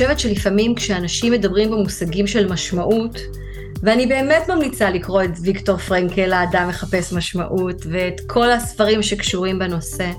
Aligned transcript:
חושבת 0.00 0.20
שלפעמים 0.20 0.74
כשאנשים 0.74 1.32
מדברים 1.32 1.70
במושגים 1.70 2.26
של 2.26 2.52
משמעות, 2.52 3.18
ואני 3.82 4.06
באמת 4.06 4.48
ממליצה 4.48 4.90
לקרוא 4.90 5.22
את 5.22 5.30
ויקטור 5.42 5.76
פרנקל, 5.76 6.32
האדם 6.32 6.68
מחפש 6.68 7.12
משמעות, 7.12 7.76
ואת 7.90 8.20
כל 8.26 8.50
הספרים 8.50 9.02
שקשורים 9.02 9.58
בנושא. 9.58 10.10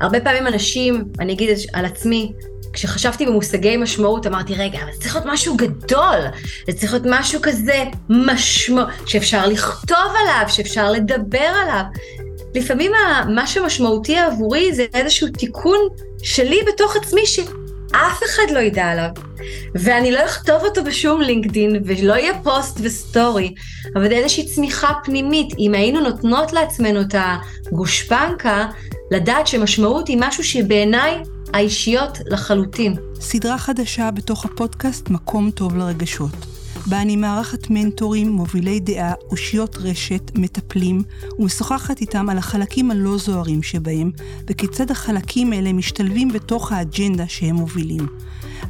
הרבה 0.00 0.20
פעמים 0.20 0.46
אנשים, 0.46 1.04
אני 1.20 1.32
אגיד 1.32 1.58
על 1.72 1.84
עצמי, 1.84 2.32
כשחשבתי 2.72 3.26
במושגי 3.26 3.76
משמעות 3.76 4.26
אמרתי, 4.26 4.54
רגע, 4.54 4.78
אבל 4.82 4.92
זה 4.92 5.00
צריך 5.00 5.14
להיות 5.14 5.28
משהו 5.32 5.56
גדול, 5.56 6.18
זה 6.66 6.72
צריך 6.72 6.92
להיות 6.92 7.06
משהו 7.10 7.40
כזה 7.42 7.84
משמעות, 8.08 8.88
שאפשר 9.06 9.46
לכתוב 9.46 10.12
עליו, 10.22 10.44
שאפשר 10.48 10.90
לדבר 10.90 11.52
עליו. 11.62 11.82
לפעמים 12.54 12.92
מה 13.34 13.46
שמשמעותי 13.46 14.18
עבורי 14.18 14.74
זה 14.74 14.86
איזשהו 14.94 15.28
תיקון 15.28 15.78
שלי 16.22 16.58
בתוך 16.72 16.96
עצמי 16.96 17.26
שאף 17.92 18.20
אחד 18.24 18.52
לא 18.54 18.58
ידע 18.58 18.84
עליו. 18.84 19.08
ואני 19.74 20.12
לא 20.12 20.24
אכתוב 20.24 20.62
אותו 20.62 20.84
בשום 20.84 21.20
לינקדין, 21.20 21.82
ולא 21.84 22.14
יהיה 22.14 22.32
פוסט 22.42 22.78
וסטורי, 22.82 23.54
אבל 23.96 24.08
זה 24.08 24.14
איזושהי 24.14 24.46
צמיחה 24.46 24.92
פנימית. 25.04 25.54
אם 25.58 25.74
היינו 25.74 26.00
נותנות 26.00 26.52
לעצמנו 26.52 27.00
את 27.00 27.14
הגושפנקה, 27.14 28.66
לדעת 29.10 29.46
שמשמעות 29.46 30.08
היא 30.08 30.18
משהו 30.20 30.44
שבעיניי 30.44 31.22
האישיות 31.54 32.18
לחלוטין. 32.26 32.94
סדרה 33.20 33.58
חדשה 33.58 34.10
בתוך 34.10 34.44
הפודקאסט 34.44 35.10
מקום 35.10 35.50
טוב 35.50 35.76
לרגשות. 35.76 36.51
בה 36.86 37.02
אני 37.02 37.16
מארחת 37.16 37.70
מנטורים, 37.70 38.32
מובילי 38.32 38.80
דעה, 38.80 39.12
אושיות 39.30 39.76
רשת, 39.76 40.30
מטפלים, 40.34 41.02
ומשוחחת 41.38 42.00
איתם 42.00 42.28
על 42.28 42.38
החלקים 42.38 42.90
הלא 42.90 43.18
זוהרים 43.18 43.62
שבהם, 43.62 44.10
וכיצד 44.46 44.90
החלקים 44.90 45.52
האלה 45.52 45.72
משתלבים 45.72 46.28
בתוך 46.28 46.72
האג'נדה 46.72 47.28
שהם 47.28 47.54
מובילים. 47.56 48.06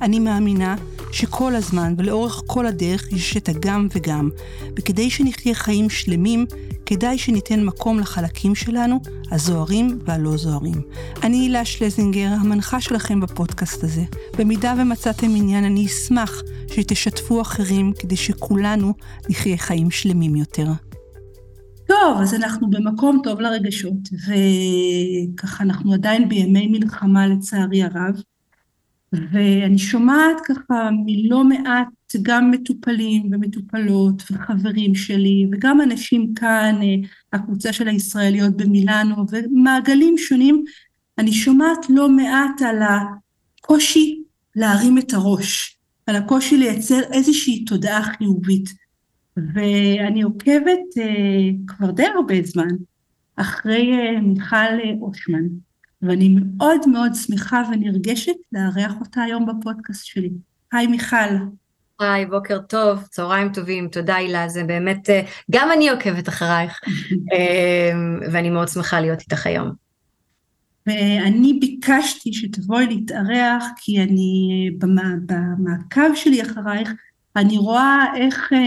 אני 0.02 0.18
מאמינה 0.18 0.76
שכל 1.12 1.54
הזמן 1.54 1.94
ולאורך 1.98 2.42
כל 2.46 2.66
הדרך 2.66 3.12
יש 3.12 3.36
את 3.36 3.48
הגם 3.48 3.88
וגם, 3.94 4.30
וכדי 4.78 5.10
שנחיה 5.10 5.54
חיים 5.54 5.90
שלמים, 5.90 6.46
כדאי 6.92 7.18
שניתן 7.18 7.64
מקום 7.64 7.98
לחלקים 7.98 8.54
שלנו, 8.54 9.00
הזוהרים 9.30 9.98
והלא 10.06 10.36
זוהרים. 10.36 10.82
אני 11.22 11.36
הילה 11.36 11.64
שלזינגר, 11.64 12.28
המנחה 12.40 12.80
שלכם 12.80 13.20
בפודקאסט 13.20 13.84
הזה. 13.84 14.02
במידה 14.38 14.74
ומצאתם 14.78 15.26
עניין, 15.36 15.64
אני 15.64 15.86
אשמח 15.86 16.42
שתשתפו 16.66 17.40
אחרים 17.40 17.92
כדי 17.98 18.16
שכולנו 18.16 18.94
נחיה 19.30 19.56
חיים 19.56 19.90
שלמים 19.90 20.36
יותר. 20.36 20.66
טוב, 21.86 22.20
אז 22.20 22.34
אנחנו 22.34 22.70
במקום 22.70 23.20
טוב 23.24 23.40
לרגשות, 23.40 24.08
וככה 25.34 25.64
אנחנו 25.64 25.92
עדיין 25.92 26.28
בימי 26.28 26.66
מלחמה 26.66 27.26
לצערי 27.26 27.82
הרב. 27.82 28.22
ואני 29.12 29.78
שומעת 29.78 30.36
ככה 30.44 30.90
מלא 31.04 31.44
מעט 31.44 31.88
גם 32.22 32.50
מטופלים 32.50 33.30
ומטופלות 33.32 34.22
וחברים 34.30 34.94
שלי 34.94 35.46
וגם 35.52 35.80
אנשים 35.80 36.34
כאן, 36.34 36.78
אה, 36.82 37.08
הקבוצה 37.32 37.72
של 37.72 37.88
הישראליות 37.88 38.56
במילאנו 38.56 39.16
ומעגלים 39.30 40.18
שונים, 40.18 40.64
אני 41.18 41.32
שומעת 41.32 41.86
לא 41.88 42.08
מעט 42.08 42.62
על 42.62 42.78
הקושי 42.82 44.22
להרים 44.56 44.98
את 44.98 45.14
הראש, 45.14 45.78
על 46.06 46.16
הקושי 46.16 46.56
לייצר 46.56 47.00
איזושהי 47.12 47.64
תודעה 47.64 48.02
חיובית. 48.02 48.82
ואני 49.36 50.22
עוקבת 50.22 50.98
אה, 50.98 51.50
כבר 51.66 51.90
די 51.90 52.06
הרבה 52.06 52.34
זמן 52.44 52.68
אחרי 53.36 53.92
אה, 53.92 54.20
מיכל 54.20 54.98
אושמן, 55.00 55.44
ואני 56.02 56.28
מאוד 56.28 56.88
מאוד 56.88 57.14
שמחה 57.14 57.62
ונרגשת 57.72 58.36
לארח 58.52 58.92
אותה 59.00 59.22
היום 59.22 59.46
בפודקאסט 59.46 60.04
שלי. 60.04 60.30
היי 60.72 60.86
מיכל. 60.86 61.34
היי, 62.02 62.26
בוקר 62.26 62.58
טוב, 62.58 63.02
צהריים 63.10 63.52
טובים, 63.52 63.88
תודה 63.88 64.16
הילה, 64.16 64.48
זה 64.48 64.64
באמת, 64.64 65.10
אה, 65.10 65.22
גם 65.50 65.68
אני 65.76 65.90
עוקבת 65.90 66.28
אחרייך, 66.28 66.80
אה, 67.32 67.92
ואני 68.32 68.50
מאוד 68.50 68.68
שמחה 68.68 69.00
להיות 69.00 69.20
איתך 69.20 69.46
היום. 69.46 69.70
ואני 70.86 71.58
ביקשתי 71.60 72.32
שתבואי 72.32 72.86
להתארח, 72.86 73.64
כי 73.76 74.02
אני, 74.02 74.70
במעקב 74.78 76.14
שלי 76.14 76.42
אחרייך, 76.42 76.92
אני 77.36 77.58
רואה 77.58 78.04
איך 78.16 78.52
אה, 78.52 78.58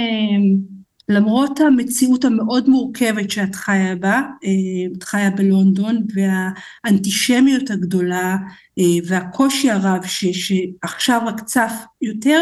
למרות 1.09 1.59
המציאות 1.59 2.25
המאוד 2.25 2.69
מורכבת 2.69 3.31
שאת 3.31 3.55
חיה 3.55 3.95
בה, 3.95 4.21
אה, 4.43 4.93
את 4.97 5.03
חיה 5.03 5.29
בלונדון, 5.29 6.05
והאנטישמיות 6.13 7.71
הגדולה 7.71 8.37
אה, 8.79 8.83
והקושי 9.07 9.71
הרב 9.71 10.05
ש, 10.05 10.25
שעכשיו 10.25 11.21
רק 11.25 11.43
צף 11.43 11.73
יותר, 12.01 12.41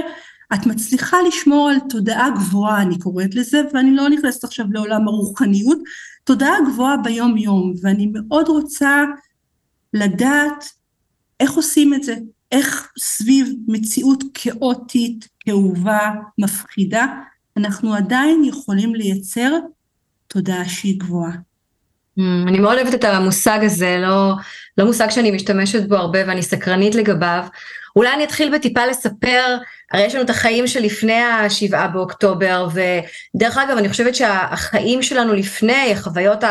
את 0.54 0.66
מצליחה 0.66 1.18
לשמור 1.28 1.70
על 1.70 1.78
תודעה 1.90 2.30
גבוהה, 2.30 2.82
אני 2.82 3.00
קוראת 3.00 3.36
לזה, 3.36 3.62
ואני 3.74 3.96
לא 3.96 4.10
נכנסת 4.10 4.44
עכשיו 4.44 4.66
לעולם 4.72 5.08
הרוחניות, 5.08 5.78
תודעה 6.24 6.56
גבוהה 6.72 6.98
ביום 6.98 7.38
יום, 7.38 7.74
ואני 7.82 8.12
מאוד 8.14 8.48
רוצה 8.48 9.04
לדעת 9.94 10.66
איך 11.40 11.52
עושים 11.52 11.94
את 11.94 12.04
זה, 12.04 12.16
איך 12.52 12.92
סביב 13.00 13.54
מציאות 13.68 14.24
כאוטית, 14.34 15.28
כאובה, 15.40 16.12
מפחידה, 16.38 17.06
אנחנו 17.58 17.94
עדיין 17.94 18.44
יכולים 18.46 18.96
לייצר 18.96 19.52
תודעה 20.28 20.70
שהיא 20.70 21.00
גבוהה. 21.00 21.34
Mm, 22.20 22.22
אני 22.48 22.60
מאוד 22.60 22.78
אוהבת 22.78 22.94
את 22.94 23.04
המושג 23.04 23.60
הזה, 23.64 23.98
לא, 24.02 24.34
לא 24.78 24.86
מושג 24.86 25.10
שאני 25.10 25.32
משתמשת 25.32 25.90
בו 25.90 25.96
הרבה 25.96 26.20
ואני 26.28 26.42
סקרנית 26.42 26.96
לגביו. 26.96 27.44
אולי 27.96 28.14
אני 28.14 28.24
אתחיל 28.24 28.56
בטיפה 28.56 28.86
לספר, 28.86 29.58
הרי 29.92 30.04
יש 30.04 30.16
לנו 30.16 30.24
את 30.24 30.30
החיים 30.30 30.68
שלפני 30.68 31.22
השבעה 31.22 31.88
באוקטובר, 31.88 32.68
ודרך 32.74 33.58
אגב 33.58 33.78
אני 33.78 33.90
חושבת 33.90 34.16
שהחיים 34.16 35.02
שלנו 35.02 35.34
לפני, 35.34 35.92
החוויות 35.92 36.44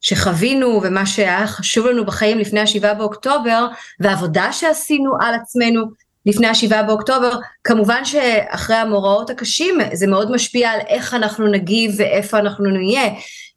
שחווינו 0.00 0.80
ומה 0.82 1.06
שהיה 1.06 1.46
חשוב 1.46 1.86
לנו 1.86 2.04
בחיים 2.04 2.38
לפני 2.38 2.60
השבעה 2.60 2.94
באוקטובר, 2.94 3.66
והעבודה 4.00 4.52
שעשינו 4.52 5.12
על 5.20 5.34
עצמנו, 5.34 5.84
לפני 6.26 6.46
השבעה 6.46 6.82
באוקטובר, 6.82 7.32
כמובן 7.64 8.04
שאחרי 8.04 8.76
המאורעות 8.76 9.30
הקשים 9.30 9.74
זה 9.92 10.06
מאוד 10.06 10.30
משפיע 10.30 10.70
על 10.70 10.80
איך 10.88 11.14
אנחנו 11.14 11.46
נגיב 11.46 11.94
ואיפה 11.96 12.38
אנחנו 12.38 12.64
נהיה. 12.70 13.10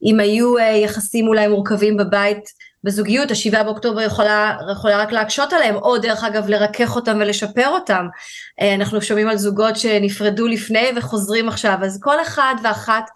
אם 0.03 0.19
היו 0.19 0.57
uh, 0.57 0.61
יחסים 0.61 1.27
אולי 1.27 1.47
מורכבים 1.47 1.97
בבית 1.97 2.43
בזוגיות, 2.85 3.31
השבעה 3.31 3.63
באוקטובר 3.63 4.01
יכולה, 4.01 4.57
יכולה 4.71 4.97
רק 4.97 5.11
להקשות 5.11 5.53
עליהם, 5.53 5.75
או 5.75 5.97
דרך 5.97 6.23
אגב 6.23 6.49
לרכך 6.49 6.95
אותם 6.95 7.17
ולשפר 7.19 7.67
אותם. 7.67 8.07
Uh, 8.61 8.63
אנחנו 8.75 9.01
שומעים 9.01 9.27
על 9.27 9.37
זוגות 9.37 9.75
שנפרדו 9.75 10.47
לפני 10.47 10.87
וחוזרים 10.95 11.49
עכשיו, 11.49 11.77
אז 11.83 11.99
כל 12.01 12.21
אחד 12.21 12.55
ואחת 12.63 13.09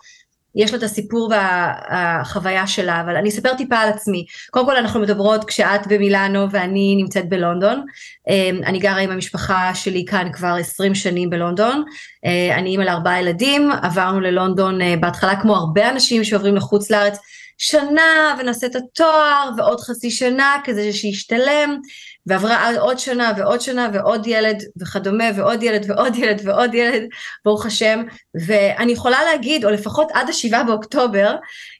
יש 0.56 0.72
לה 0.72 0.78
את 0.78 0.84
הסיפור 0.84 1.31
והחוויה 1.31 2.68
שלה, 2.68 3.02
אבל 3.02 3.16
אני 3.16 3.30
אספר 3.30 3.53
טיפה 3.53 3.78
על 3.78 3.90
עצמי. 3.90 4.25
קודם 4.52 4.66
כל 4.66 4.75
אנחנו 4.75 5.00
מדברות 5.00 5.44
כשאת 5.44 5.88
במילאנו 5.88 6.51
ואני 6.51 6.96
נמצאת 6.97 7.30
בלונדון. 7.30 7.86
אמ, 8.30 8.62
אני 8.66 8.80
גרה 8.80 8.97
עם 8.97 9.12
המשפחה 9.12 9.75
שלי 9.75 10.06
כאן 10.06 10.28
כבר 10.34 10.56
20 10.59 10.96
שנים 10.96 11.30
בלונדון. 11.30 11.84
אה, 12.25 12.56
אני 12.56 12.69
אימא 12.69 12.84
לארבעה 12.84 13.22
ילדים, 13.22 13.72
עברנו 13.81 14.19
ללונדון 14.19 14.81
אה, 14.81 14.96
בהתחלה 15.00 15.41
כמו 15.41 15.56
הרבה 15.56 15.90
אנשים 15.90 16.24
שעוברים 16.24 16.56
לחוץ 16.56 16.91
לארץ. 16.91 17.18
שנה 17.59 18.35
ונעשה 18.39 18.67
את 18.67 18.75
התואר 18.75 19.49
ועוד 19.57 19.79
חצי 19.79 20.11
שנה 20.11 20.55
כזה 20.63 20.93
שישתלם 20.93 21.77
ועברה 22.25 22.79
עוד 22.79 22.99
שנה 22.99 23.31
ועוד 23.37 23.61
שנה 23.61 23.89
ועוד 23.93 24.27
ילד 24.27 24.63
וכדומה 24.81 25.23
ועוד 25.35 25.63
ילד 25.63 25.85
ועוד 25.89 26.15
ילד 26.15 26.41
ועוד 26.45 26.73
ילד 26.73 27.03
ברוך 27.45 27.65
השם. 27.65 28.03
ואני 28.47 28.91
יכולה 28.91 29.23
להגיד 29.23 29.65
או 29.65 29.69
לפחות 29.69 30.07
עד 30.13 30.29
השבעה 30.29 30.63
באוקטובר 30.63 31.35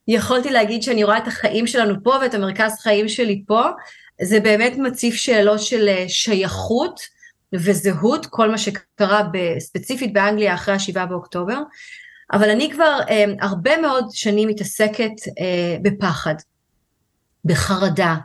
יכולתי 0.07 0.50
להגיד 0.50 0.84
שאני 0.84 1.03
רואה 1.03 1.17
את 1.17 1.28
החיים 1.28 1.67
שלנו 1.67 1.96
פה 2.03 2.16
ואת 2.22 2.34
המרכז 2.34 2.75
חיים 2.81 3.09
שלי 3.09 3.43
פה. 3.47 3.61
זה 4.22 4.40
באמת 4.40 4.78
מציף 4.78 5.16
שאלות 5.16 5.61
של 5.61 5.87
אה, 5.87 6.05
שייכות 6.08 7.02
וזהות 7.53 8.25
כל 8.25 8.52
מה 8.52 8.58
שקרה 8.58 9.22
ספציפית 9.59 10.14
באנגליה 10.14 10.53
אחרי 10.53 10.73
השבעה 10.73 11.05
באוקטובר 11.05 11.58
אבל 12.34 12.49
אני 12.49 12.72
כבר 12.72 12.99
אה, 13.09 13.26
הרבה 13.41 13.78
מאוד 13.78 14.05
שנים 14.11 14.49
מתעסקת 14.49 15.11
אה, 15.40 15.78
בפחד, 15.81 16.35
בחרדה. 17.46 18.16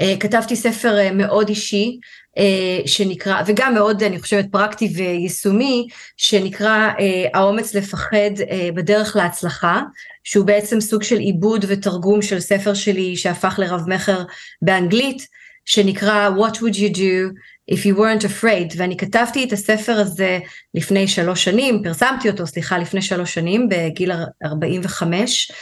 אה, 0.00 0.14
כתבתי 0.20 0.56
ספר 0.56 0.98
אה, 0.98 1.12
מאוד 1.12 1.48
אישי, 1.48 1.98
אה, 2.38 2.86
שנקרא, 2.86 3.42
וגם 3.46 3.74
מאוד, 3.74 4.02
אני 4.02 4.20
חושבת, 4.20 4.46
פרקטי 4.50 4.92
ויישומי, 4.96 5.88
שנקרא 6.16 6.88
אה, 7.00 7.28
האומץ 7.34 7.74
לפחד 7.74 8.40
אה, 8.50 8.68
בדרך 8.74 9.16
להצלחה, 9.16 9.82
שהוא 10.24 10.46
בעצם 10.46 10.80
סוג 10.80 11.02
של 11.02 11.18
עיבוד 11.18 11.64
ותרגום 11.68 12.22
של 12.22 12.40
ספר 12.40 12.74
שלי 12.74 13.16
שהפך 13.16 13.58
לרב 13.58 13.80
מכר 13.86 14.22
באנגלית, 14.62 15.26
שנקרא 15.70 16.30
What 16.36 16.56
would 16.56 16.76
you 16.76 16.96
do 16.96 17.34
If 17.70 17.86
you 17.86 17.94
weren't 17.96 18.24
afraid, 18.24 18.74
ואני 18.76 18.96
כתבתי 18.96 19.44
את 19.44 19.52
הספר 19.52 19.92
הזה 19.92 20.38
לפני 20.74 21.08
שלוש 21.08 21.44
שנים, 21.44 21.82
פרסמתי 21.84 22.30
אותו, 22.30 22.46
סליחה, 22.46 22.78
לפני 22.78 23.02
שלוש 23.02 23.34
שנים, 23.34 23.68
בגיל 23.68 24.12
45, 24.44 25.52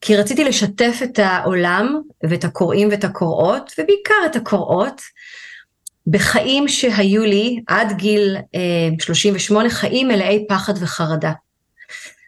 כי 0.00 0.16
רציתי 0.16 0.44
לשתף 0.44 1.00
את 1.04 1.18
העולם 1.18 2.00
ואת 2.22 2.44
הקוראים 2.44 2.88
ואת 2.90 3.04
הקוראות, 3.04 3.72
ובעיקר 3.78 4.14
את 4.26 4.36
הקוראות, 4.36 5.00
בחיים 6.06 6.68
שהיו 6.68 7.22
לי 7.22 7.60
עד 7.66 7.92
גיל 7.96 8.36
אה, 8.54 8.88
38, 9.00 9.70
חיים 9.70 10.08
מלאי 10.08 10.44
פחד 10.48 10.74
וחרדה. 10.80 11.32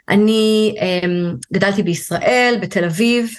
אני 0.08 0.74
אה, 0.80 1.08
גדלתי 1.52 1.82
בישראל, 1.82 2.58
בתל 2.62 2.84
אביב, 2.84 3.24
אה, 3.26 3.32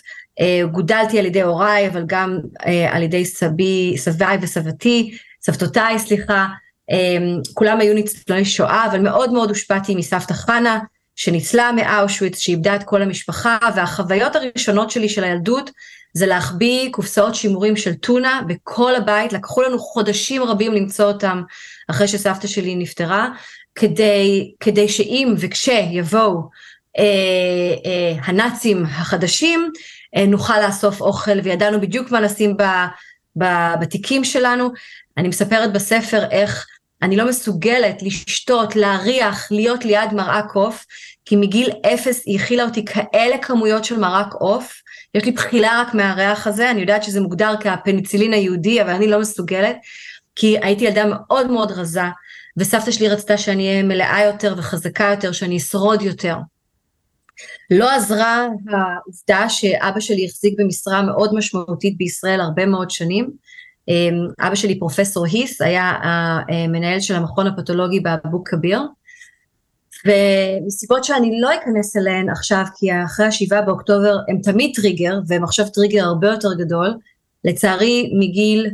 גודלתי 0.71 1.19
על 1.19 1.25
ידי 1.25 1.41
הוריי, 1.41 1.87
אבל 1.87 2.03
גם 2.05 2.39
אה, 2.65 2.95
על 2.95 3.03
ידי 3.03 3.25
סבי, 3.25 3.93
סביי 3.97 4.37
וסבתי, 4.41 5.17
סבתותיי, 5.41 5.99
סליחה, 5.99 6.47
אה, 6.91 7.17
כולם 7.53 7.79
היו 7.79 7.93
ניצולי 7.93 8.45
שואה, 8.45 8.85
אבל 8.85 8.99
מאוד 8.99 9.33
מאוד 9.33 9.49
הושפעתי 9.49 9.95
מסבתא 9.95 10.33
חנה, 10.33 10.79
שניצלה 11.15 11.71
מאושוויץ, 11.71 12.37
שאיבדה 12.37 12.75
את 12.75 12.83
כל 12.83 13.01
המשפחה, 13.01 13.57
והחוויות 13.75 14.35
הראשונות 14.35 14.91
שלי 14.91 15.09
של 15.09 15.23
הילדות 15.23 15.71
זה 16.13 16.25
להחביא 16.25 16.91
קופסאות 16.91 17.35
שימורים 17.35 17.75
של 17.75 17.93
טונה 17.93 18.41
בכל 18.47 18.95
הבית, 18.95 19.33
לקחו 19.33 19.61
לנו 19.61 19.79
חודשים 19.79 20.43
רבים 20.43 20.73
למצוא 20.73 21.05
אותם 21.05 21.41
אחרי 21.89 22.07
שסבתא 22.07 22.47
שלי 22.47 22.75
נפטרה, 22.75 23.29
כדי, 23.75 24.53
כדי 24.59 24.89
שאם 24.89 25.33
וכשיבואו 25.37 26.49
אה, 26.99 27.03
אה, 27.85 28.15
הנאצים 28.23 28.85
החדשים, 28.85 29.69
אה, 29.69 29.79
נוכל 30.27 30.67
לאסוף 30.67 31.01
אוכל, 31.01 31.39
וידענו 31.43 31.81
בדיוק 31.81 32.11
מה 32.11 32.21
לשים 32.21 32.57
ב, 32.57 32.63
ב, 33.37 33.45
בתיקים 33.81 34.23
שלנו. 34.23 34.69
אני 35.17 35.27
מספרת 35.27 35.73
בספר 35.73 36.23
איך 36.31 36.67
אני 37.01 37.15
לא 37.15 37.27
מסוגלת 37.27 38.01
לשתות, 38.01 38.75
להריח, 38.75 39.51
להיות 39.51 39.85
ליד 39.85 40.13
מרק 40.13 40.51
עוף, 40.53 40.85
כי 41.25 41.35
מגיל 41.35 41.69
אפס 41.93 42.23
היא 42.25 42.39
הכילה 42.39 42.63
אותי 42.63 42.85
כאלה 42.85 43.37
כמויות 43.37 43.85
של 43.85 43.99
מרק 43.99 44.33
עוף, 44.33 44.81
יש 45.15 45.25
לי 45.25 45.31
בחילה 45.31 45.81
רק 45.81 45.93
מהריח 45.93 46.47
הזה, 46.47 46.71
אני 46.71 46.81
יודעת 46.81 47.03
שזה 47.03 47.21
מוגדר 47.21 47.55
כפניצילין 47.59 48.33
היהודי, 48.33 48.81
אבל 48.81 48.89
אני 48.89 49.07
לא 49.07 49.19
מסוגלת, 49.19 49.77
כי 50.35 50.57
הייתי 50.61 50.85
ילדה 50.85 51.03
מאוד 51.05 51.51
מאוד 51.51 51.71
רזה, 51.71 52.01
וסבתא 52.57 52.91
שלי 52.91 53.09
רצתה 53.09 53.37
שאני 53.37 53.69
אהיה 53.69 53.83
מלאה 53.83 54.23
יותר 54.25 54.55
וחזקה 54.57 55.03
יותר, 55.03 55.31
שאני 55.31 55.57
אשרוד 55.57 56.01
יותר. 56.01 56.35
לא 57.71 57.91
עזרה 57.91 58.47
העובדה 58.71 59.49
שאבא 59.49 59.99
שלי 59.99 60.25
החזיק 60.25 60.53
במשרה 60.59 61.01
מאוד 61.01 61.35
משמעותית 61.35 61.97
בישראל 61.97 62.41
הרבה 62.41 62.65
מאוד 62.65 62.89
שנים. 62.91 63.29
אמ, 63.87 64.27
אבא 64.39 64.55
שלי 64.55 64.79
פרופסור 64.79 65.25
היס 65.25 65.61
היה 65.61 65.93
המנהל 66.03 66.99
של 66.99 67.15
המכון 67.15 67.47
הפתולוגי 67.47 67.99
באבו 67.99 68.43
כביר, 68.43 68.81
ומסיבות 70.05 71.03
שאני 71.03 71.41
לא 71.41 71.49
אכנס 71.55 71.97
אליהן 71.97 72.29
עכשיו, 72.29 72.63
כי 72.75 72.87
אחרי 73.05 73.25
השבעה 73.25 73.61
באוקטובר 73.61 74.17
הם 74.29 74.37
תמיד 74.43 74.71
טריגר, 74.75 75.19
והם 75.27 75.43
עכשיו 75.43 75.69
טריגר 75.69 76.03
הרבה 76.03 76.27
יותר 76.27 76.53
גדול, 76.53 76.93
לצערי 77.43 78.11
מגיל 78.19 78.69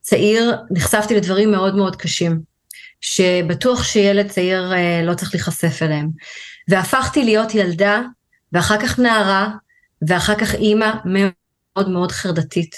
צעיר 0.00 0.52
נחשפתי 0.70 1.16
לדברים 1.16 1.50
מאוד 1.50 1.76
מאוד 1.76 1.96
קשים, 1.96 2.40
שבטוח 3.00 3.84
שילד 3.84 4.28
צעיר 4.28 4.72
אה, 4.72 5.02
לא 5.04 5.14
צריך 5.14 5.34
להיחשף 5.34 5.82
אליהם. 5.82 6.08
והפכתי 6.70 7.24
להיות 7.24 7.54
ילדה, 7.54 8.02
ואחר 8.52 8.80
כך 8.80 8.98
נערה, 8.98 9.48
ואחר 10.08 10.34
כך 10.34 10.54
אימא 10.54 10.90
מאוד 11.04 11.88
מאוד 11.88 12.12
חרדתית. 12.12 12.74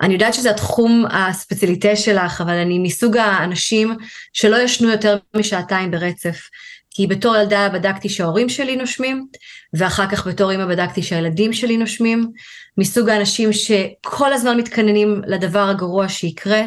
אני 0.00 0.12
יודעת 0.14 0.34
שזה 0.34 0.50
התחום 0.50 1.04
הספציאליטה 1.10 1.96
שלך, 1.96 2.40
אבל 2.40 2.56
אני 2.56 2.78
מסוג 2.78 3.16
האנשים 3.16 3.96
שלא 4.32 4.56
ישנו 4.56 4.88
יותר 4.88 5.18
משעתיים 5.36 5.90
ברצף. 5.90 6.48
כי 6.90 7.06
בתור 7.06 7.36
ילדה 7.36 7.68
בדקתי 7.68 8.08
שההורים 8.08 8.48
שלי 8.48 8.76
נושמים, 8.76 9.26
ואחר 9.74 10.06
כך 10.10 10.26
בתור 10.26 10.50
אימא 10.50 10.66
בדקתי 10.66 11.02
שהילדים 11.02 11.52
שלי 11.52 11.76
נושמים, 11.76 12.30
מסוג 12.78 13.08
האנשים 13.08 13.50
שכל 13.52 14.32
הזמן 14.32 14.56
מתכננים 14.56 15.22
לדבר 15.26 15.68
הגרוע 15.68 16.08
שיקרה, 16.08 16.62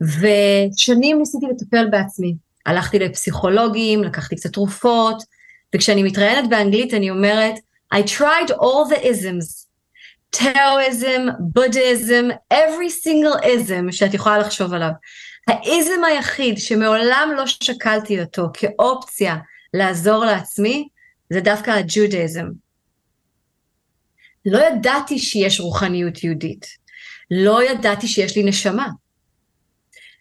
ושנים 0.00 1.18
ניסיתי 1.18 1.46
לטפל 1.50 1.86
בעצמי. 1.90 2.34
הלכתי 2.66 2.98
לפסיכולוגים, 2.98 4.04
לקחתי 4.04 4.36
קצת 4.36 4.52
תרופות, 4.52 5.22
וכשאני 5.74 6.02
מתראיינת 6.02 6.50
באנגלית 6.50 6.94
אני 6.94 7.10
אומרת, 7.10 7.54
I 7.94 7.98
tried 7.98 8.50
all 8.50 8.92
the 8.92 9.02
isms, 9.02 9.66
Taoism, 10.36 11.22
Buddhism, 11.56 12.32
every 12.52 12.90
single 13.04 13.44
ism 13.44 13.92
שאת 13.92 14.14
יכולה 14.14 14.38
לחשוב 14.38 14.74
עליו. 14.74 14.90
האיזם 15.48 16.04
היחיד 16.04 16.58
שמעולם 16.58 17.30
לא 17.36 17.46
שקלתי 17.46 18.20
אותו 18.20 18.46
כאופציה 18.52 19.36
לעזור 19.74 20.24
לעצמי, 20.24 20.88
זה 21.30 21.40
דווקא 21.40 21.70
הג'ודהיזם. 21.70 22.46
לא 24.46 24.58
ידעתי 24.58 25.18
שיש 25.18 25.60
רוחניות 25.60 26.24
יהודית. 26.24 26.66
לא 27.30 27.70
ידעתי 27.70 28.08
שיש 28.08 28.36
לי 28.36 28.42
נשמה. 28.42 28.88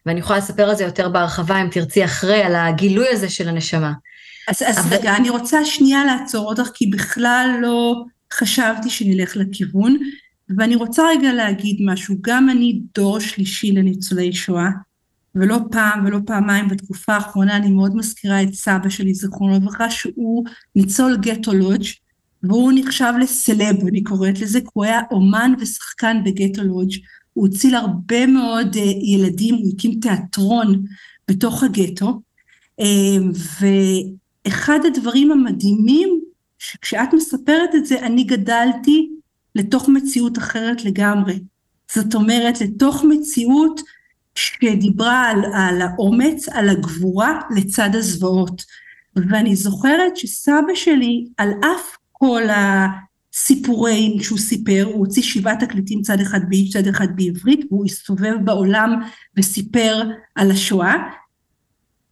ואני 0.05 0.19
יכולה 0.19 0.39
לספר 0.39 0.69
על 0.69 0.75
זה 0.75 0.83
יותר 0.83 1.09
בהרחבה, 1.09 1.61
אם 1.61 1.69
תרצי 1.69 2.05
אחרי, 2.05 2.43
על 2.43 2.55
הגילוי 2.55 3.09
הזה 3.09 3.29
של 3.29 3.49
הנשמה. 3.49 3.91
אז, 4.49 4.55
אז 4.67 4.79
אבל... 4.79 4.97
רגע, 4.97 5.15
אני 5.15 5.29
רוצה 5.29 5.65
שנייה 5.65 6.05
לעצור 6.05 6.49
אותך, 6.49 6.69
כי 6.73 6.87
בכלל 6.87 7.57
לא 7.61 8.03
חשבתי 8.33 8.89
שנלך 8.89 9.37
לכיוון, 9.37 9.97
ואני 10.57 10.75
רוצה 10.75 11.03
רגע 11.09 11.33
להגיד 11.33 11.77
משהו. 11.85 12.15
גם 12.21 12.49
אני 12.49 12.81
דור 12.95 13.19
שלישי 13.19 13.71
לניצולי 13.71 14.33
שואה, 14.33 14.69
ולא 15.35 15.59
פעם 15.71 16.05
ולא 16.05 16.19
פעמיים 16.25 16.67
בתקופה 16.67 17.13
האחרונה 17.13 17.57
אני 17.57 17.71
מאוד 17.71 17.95
מזכירה 17.95 18.43
את 18.43 18.53
סבא 18.53 18.89
שלי, 18.89 19.13
זכרונו 19.13 19.55
לברכה, 19.55 19.89
שהוא 19.89 20.45
ניצול 20.75 21.17
גטו 21.21 21.53
לודג' 21.53 21.87
והוא 22.43 22.71
נחשב 22.75 23.13
לסלב, 23.21 23.87
אני 23.87 24.03
קוראת 24.03 24.39
לזה, 24.39 24.61
כי 24.61 24.67
הוא 24.73 24.85
היה 24.85 25.01
אומן 25.11 25.53
ושחקן 25.59 26.17
בגטו 26.25 26.63
לודג', 26.63 26.97
הוא 27.33 27.47
הציל 27.47 27.75
הרבה 27.75 28.27
מאוד 28.27 28.75
uh, 28.75 28.79
ילדים, 29.05 29.55
הוא 29.55 29.71
הקים 29.75 29.99
תיאטרון 30.01 30.83
בתוך 31.27 31.63
הגטו, 31.63 32.21
uh, 32.81 33.63
ואחד 34.49 34.79
הדברים 34.85 35.31
המדהימים, 35.31 36.19
שכשאת 36.59 37.13
מספרת 37.13 37.75
את 37.75 37.85
זה, 37.85 37.99
אני 37.99 38.23
גדלתי 38.23 39.09
לתוך 39.55 39.89
מציאות 39.89 40.37
אחרת 40.37 40.85
לגמרי. 40.85 41.39
זאת 41.93 42.15
אומרת, 42.15 42.61
לתוך 42.61 43.03
מציאות 43.03 43.81
שדיברה 44.35 45.29
על, 45.29 45.45
על 45.53 45.81
האומץ, 45.81 46.49
על 46.49 46.69
הגבורה 46.69 47.39
לצד 47.55 47.89
הזוועות. 47.93 48.63
ואני 49.15 49.55
זוכרת 49.55 50.17
שסבא 50.17 50.75
שלי, 50.75 51.27
על 51.37 51.49
אף 51.51 51.97
כל 52.11 52.41
הסיפורים 52.49 54.23
שהוא 54.23 54.39
סיפר, 54.39 54.83
הוא 54.85 54.99
הוציא 54.99 55.23
שבעה 55.23 55.55
תקליטים 55.55 56.01
צד 56.01 56.19
אחד 56.19 56.39
ביידיש, 56.49 56.73
צד 56.73 56.87
אחד 56.87 57.07
בעברית, 57.15 57.65
והוא 57.71 57.85
הסתובב 57.85 58.35
בעולם 58.43 59.01
וסיפר 59.37 60.01
על 60.35 60.51
השואה. 60.51 60.95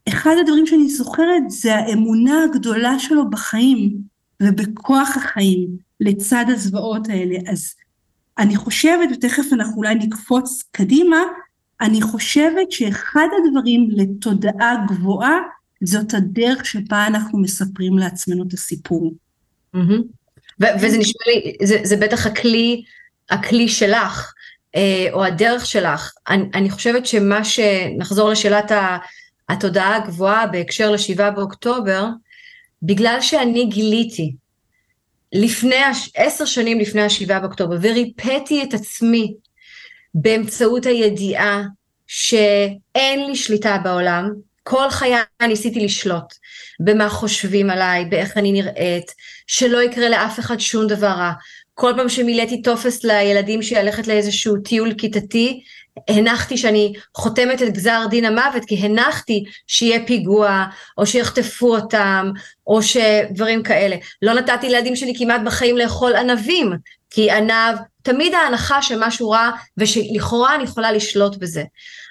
אחד 0.08 0.36
הדברים 0.42 0.66
שאני 0.66 0.90
זוכרת 0.90 1.50
זה 1.50 1.76
האמונה 1.76 2.44
הגדולה 2.44 3.00
שלו 3.00 3.30
בחיים 3.30 3.98
ובכוח 4.44 5.18
החיים 5.18 5.68
לצד 6.00 6.46
הזוועות 6.48 7.10
האלה. 7.10 7.38
אז 7.52 7.74
אני 8.38 8.56
חושבת, 8.56 9.10
ותכף 9.14 9.44
אנחנו 9.54 9.78
אולי 9.78 9.96
נקפוץ 9.96 10.64
קדימה, 10.72 11.22
אני 11.82 12.02
חושבת 12.02 12.72
שאחד 12.72 13.28
הדברים 13.38 13.90
לתודעה 13.92 14.76
גבוהה 14.88 15.38
זאת 15.84 16.14
הדרך 16.14 16.66
שבה 16.66 17.08
אנחנו 17.08 17.40
מספרים 17.40 17.98
לעצמנו 17.98 18.44
את 18.48 18.54
הסיפור. 18.54 19.14
וזה 20.60 20.98
נשמע 20.98 21.24
לי, 21.28 21.68
זה, 21.68 21.80
זה 21.84 21.98
בטח 21.98 22.26
הכלי, 22.26 22.84
הכלי 23.30 23.68
שלך, 23.68 24.34
אה, 24.76 25.08
או 25.14 25.24
הדרך 25.24 25.66
שלך. 25.66 26.12
אני, 26.30 26.44
אני 26.54 26.70
חושבת 26.70 27.06
שמה 27.06 27.44
שנחזור 27.44 28.30
לשאלת 28.30 28.72
התודעה 29.50 29.96
הגבוהה 29.96 30.48
בהקשר 30.48 30.92
לשבעה 30.92 31.32
באוקטובר, 31.32 32.06
בגלל 32.84 33.18
שאני 33.22 33.66
גיליתי 33.66 34.36
לפני, 35.34 35.76
עשר 36.16 36.46
שנים 36.46 36.80
לפני 36.80 37.02
השבעה 37.02 37.40
באוקטובר, 37.40 37.78
וריפאתי 37.82 38.64
את 38.64 38.74
עצמי 38.74 39.34
באמצעות 40.14 40.86
הידיעה 40.86 41.64
שאין 42.08 43.28
לי 43.28 43.36
שליטה 43.36 43.78
בעולם, 43.84 44.32
כל 44.64 44.90
חיי 44.90 45.16
ניסיתי 45.42 45.80
לשלוט 45.80 46.34
במה 46.80 47.10
חושבים 47.10 47.70
עליי, 47.70 48.06
באיך 48.06 48.38
אני 48.38 48.52
נראית, 48.52 49.14
שלא 49.48 49.84
יקרה 49.84 50.10
לאף 50.10 50.40
אחד 50.40 50.60
שום 50.60 50.88
דבר 50.88 51.08
רע. 51.08 51.32
כל 51.74 51.94
פעם 51.98 52.10
שמילאתי 52.10 52.62
טופס 52.62 53.04
לילדים 53.04 53.62
שלי 53.62 53.84
ללכת 53.84 54.08
לאיזשהו 54.08 54.58
טיול 54.58 54.94
כיתתי, 54.94 55.64
הנחתי 56.08 56.58
שאני 56.58 56.94
חותמת 57.16 57.62
את 57.62 57.74
גזר 57.74 58.06
דין 58.10 58.26
המוות, 58.26 58.66
כי 58.68 58.76
הנחתי 58.76 59.44
שיהיה 59.68 60.06
פיגוע, 60.06 60.66
או 60.98 61.06
שיחטפו 61.06 61.76
אותם, 61.76 62.32
או 62.68 62.80
שדברים 62.84 63.64
כאלה. 63.64 63.96
לא 64.22 64.34
נתתי 64.34 64.70
לילדים 64.70 64.96
שלי 64.96 65.14
כמעט 65.18 65.42
בחיים 65.46 65.78
לאכול 65.78 66.16
ענבים, 66.16 66.74
כי 67.10 67.32
ענב 67.32 67.78
תמיד 68.02 68.34
ההנחה 68.34 68.82
שמשהו 68.82 69.30
רע 69.30 69.50
ושלכאורה 69.78 70.56
אני 70.56 70.64
יכולה 70.64 70.92
לשלוט 70.92 71.36
בזה. 71.36 71.64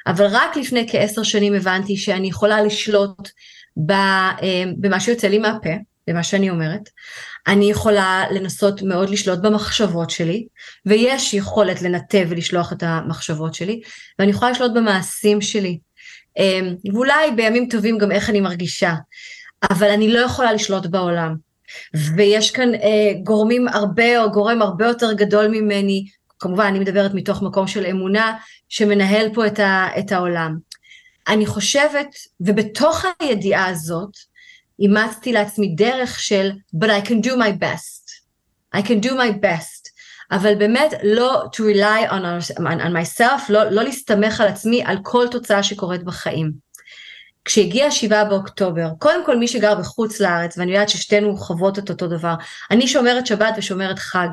אבל 0.07 0.26
רק 0.31 0.57
לפני 0.57 0.87
כעשר 0.90 1.23
שנים 1.23 1.55
הבנתי 1.55 1.97
שאני 1.97 2.28
יכולה 2.28 2.62
לשלוט 2.62 3.28
אה, 3.90 4.33
במה 4.78 5.00
שיוצא 5.00 5.28
לי 5.28 5.38
מהפה, 5.38 5.71
למה 6.09 6.23
שאני 6.23 6.50
אומרת. 6.50 6.88
אני 7.47 7.71
יכולה 7.71 8.25
לנסות 8.31 8.83
מאוד 8.83 9.11
לשלוט 9.11 9.38
במחשבות 9.38 10.11
שלי, 10.11 10.47
ויש 10.87 11.35
יכולת 11.35 11.83
לנתב 11.83 12.26
ולשלוח 12.29 12.73
את 12.73 12.83
המחשבות 12.83 13.55
שלי, 13.55 13.81
ואני 14.19 14.31
יכולה 14.31 14.50
לשלוט 14.50 14.73
במעשים 14.75 15.41
שלי. 15.41 15.79
אמ, 16.38 16.75
ואולי 16.93 17.31
בימים 17.37 17.69
טובים 17.69 17.99
גם 17.99 18.12
איך 18.12 18.31
אני 18.31 18.41
מרגישה, 18.41 18.95
אבל 19.71 19.91
אני 19.91 20.12
לא 20.12 20.19
יכולה 20.19 20.53
לשלוט 20.53 20.87
בעולם. 20.87 21.35
ויש 22.17 22.50
כאן 22.50 22.75
אה, 22.75 23.12
גורמים 23.23 23.69
הרבה, 23.69 24.23
או 24.23 24.31
גורם 24.31 24.62
הרבה 24.62 24.87
יותר 24.87 25.12
גדול 25.12 25.49
ממני, 25.49 26.05
כמובן 26.38 26.65
אני 26.65 26.79
מדברת 26.79 27.15
מתוך 27.15 27.43
מקום 27.43 27.67
של 27.67 27.87
אמונה, 27.87 28.37
שמנהל 28.69 29.29
פה 29.35 29.47
את, 29.47 29.59
ה, 29.59 29.87
את 29.99 30.12
העולם. 30.12 30.57
אני 31.29 31.47
חושבת, 31.47 32.07
ובתוך 32.41 33.05
הידיעה 33.21 33.67
הזאת, 33.67 34.11
אימצתי 34.78 35.33
לעצמי 35.33 35.75
דרך 35.75 36.21
של 36.21 36.50
but 36.76 36.87
I 36.87 37.09
can 37.09 37.26
do 37.26 37.30
my 37.30 37.62
best. 37.62 38.06
I 38.76 38.83
can 38.83 39.06
do 39.06 39.11
my 39.11 39.33
best. 39.42 39.97
אבל 40.30 40.54
באמת 40.54 40.95
לא 41.02 41.42
to 41.52 41.59
rely 41.59 42.11
on, 42.11 42.12
our, 42.12 42.59
on, 42.59 42.80
on 42.80 42.92
myself, 42.92 43.40
לא, 43.49 43.64
לא 43.71 43.83
להסתמך 43.83 44.40
על 44.40 44.49
עצמי 44.49 44.83
על 44.85 44.99
כל 45.02 45.26
תוצאה 45.30 45.62
שקורית 45.62 46.04
בחיים. 46.04 46.66
כשהגיע 47.45 47.87
השבעה 47.87 48.25
באוקטובר, 48.25 48.88
קודם 48.99 49.26
כל 49.26 49.37
מי 49.37 49.49
שגר 49.49 49.75
בחוץ 49.75 50.21
לארץ, 50.21 50.59
ואני 50.59 50.73
יודעת 50.73 50.88
ששתינו 50.88 51.37
חוות 51.37 51.78
את 51.78 51.90
אותו 51.90 52.06
דבר, 52.09 52.35
אני 52.71 52.88
שומרת 52.88 53.26
שבת 53.26 53.54
ושומרת 53.56 53.99
חג, 53.99 54.28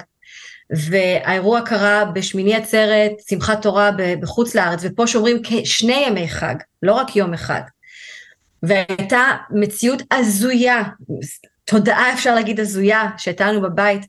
והאירוע 0.70 1.62
קרה 1.62 2.06
בשמיני 2.06 2.56
עצרת, 2.56 3.12
שמחת 3.30 3.62
תורה 3.62 3.92
בחוץ 4.22 4.56
לארץ, 4.56 4.80
ופה 4.84 5.08
שומרים 5.08 5.42
שני 5.64 6.04
ימי 6.08 6.30
חג, 6.30 6.56
לא 6.84 6.94
רק 6.94 7.16
יום 7.16 7.34
אחד. 7.34 7.62
והייתה 8.64 9.24
מציאות 9.50 10.02
הזויה, 10.12 10.84
תודעה 11.66 12.14
אפשר 12.14 12.36
להגיד 12.36 12.60
הזויה, 12.60 13.10
שהייתה 13.18 13.52
לנו 13.52 13.62
בבית, 13.62 14.02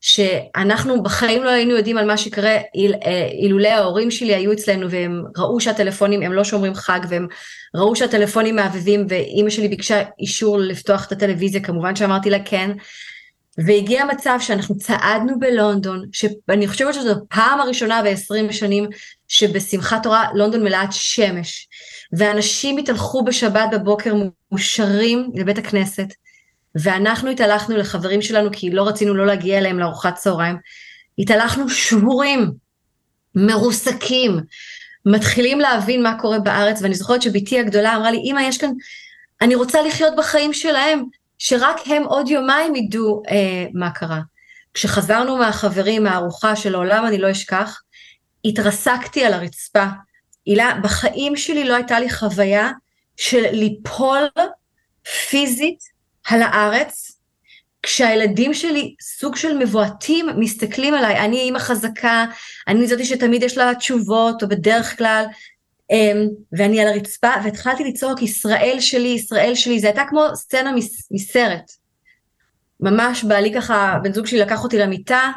שאנחנו 0.00 1.02
בחיים 1.02 1.42
לא 1.44 1.50
היינו 1.50 1.76
יודעים 1.76 1.98
על 1.98 2.06
מה 2.06 2.16
שקרה 2.16 2.56
איל, 2.74 2.94
אה, 3.06 3.28
אילולא 3.32 3.68
ההורים 3.68 4.10
שלי 4.10 4.34
היו 4.34 4.52
אצלנו 4.52 4.90
והם 4.90 5.22
ראו 5.36 5.60
שהטלפונים, 5.60 6.22
הם 6.22 6.32
לא 6.32 6.44
שומרים 6.44 6.74
חג 6.74 7.00
והם 7.08 7.26
ראו 7.74 7.96
שהטלפונים 7.96 8.56
מהבהבים 8.56 9.06
ואימא 9.08 9.50
שלי 9.50 9.68
ביקשה 9.68 10.02
אישור 10.18 10.58
לפתוח 10.58 11.06
את 11.06 11.12
הטלוויזיה, 11.12 11.60
כמובן 11.60 11.96
שאמרתי 11.96 12.30
לה 12.30 12.38
כן. 12.44 12.70
והגיע 13.58 14.04
מצב 14.04 14.38
שאנחנו 14.40 14.78
צעדנו 14.78 15.38
בלונדון, 15.38 16.04
שאני 16.12 16.68
חושבת 16.68 16.94
שזו 16.94 17.10
הפעם 17.10 17.60
הראשונה 17.60 18.02
בעשרים 18.02 18.52
שנים 18.52 18.88
שבשמחת 19.28 20.02
תורה 20.02 20.28
לונדון 20.34 20.62
מלאת 20.62 20.92
שמש, 20.92 21.68
ואנשים 22.12 22.78
התהלכו 22.78 23.24
בשבת 23.24 23.68
בבוקר 23.72 24.14
מאושרים 24.50 25.30
לבית 25.34 25.58
הכנסת, 25.58 26.06
ואנחנו 26.74 27.30
התהלכנו 27.30 27.76
לחברים 27.76 28.22
שלנו 28.22 28.48
כי 28.52 28.70
לא 28.70 28.88
רצינו 28.88 29.14
לא 29.14 29.26
להגיע 29.26 29.58
אליהם 29.58 29.78
לארוחת 29.78 30.14
צהריים, 30.14 30.56
התהלכנו 31.18 31.68
שבורים, 31.68 32.50
מרוסקים, 33.34 34.40
מתחילים 35.06 35.60
להבין 35.60 36.02
מה 36.02 36.18
קורה 36.20 36.38
בארץ, 36.38 36.82
ואני 36.82 36.94
זוכרת 36.94 37.22
שבתי 37.22 37.60
הגדולה 37.60 37.96
אמרה 37.96 38.10
לי, 38.10 38.22
אמא 38.24 38.40
יש 38.40 38.58
כאן, 38.58 38.70
אני 39.40 39.54
רוצה 39.54 39.82
לחיות 39.82 40.16
בחיים 40.16 40.52
שלהם, 40.52 41.04
שרק 41.38 41.76
הם 41.86 42.02
עוד 42.02 42.28
יומיים 42.28 42.76
ידעו 42.76 43.22
אה, 43.30 43.66
מה 43.74 43.90
קרה. 43.90 44.20
כשחזרנו 44.74 45.36
מהחברים 45.36 46.04
מהארוחה 46.04 46.56
שלעולם 46.56 47.06
אני 47.06 47.18
לא 47.18 47.30
אשכח, 47.30 47.80
התרסקתי 48.44 49.24
על 49.24 49.32
הרצפה. 49.32 49.84
הילה, 50.46 50.72
בחיים 50.82 51.36
שלי 51.36 51.64
לא 51.64 51.74
הייתה 51.74 52.00
לי 52.00 52.10
חוויה 52.10 52.70
של 53.16 53.44
ליפול 53.50 54.28
פיזית 55.28 55.78
על 56.28 56.42
הארץ, 56.42 57.20
כשהילדים 57.82 58.54
שלי 58.54 58.94
סוג 59.00 59.36
של 59.36 59.58
מבועתים 59.58 60.26
מסתכלים 60.36 60.94
עליי, 60.94 61.18
אני 61.18 61.40
אימא 61.40 61.58
חזקה, 61.58 62.24
אני 62.68 62.86
זאתי 62.86 63.04
שתמיד 63.04 63.42
יש 63.42 63.58
לה 63.58 63.74
תשובות, 63.74 64.42
או 64.42 64.48
בדרך 64.48 64.98
כלל, 64.98 65.24
אמ, 65.90 66.26
ואני 66.52 66.80
על 66.80 66.88
הרצפה, 66.88 67.30
והתחלתי 67.44 67.84
לצעוק 67.84 68.22
ישראל 68.22 68.76
שלי, 68.80 69.08
ישראל 69.08 69.54
שלי, 69.54 69.80
זה 69.80 69.86
הייתה 69.86 70.02
כמו 70.08 70.24
סצנה 70.34 70.72
מסרט. 71.10 71.70
ממש 72.80 73.24
בעלי 73.24 73.54
ככה, 73.54 73.98
בן 74.02 74.12
זוג 74.12 74.26
שלי 74.26 74.38
לקח 74.38 74.64
אותי 74.64 74.78
למיטה, 74.78 75.30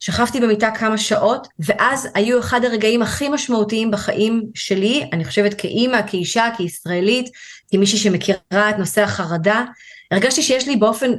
שכבתי 0.00 0.40
במיטה 0.40 0.70
כמה 0.70 0.98
שעות, 0.98 1.48
ואז 1.58 2.08
היו 2.14 2.40
אחד 2.40 2.64
הרגעים 2.64 3.02
הכי 3.02 3.28
משמעותיים 3.28 3.90
בחיים 3.90 4.42
שלי, 4.54 5.08
אני 5.12 5.24
חושבת 5.24 5.54
כאימא, 5.54 6.00
כאישה, 6.06 6.48
כישראלית, 6.56 7.30
כמישהי 7.72 7.98
שמכירה 7.98 8.70
את 8.70 8.78
נושא 8.78 9.02
החרדה, 9.02 9.64
הרגשתי 10.10 10.42
שיש 10.42 10.68
לי 10.68 10.76
באופן 10.76 11.10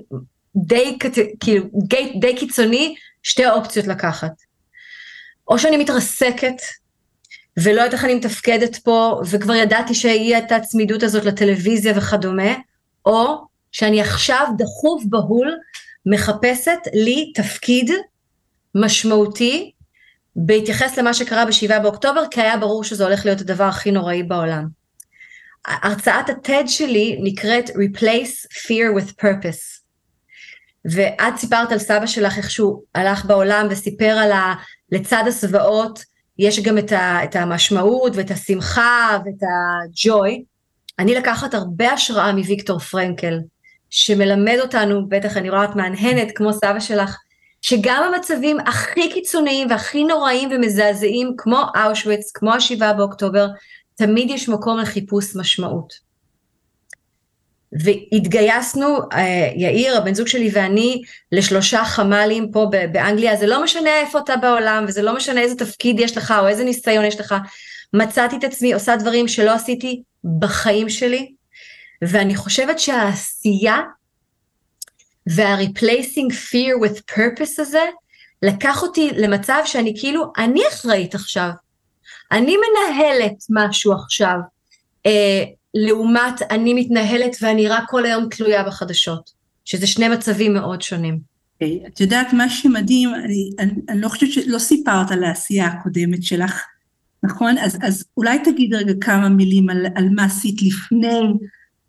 די, 0.55 0.97
כאילו, 1.39 1.65
די, 1.88 2.13
די 2.19 2.35
קיצוני 2.35 2.95
שתי 3.23 3.50
אופציות 3.50 3.88
לקחת. 3.88 4.31
או 5.47 5.59
שאני 5.59 5.77
מתרסקת 5.77 6.61
ולא 7.57 7.81
יודעת 7.81 7.93
איך 7.93 8.05
אני 8.05 8.15
מתפקדת 8.15 8.75
פה, 8.75 9.21
וכבר 9.25 9.53
ידעתי 9.55 9.93
שיהיה 9.93 10.38
את 10.38 10.51
הצמידות 10.51 11.03
הזאת 11.03 11.25
לטלוויזיה 11.25 11.93
וכדומה, 11.97 12.53
או 13.05 13.35
שאני 13.71 14.01
עכשיו 14.01 14.47
דחוף 14.57 15.03
בהול 15.05 15.57
מחפשת 16.05 16.79
לי 16.93 17.31
תפקיד 17.35 17.91
משמעותי 18.75 19.72
בהתייחס 20.36 20.98
למה 20.98 21.13
שקרה 21.13 21.46
בשבעה 21.46 21.80
באוקטובר, 21.80 22.24
כי 22.32 22.42
היה 22.42 22.58
ברור 22.58 22.84
שזה 22.84 23.04
הולך 23.04 23.25
להיות 23.25 23.42
הדבר 23.42 23.63
הכי 23.63 23.92
נוראי 23.92 24.24
בעולם. 24.24 24.68
הרצאת 25.66 26.30
הטד 26.30 26.63
שלי 26.68 27.20
נקראת 27.24 27.70
Replace 27.70 28.48
Fear 28.68 29.00
with 29.00 29.24
Purpose. 29.24 29.82
ואת 30.86 31.38
סיפרת 31.38 31.72
על 31.72 31.80
סבא 31.80 32.06
שלך 32.06 32.38
איך 32.38 32.51
שהוא 32.51 32.82
הלך 32.96 33.25
בעולם 33.25 33.68
וסיפר 33.70 34.06
על 34.10 34.32
ה... 34.32 34.54
לצד 34.92 35.24
הזוועות 35.25 36.04
יש 36.40 36.60
גם 36.60 36.78
את, 36.78 36.92
ה, 36.92 37.24
את 37.24 37.36
המשמעות 37.36 38.16
ואת 38.16 38.32
השמחה 38.32 39.18
ואת 39.25 39.44
הג'וי. 39.44 40.44
אני 41.00 41.16
לקחת 41.16 41.54
הרבה 41.54 41.92
השראה 41.92 42.34
מוויקטור 42.34 42.80
פרנקל, 42.80 43.40
שמלמד 43.90 44.58
אותנו, 44.62 45.10
בטח 45.10 45.38
אני 45.38 45.50
רואה 45.50 45.63
את 45.63 45.75
מהנהנת 45.75 46.32
כמו 46.36 46.54
סבא 46.54 46.80
שלך, 46.80 47.18
שגם 47.62 48.03
המצבים 48.03 48.60
הכי 48.60 49.10
קיצוניים 49.13 49.68
והכי 49.70 50.03
נוראים 50.03 50.50
ומזעזעים, 50.51 51.34
כמו 51.38 51.63
אושוויץ, 51.89 52.32
כמו 52.32 52.53
השבעה 52.53 52.94
באוקטובר, 52.94 53.48
תמיד 53.96 54.30
יש 54.30 54.50
מקום 54.50 54.80
לחיפוש 54.80 55.36
משמעות. 55.36 56.12
והתגייסנו, 57.72 59.00
אה, 59.13 59.51
יאיר, 59.56 59.98
הבן 59.98 60.13
זוג 60.13 60.27
שלי 60.27 60.50
ואני, 60.53 61.01
לשלושה 61.32 61.86
חמ"לים 61.86 62.51
פה 62.51 62.65
באנגליה, 62.91 63.36
זה 63.36 63.48
לא 63.48 63.63
משנה 63.63 64.00
איפה 64.00 64.20
אתה 64.20 64.36
בעולם, 64.36 64.86
וזה 64.88 65.01
לא 65.01 65.15
משנה 65.15 65.41
איזה 65.41 65.56
תפקיד 65.56 66.00
יש 66.00 66.18
לך, 66.18 66.34
או 66.39 66.48
איזה 66.48 66.63
ניסיון 66.63 67.06
יש 67.06 67.20
לך, 67.20 67.36
מצאתי 67.94 68.36
את 68.36 68.44
עצמי 68.44 68.74
עושה 68.74 68.96
דברים 68.96 69.27
שלא 69.27 69.51
עשיתי 69.51 70.01
בחיים 70.39 70.89
שלי, 70.89 71.34
ואני 72.01 72.36
חושבת 72.36 72.80
שהעשייה 72.80 73.80
וה-replacing 75.28 76.32
fear 76.32 76.86
with 76.86 77.16
purpose 77.16 77.62
הזה, 77.62 77.86
לקח 78.44 78.84
אותי 78.84 79.10
למצב 79.18 79.62
שאני 79.66 79.94
כאילו, 80.00 80.34
אני 80.38 80.62
אחראית 80.74 81.16
עכשיו, 81.16 81.50
אני 82.32 82.56
מנהלת 82.58 83.36
משהו 83.50 83.94
עכשיו. 83.94 84.36
אה, 85.06 85.44
לעומת 85.74 86.42
אני 86.50 86.74
מתנהלת 86.74 87.36
ואני 87.42 87.68
רק 87.68 87.84
כל 87.88 88.06
היום 88.06 88.30
תלויה 88.30 88.63
בחדשות, 88.63 89.32
שזה 89.66 89.88
שני 89.88 90.08
מצבים 90.08 90.54
מאוד 90.54 90.82
שונים. 90.82 91.16
Okay, 91.16 91.66
אוקיי, 91.66 91.88
את 91.88 92.01
יודעת, 92.01 92.34
מה 92.34 92.50
שמדהים, 92.50 93.16
אני, 93.16 93.50
אני, 93.60 93.72
אני 93.90 94.01
לא 94.01 94.10
חושבת 94.10 94.32
שלא 94.32 94.60
סיפרת 94.60 95.12
על 95.12 95.24
העשייה 95.24 95.68
הקודמת 95.68 96.24
שלך, 96.24 96.63
נכון? 97.24 97.58
אז, 97.58 97.78
אז 97.82 98.06
אולי 98.18 98.40
תגיד 98.44 98.74
רגע 98.74 98.94
כמה 99.01 99.30
מילים 99.30 99.70
על, 99.70 99.86
על 99.96 100.10
מה 100.16 100.24
עשית 100.24 100.62
לפני 100.62 101.20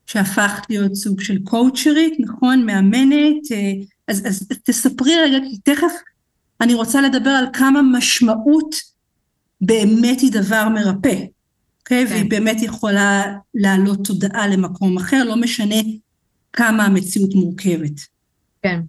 שהפכת 0.06 0.71
להיות 0.71 0.94
סוג 0.94 1.21
של 1.21 1.38
קואוצ'רית, 1.44 2.14
נכון? 2.18 2.66
מאמנת, 2.66 3.52
אה, 3.52 3.73
אז, 4.09 4.26
אז 4.26 4.49
תספרי 4.64 5.12
רגע, 5.25 5.38
כי 5.50 5.59
תכף 5.59 5.92
אני 6.61 6.75
רוצה 6.75 7.00
לדבר 7.00 7.30
על 7.30 7.47
כמה 7.52 7.80
משמעות 7.82 8.75
באמת 9.61 10.21
היא 10.21 10.32
דבר 10.32 10.68
מרפא. 10.68 11.25
אוקיי? 11.80 12.06
כן. 12.06 12.12
והיא 12.12 12.30
באמת 12.30 12.56
יכולה 12.62 13.23
להעלות 13.54 14.06
תודעה 14.06 14.49
למקום 14.49 14.97
אחר, 14.97 15.25
לא 15.25 15.37
משנה 15.37 15.76
כמה 16.52 16.85
המציאות 16.85 17.35
מורכבת. 17.35 18.00
כן. 18.62 18.80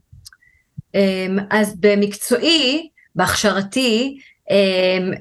אמ, 0.95 1.37
אז 1.49 1.75
במקצועי, 1.79 2.89
בהכשרתי, 3.15 4.19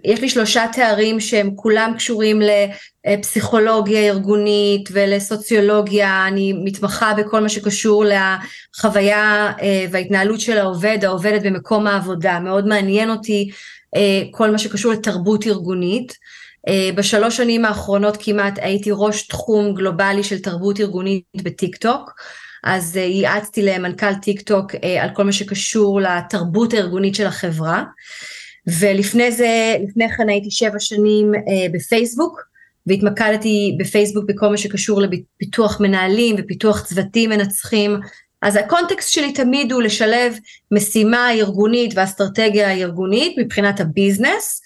יש 0.04 0.20
לי 0.20 0.28
שלושה 0.28 0.64
תארים 0.72 1.20
שהם 1.20 1.50
כולם 1.56 1.92
קשורים 1.96 2.40
לפסיכולוגיה 3.06 4.00
ארגונית 4.00 4.88
ולסוציולוגיה, 4.92 6.28
אני 6.28 6.52
מתמחה 6.64 7.14
בכל 7.14 7.40
מה 7.40 7.48
שקשור 7.48 8.04
לחוויה 8.04 9.52
אה, 9.62 9.86
וההתנהלות 9.90 10.40
של 10.40 10.58
העובד, 10.58 10.98
העובדת 11.02 11.42
במקום 11.42 11.86
העבודה, 11.86 12.40
מאוד 12.40 12.66
מעניין 12.66 13.10
אותי 13.10 13.50
אה, 13.96 14.22
כל 14.30 14.50
מה 14.50 14.58
שקשור 14.58 14.92
לתרבות 14.92 15.46
ארגונית. 15.46 16.16
אה, 16.68 16.90
בשלוש 16.94 17.36
שנים 17.36 17.64
האחרונות 17.64 18.16
כמעט 18.20 18.58
הייתי 18.62 18.90
ראש 18.92 19.26
תחום 19.26 19.74
גלובלי 19.74 20.22
של 20.22 20.38
תרבות 20.38 20.80
ארגונית 20.80 21.24
בטיק 21.42 21.76
טוק. 21.76 22.10
אז 22.64 22.96
ייעצתי 22.96 23.62
למנכ"ל 23.62 24.14
טיק 24.14 24.40
טוק 24.40 24.74
על 25.00 25.10
כל 25.14 25.24
מה 25.24 25.32
שקשור 25.32 26.00
לתרבות 26.00 26.74
הארגונית 26.74 27.14
של 27.14 27.26
החברה. 27.26 27.82
ולפני 28.66 29.32
זה, 29.32 29.76
לפני 29.88 30.08
כן 30.08 30.28
הייתי 30.28 30.50
שבע 30.50 30.78
שנים 30.78 31.32
בפייסבוק, 31.72 32.40
והתמקדתי 32.86 33.76
בפייסבוק 33.78 34.24
בכל 34.28 34.48
מה 34.48 34.56
שקשור 34.56 35.02
לפיתוח 35.02 35.80
מנהלים 35.80 36.36
ופיתוח 36.38 36.84
צוותים 36.84 37.30
מנצחים. 37.30 38.00
אז 38.42 38.56
הקונטקסט 38.56 39.12
שלי 39.12 39.32
תמיד 39.32 39.72
הוא 39.72 39.82
לשלב 39.82 40.38
משימה 40.70 41.32
ארגונית 41.32 41.92
ואסטרטגיה 41.94 42.72
ארגונית 42.72 43.34
מבחינת 43.38 43.80
ה 43.80 43.88
business, 43.88 44.62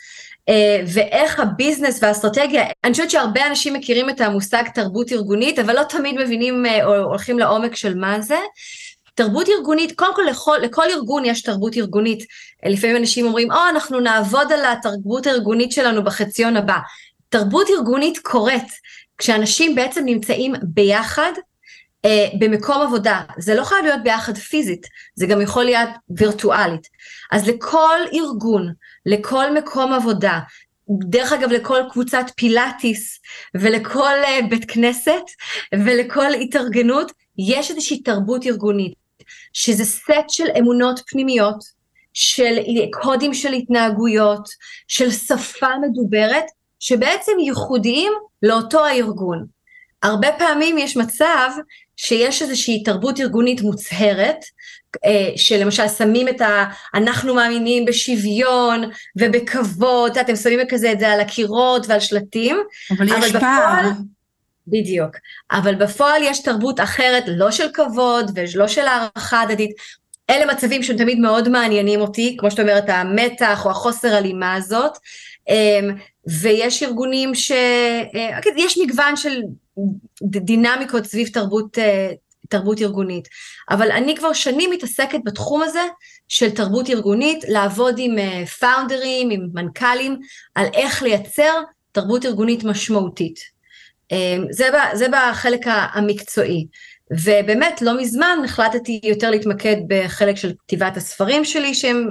אה, 0.48 0.82
ואיך 0.86 1.40
ה 1.40 1.47
business 1.47 2.02
והאסטרטגיה, 2.02 2.64
אני 2.84 2.92
חושבת 2.92 3.10
שהרבה 3.10 3.46
אנשים 3.46 3.74
מכירים 3.74 4.10
את 4.10 4.20
המושג 4.20 4.62
תרבות 4.74 5.12
ארגונית, 5.12 5.58
אבל 5.58 5.76
לא 5.76 5.82
תמיד 5.82 6.14
מבינים 6.18 6.66
אה, 6.66 6.84
או 6.84 6.94
הולכים 6.96 7.38
לעומק 7.38 7.74
של 7.76 7.94
מה 7.94 8.20
זה. 8.20 8.38
תרבות 9.16 9.48
ארגונית, 9.48 9.92
קודם 9.96 10.14
כל 10.14 10.22
לכל, 10.30 10.58
לכל 10.62 10.90
ארגון 10.90 11.24
יש 11.24 11.42
תרבות 11.42 11.76
ארגונית. 11.76 12.24
לפעמים 12.66 12.96
אנשים 12.96 13.26
אומרים, 13.26 13.52
או, 13.52 13.56
oh, 13.56 13.70
אנחנו 13.70 14.00
נעבוד 14.00 14.52
על 14.52 14.64
התרבות 14.64 15.26
הארגונית 15.26 15.72
שלנו 15.72 16.04
בחציון 16.04 16.56
הבא. 16.56 16.78
תרבות 17.28 17.66
ארגונית 17.70 18.18
קורית 18.18 18.68
כשאנשים 19.18 19.74
בעצם 19.74 20.04
נמצאים 20.04 20.54
ביחד 20.62 21.32
אה, 22.04 22.28
במקום 22.38 22.82
עבודה. 22.82 23.22
זה 23.38 23.54
לא 23.54 23.64
חייב 23.64 23.84
להיות 23.84 24.02
ביחד 24.02 24.36
פיזית, 24.36 24.86
זה 25.14 25.26
גם 25.26 25.40
יכול 25.40 25.64
להיות 25.64 25.88
וירטואלית. 26.10 26.88
אז 27.32 27.48
לכל 27.48 27.98
ארגון, 28.14 28.72
לכל 29.06 29.54
מקום 29.54 29.92
עבודה, 29.92 30.40
דרך 30.88 31.32
אגב 31.32 31.50
לכל 31.50 31.80
קבוצת 31.90 32.24
פילאטיס 32.36 33.20
ולכל 33.54 34.14
אה, 34.24 34.38
בית 34.50 34.70
כנסת 34.70 35.24
ולכל 35.74 36.34
התארגנות, 36.34 37.12
יש 37.38 37.70
איזושהי 37.70 38.02
תרבות 38.02 38.46
ארגונית, 38.46 39.05
שזה 39.52 39.84
סט 39.84 40.28
של 40.28 40.46
אמונות 40.58 41.00
פנימיות, 41.06 41.64
של 42.12 42.56
קודים 42.92 43.34
של 43.34 43.52
התנהגויות, 43.52 44.48
של 44.88 45.10
שפה 45.10 45.68
מדוברת, 45.82 46.44
שבעצם 46.80 47.32
ייחודיים 47.44 48.12
לאותו 48.42 48.84
הארגון. 48.84 49.46
הרבה 50.02 50.28
פעמים 50.38 50.78
יש 50.78 50.96
מצב 50.96 51.50
שיש 51.96 52.42
איזושהי 52.42 52.82
תרבות 52.82 53.20
ארגונית 53.20 53.60
מוצהרת, 53.60 54.44
אה, 55.04 55.30
שלמשל 55.36 55.88
שמים 55.88 56.28
את 56.28 56.40
ה... 56.40 56.64
אנחנו 56.94 57.34
מאמינים 57.34 57.84
בשוויון 57.84 58.90
ובכבוד, 59.16 60.18
אתם 60.18 60.36
שמים 60.36 60.60
כזה 60.68 60.92
את 60.92 61.00
זה 61.00 61.08
על 61.08 61.20
הקירות 61.20 61.86
ועל 61.88 62.00
שלטים. 62.00 62.56
אבל, 62.90 63.12
אבל 63.12 63.26
יש 63.26 63.32
בפועל, 63.32 63.40
פער. 63.40 63.90
בדיוק. 64.66 65.16
אבל 65.52 65.74
בפועל 65.74 66.22
יש 66.22 66.42
תרבות 66.42 66.80
אחרת, 66.80 67.24
לא 67.26 67.50
של 67.50 67.68
כבוד 67.72 68.30
ולא 68.34 68.68
של 68.68 68.86
הערכה 68.86 69.40
הדדית. 69.40 69.70
אלה 70.30 70.52
מצבים 70.54 70.82
שהם 70.82 70.96
תמיד 70.96 71.18
מאוד 71.18 71.48
מעניינים 71.48 72.00
אותי, 72.00 72.36
כמו 72.38 72.50
שאת 72.50 72.60
אומרת, 72.60 72.84
המתח 72.88 73.62
או 73.64 73.70
החוסר 73.70 74.14
הלימה 74.14 74.54
הזאת. 74.54 74.98
אמ, 75.48 75.96
ויש 76.40 76.82
ארגונים 76.82 77.34
ש... 77.34 77.52
אה, 78.14 78.36
אוקיי, 78.36 78.52
יש 78.56 78.78
מגוון 78.78 79.16
של 79.16 79.42
דינמיקות 80.22 81.04
סביב 81.04 81.28
תרבות, 81.28 81.78
אה, 81.78 82.10
תרבות 82.48 82.80
ארגונית, 82.80 83.28
אבל 83.70 83.90
אני 83.90 84.16
כבר 84.16 84.32
שנים 84.32 84.70
מתעסקת 84.70 85.18
בתחום 85.24 85.62
הזה 85.62 85.82
של 86.28 86.50
תרבות 86.50 86.90
ארגונית, 86.90 87.44
לעבוד 87.48 87.94
עם 87.98 88.16
פאונדרים, 88.60 89.30
אה, 89.30 89.34
עם 89.34 89.48
מנכ"לים, 89.52 90.16
על 90.54 90.66
איך 90.74 91.02
לייצר 91.02 91.62
תרבות 91.92 92.26
ארגונית 92.26 92.64
משמעותית. 92.64 93.55
זה, 94.50 94.68
זה 94.94 95.06
בחלק 95.12 95.60
המקצועי. 95.66 96.66
ובאמת, 97.10 97.82
לא 97.82 98.00
מזמן 98.00 98.38
החלטתי 98.44 99.00
יותר 99.04 99.30
להתמקד 99.30 99.76
בחלק 99.86 100.36
של 100.36 100.52
כתיבת 100.58 100.96
הספרים 100.96 101.44
שלי, 101.44 101.74
שהם 101.74 102.06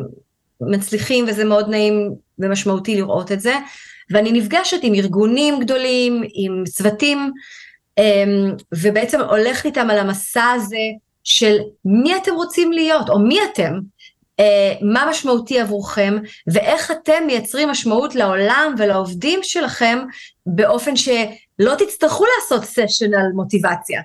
מצליחים 0.62 1.26
וזה 1.28 1.46
מאוד 1.46 1.70
נעים 1.70 2.12
ומשמעותי 2.40 2.96
לראות 2.96 3.32
את 3.32 3.42
זה. 3.42 3.56
ואני 4.10 4.32
נפגשת 4.32 4.80
עם 4.84 4.94
ארגונים 4.94 5.60
גדולים, 5.60 6.24
עם 6.34 6.64
צוותים, 6.66 7.32
אמ, 7.98 8.52
ובעצם 8.74 9.22
הולכת 9.22 9.66
איתם 9.66 9.90
על 9.90 10.00
המסע 10.00 10.52
הזה 10.52 10.78
של 11.24 11.58
מי 11.86 12.16
אתם 12.16 12.32
רוצים 12.34 12.72
להיות, 12.72 13.10
או 13.10 13.20
מי 13.20 13.40
אתם, 13.54 13.74
אה, 14.40 14.74
מה 14.82 15.08
משמעותי 15.10 15.60
עבורכם, 15.60 16.18
ואיך 16.48 16.92
אתם 16.92 17.24
מייצרים 17.28 17.70
משמעות 17.70 18.16
לעולם 18.16 18.76
ולעובדים 18.78 19.40
שלכם, 19.44 20.00
באופן 20.46 20.96
שלא 21.62 21.76
תצטרכו 21.78 22.24
לעשות 22.36 22.66
סשן 22.66 23.14
על 23.14 23.32
מוטיבציה. 23.34 24.02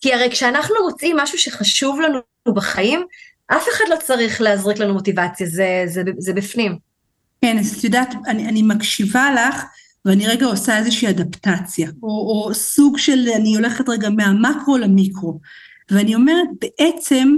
כי 0.00 0.14
הרי 0.14 0.30
כשאנחנו 0.30 0.74
מוצאים 0.90 1.16
משהו 1.16 1.38
שחשוב 1.38 2.00
לנו 2.00 2.18
בחיים, 2.54 3.06
אף 3.46 3.64
אחד 3.72 3.84
לא 3.90 3.96
צריך 3.96 4.40
להזריק 4.40 4.78
לנו 4.78 4.94
מוטיבציה, 4.94 5.46
זה, 5.46 5.82
זה, 5.86 6.02
זה 6.18 6.32
בפנים. 6.32 6.78
כן, 7.40 7.58
אז 7.58 7.76
את 7.78 7.84
יודעת, 7.84 8.14
אני, 8.26 8.48
אני 8.48 8.62
מקשיבה 8.62 9.28
לך, 9.34 9.62
ואני 10.04 10.26
רגע 10.26 10.46
עושה 10.46 10.78
איזושהי 10.78 11.10
אדפטציה, 11.10 11.90
או, 12.02 12.08
או 12.08 12.54
סוג 12.54 12.98
של, 12.98 13.28
אני 13.36 13.54
הולכת 13.54 13.88
רגע 13.88 14.08
מהמקרו 14.10 14.78
למיקרו, 14.78 15.40
ואני 15.90 16.14
אומרת, 16.14 16.48
בעצם, 16.60 17.36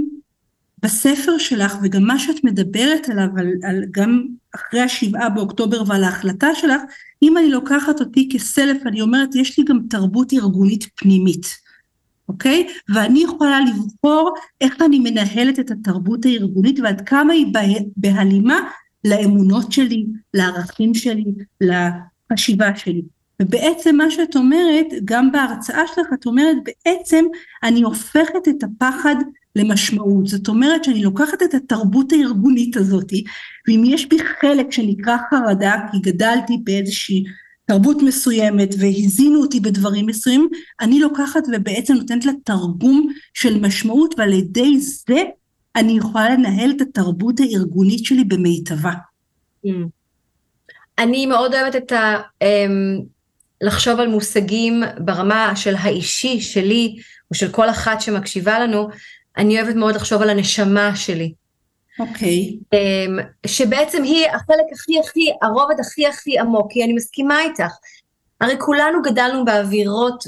בספר 0.82 1.38
שלך, 1.38 1.76
וגם 1.82 2.02
מה 2.02 2.18
שאת 2.18 2.44
מדברת 2.44 3.08
עליו, 3.08 3.28
על, 3.36 3.48
על 3.62 3.84
גם 3.90 4.26
אחרי 4.54 4.80
השבעה 4.80 5.28
באוקטובר 5.28 5.82
ועל 5.86 6.04
ההחלטה 6.04 6.54
שלך, 6.54 6.82
אם 7.22 7.38
אני 7.38 7.50
לוקחת 7.50 8.00
אותי 8.00 8.28
כסלף, 8.32 8.86
אני 8.86 9.00
אומרת, 9.00 9.34
יש 9.34 9.58
לי 9.58 9.64
גם 9.64 9.80
תרבות 9.90 10.32
ארגונית 10.32 10.88
פנימית. 10.94 11.46
אוקיי? 12.28 12.68
ואני 12.94 13.22
יכולה 13.22 13.60
לבחור 13.60 14.34
איך 14.60 14.82
אני 14.82 14.98
מנהלת 14.98 15.58
את 15.58 15.70
התרבות 15.70 16.24
הארגונית 16.24 16.80
ועד 16.80 17.00
כמה 17.00 17.32
היא 17.32 17.46
בהלימה 17.96 18.60
לאמונות 19.04 19.72
שלי, 19.72 20.06
לערכים 20.34 20.94
שלי, 20.94 21.24
לחשיבה 21.60 22.76
שלי. 22.76 23.02
ובעצם 23.42 23.96
מה 23.96 24.10
שאת 24.10 24.36
אומרת, 24.36 24.86
גם 25.04 25.32
בהרצאה 25.32 25.82
שלך, 25.86 26.06
את 26.14 26.26
אומרת 26.26 26.56
בעצם 26.64 27.24
אני 27.62 27.82
הופכת 27.82 28.48
את 28.48 28.62
הפחד 28.62 29.14
למשמעות. 29.56 30.26
זאת 30.26 30.48
אומרת 30.48 30.84
שאני 30.84 31.02
לוקחת 31.02 31.42
את 31.42 31.54
התרבות 31.54 32.12
הארגונית 32.12 32.76
הזאת, 32.76 33.12
ואם 33.68 33.82
יש 33.86 34.06
בי 34.06 34.18
חלק 34.40 34.72
שנקרא 34.72 35.16
חרדה, 35.30 35.74
כי 35.92 35.98
גדלתי 35.98 36.58
באיזושהי 36.64 37.24
תרבות 37.66 38.02
מסוימת 38.02 38.74
והזינו 38.78 39.40
אותי 39.40 39.60
בדברים 39.60 40.06
מסוימים, 40.06 40.48
אני 40.80 41.00
לוקחת 41.00 41.42
ובעצם 41.52 41.94
נותנת 41.94 42.24
לה 42.24 42.32
תרגום 42.44 43.08
של 43.34 43.60
משמעות 43.60 44.14
ועל 44.18 44.32
ידי 44.32 44.80
זה 44.80 45.22
אני 45.76 45.92
יכולה 45.98 46.30
לנהל 46.30 46.70
את 46.70 46.80
התרבות 46.80 47.40
הארגונית 47.40 48.04
שלי 48.04 48.24
במיטבה. 48.24 48.92
Mm. 49.66 49.70
אני 50.98 51.26
מאוד 51.26 51.54
אוהבת 51.54 51.76
את 51.76 51.92
ה... 51.92 52.16
לחשוב 53.60 54.00
על 54.00 54.08
מושגים 54.08 54.82
ברמה 54.98 55.56
של 55.56 55.74
האישי 55.78 56.40
שלי, 56.40 56.96
או 57.30 57.34
של 57.34 57.52
כל 57.52 57.70
אחת 57.70 58.00
שמקשיבה 58.00 58.58
לנו, 58.58 58.88
אני 59.36 59.60
אוהבת 59.60 59.74
מאוד 59.74 59.94
לחשוב 59.94 60.22
על 60.22 60.30
הנשמה 60.30 60.96
שלי. 60.96 61.32
אוקיי. 61.98 62.56
Okay. 62.56 62.76
אמ, 62.76 63.18
שבעצם 63.46 64.02
היא 64.02 64.26
החלק 64.26 64.66
הכי 64.72 65.00
הכי, 65.00 65.30
הרובד 65.42 65.80
הכי 65.80 66.06
הכי 66.06 66.38
עמוק, 66.38 66.72
כי 66.72 66.84
אני 66.84 66.92
מסכימה 66.92 67.42
איתך. 67.42 67.72
הרי 68.40 68.54
כולנו 68.58 69.02
גדלנו 69.02 69.44
באווירות 69.44 70.24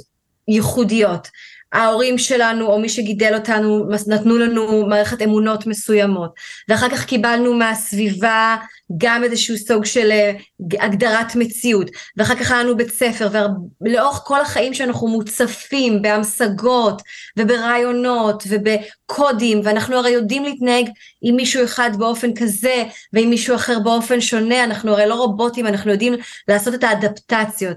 ייחודיות. 0.49 1.29
ההורים 1.73 2.19
שלנו 2.19 2.67
או 2.67 2.79
מי 2.79 2.89
שגידל 2.89 3.35
אותנו 3.35 3.89
נתנו 4.07 4.39
לנו 4.39 4.87
מערכת 4.87 5.23
אמונות 5.23 5.67
מסוימות. 5.67 6.35
ואחר 6.69 6.89
כך 6.89 7.05
קיבלנו 7.05 7.55
מהסביבה 7.55 8.57
גם 8.99 9.25
איזשהו 9.25 9.57
סוג 9.57 9.85
של 9.85 10.11
אה, 10.11 10.33
הגדרת 10.81 11.37
מציאות. 11.37 11.91
ואחר 12.17 12.35
כך 12.35 12.51
היה 12.51 12.63
לנו 12.63 12.77
בית 12.77 12.91
ספר 12.91 13.29
ולאורך 13.81 14.21
כל 14.25 14.41
החיים 14.41 14.75
שאנחנו 14.75 15.09
מוצפים 15.09 16.03
בהמשגות 16.03 17.03
וברעיונות 17.37 18.45
ובקודים 18.49 19.61
ואנחנו 19.65 19.97
הרי 19.97 20.11
יודעים 20.11 20.45
להתנהג 20.45 20.89
עם 21.23 21.37
מישהו 21.37 21.65
אחד 21.65 21.91
באופן 21.99 22.35
כזה 22.35 22.85
ועם 23.13 23.31
מישהו 23.31 23.55
אחר 23.57 23.79
באופן 23.79 24.21
שונה 24.21 24.65
אנחנו 24.65 24.93
הרי 24.93 25.07
לא 25.07 25.15
רובוטים 25.15 25.67
אנחנו 25.67 25.91
יודעים 25.91 26.15
לעשות 26.49 26.75
את 26.75 26.85
האדפטציות 26.85 27.77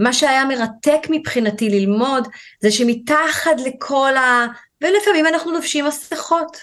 מה 0.00 0.12
שהיה 0.12 0.44
מרתק 0.44 1.06
מבחינתי 1.10 1.70
ללמוד, 1.70 2.28
זה 2.60 2.70
שמתחת 2.70 3.60
לכל 3.66 4.16
ה... 4.16 4.46
ולפעמים 4.80 5.26
אנחנו 5.26 5.52
לובשים 5.52 5.84
מסכות. 5.84 6.56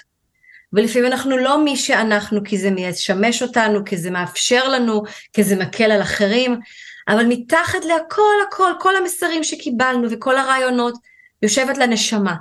ולפעמים 0.74 1.08
אנחנו 1.08 1.38
לא 1.38 1.64
מי 1.64 1.76
שאנחנו, 1.76 2.44
כי 2.44 2.58
זה 2.58 2.72
משמש 2.72 3.42
אותנו, 3.42 3.86
כי 3.86 3.98
זה 3.98 4.12
מאפשר 4.12 4.68
לנו, 4.68 5.04
כי 5.34 5.44
זה 5.44 5.56
מקל 5.56 5.92
על 5.92 6.02
אחרים, 6.02 6.60
אבל 7.08 7.26
מתחת 7.26 7.86
להכל 7.86 8.34
הכל, 8.48 8.72
כל 8.80 8.96
המסרים 8.96 9.44
שקיבלנו 9.44 10.08
וכל 10.12 10.38
הרעיונות, 10.38 10.94
יושבת 11.42 11.78
לנשמה. 11.78 12.36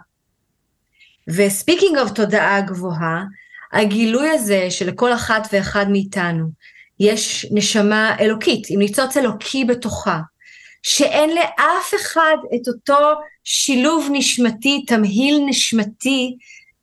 ו 1.29 1.36
speaking 1.36 1.99
of 1.99 2.11
תודעה 2.11 2.61
גבוהה, 2.61 3.24
הגילוי 3.72 4.30
הזה 4.30 4.66
שלכל 4.70 5.12
אחת 5.12 5.48
ואחד 5.52 5.87
מאיתנו 5.88 6.46
יש 7.00 7.46
נשמה 7.50 8.16
אלוקית, 8.20 8.66
עם 8.70 8.78
ניצוץ 8.78 9.16
אלוקי 9.16 9.64
בתוכה, 9.64 10.20
שאין 10.88 11.31
לאף 11.31 11.94
אחד 11.94 12.37
את 12.55 12.68
אותו 12.68 13.12
שילוב 13.44 14.09
נשמתי, 14.12 14.85
תמהיל 14.87 15.42
נשמתי, 15.46 16.37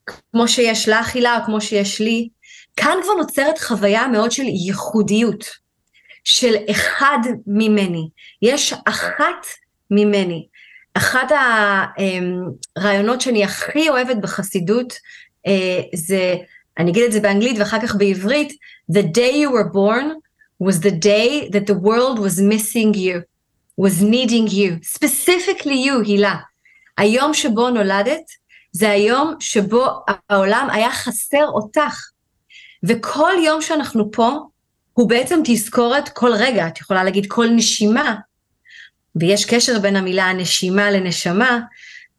כמו 0.05 0.47
שיש 0.47 0.89
לך 0.89 1.15
הילה 1.15 1.37
או 1.37 1.45
כמו 1.45 1.61
שיש 1.61 2.01
לי, 2.01 2.29
כאן 2.75 2.97
כבר 3.03 3.13
נוצרת 3.13 3.59
חוויה 3.59 4.07
מאוד 4.07 4.31
של 4.31 4.43
ייחודיות, 4.43 5.45
של 6.23 6.55
אחד 6.71 7.17
ממני. 7.47 8.09
יש 8.41 8.73
אחת 8.85 9.45
ממני. 9.91 10.47
אחת 10.93 11.31
הרעיונות 12.77 13.21
שאני 13.21 13.43
הכי 13.43 13.89
אוהבת 13.89 14.17
בחסידות 14.17 14.93
אה, 15.47 15.81
זה, 15.95 16.35
אני 16.77 16.91
אגיד 16.91 17.03
את 17.03 17.11
זה 17.11 17.19
באנגלית 17.19 17.59
ואחר 17.59 17.81
כך 17.81 17.95
בעברית, 17.95 18.53
The 18.91 19.03
day 19.03 19.33
you 19.43 19.51
were 19.51 19.73
born 19.73 20.07
was 20.63 20.79
the 20.79 20.91
day 20.91 21.49
that 21.53 21.67
the 21.67 21.79
world 21.87 22.19
was 22.19 22.41
missing 22.41 22.93
you, 22.93 23.32
was 23.81 24.01
needing 24.01 24.47
you, 24.49 24.97
specifically 24.97 25.87
you, 25.87 26.05
הילה. 26.05 26.35
היום 26.97 27.33
שבו 27.33 27.69
נולדת, 27.69 28.23
זה 28.71 28.89
היום 28.89 29.35
שבו 29.39 29.85
העולם 30.29 30.67
היה 30.71 30.91
חסר 30.91 31.45
אותך. 31.47 32.09
וכל 32.83 33.33
יום 33.45 33.61
שאנחנו 33.61 34.11
פה, 34.11 34.39
הוא 34.93 35.09
בעצם 35.09 35.39
תזכורת 35.43 36.09
כל 36.09 36.31
רגע, 36.33 36.67
את 36.67 36.79
יכולה 36.79 37.03
להגיד 37.03 37.25
כל 37.27 37.47
נשימה, 37.49 38.15
ויש 39.15 39.45
קשר 39.45 39.79
בין 39.79 39.95
המילה 39.95 40.23
הנשימה 40.23 40.91
לנשמה, 40.91 41.59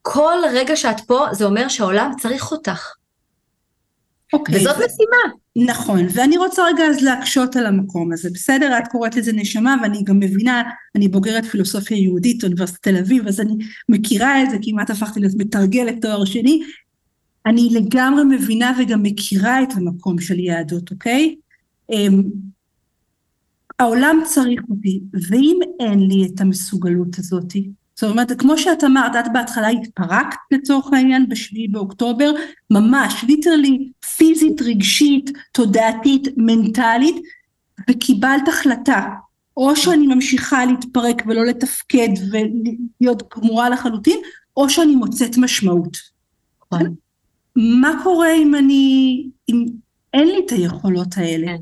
כל 0.03 0.39
רגע 0.53 0.77
שאת 0.77 1.01
פה 1.07 1.27
זה 1.33 1.45
אומר 1.45 1.69
שהעולם 1.69 2.13
צריך 2.21 2.53
אותך. 2.53 2.93
אוקיי. 4.33 4.57
וזאת 4.57 4.77
ו... 4.77 4.79
משימה. 4.79 5.44
נכון, 5.57 6.07
ואני 6.15 6.37
רוצה 6.37 6.63
רגע 6.67 6.85
אז 6.85 7.03
להקשות 7.03 7.57
על 7.57 7.67
המקום 7.67 8.13
הזה, 8.13 8.31
בסדר? 8.35 8.79
את 8.79 8.89
קוראת 8.89 9.17
לזה 9.17 9.33
נשמה 9.33 9.77
ואני 9.83 10.03
גם 10.05 10.19
מבינה, 10.19 10.63
אני 10.95 11.09
בוגרת 11.09 11.45
פילוסופיה 11.45 11.97
יהודית 11.97 12.45
אוניברסיטת 12.45 12.83
תל 12.83 12.97
אביב, 12.97 13.29
אז 13.29 13.41
אני 13.41 13.55
מכירה 13.89 14.43
את 14.43 14.51
זה, 14.51 14.57
כמעט 14.63 14.91
הפכתי 14.91 15.21
להיות 15.21 15.35
מתרגלת 15.39 16.03
תואר 16.03 16.25
שני, 16.25 16.63
אני 17.47 17.69
לגמרי 17.73 18.25
מבינה 18.25 18.73
וגם 18.79 19.03
מכירה 19.03 19.63
את 19.63 19.69
המקום 19.77 20.21
של 20.21 20.39
יהדות, 20.39 20.91
אוקיי? 20.91 21.37
אמ, 21.91 22.23
העולם 23.79 24.17
צריך 24.25 24.61
אותי, 24.71 25.01
ואם 25.31 25.59
אין 25.81 26.01
לי 26.01 26.27
את 26.27 26.41
המסוגלות 26.41 27.19
הזאתי, 27.19 27.71
זאת 27.97 28.11
אומרת, 28.11 28.41
כמו 28.41 28.59
שאת 28.59 28.85
אמרת, 28.85 29.17
את 29.17 29.33
בהתחלה 29.33 29.69
התפרקת 29.69 30.37
לצורך 30.51 30.93
העניין 30.93 31.29
בשביעי 31.29 31.69
באוקטובר, 31.69 32.33
ממש, 32.71 33.25
ליטרלי, 33.29 33.91
פיזית, 34.17 34.63
רגשית, 34.63 35.31
תודעתית, 35.53 36.29
מנטלית, 36.37 37.17
וקיבלת 37.91 38.49
החלטה, 38.49 39.07
או 39.57 39.77
שאני 39.77 40.07
ממשיכה 40.07 40.65
להתפרק 40.65 41.23
ולא 41.27 41.47
לתפקד 41.47 42.09
ולהיות 42.31 43.23
גמורה 43.37 43.71
לחלוטין, 43.71 44.19
או 44.57 44.71
שאני 44.71 44.97
מוצאת 44.97 45.37
משמעות. 45.37 45.97
נכון. 46.67 46.95
מה 47.57 48.01
קורה 48.03 48.35
אם 48.35 48.55
אני, 48.55 49.27
אם 49.49 49.67
אין 50.15 50.29
לי 50.29 50.41
את 50.47 50.51
היכולות 50.51 51.09
האלה? 51.17 51.53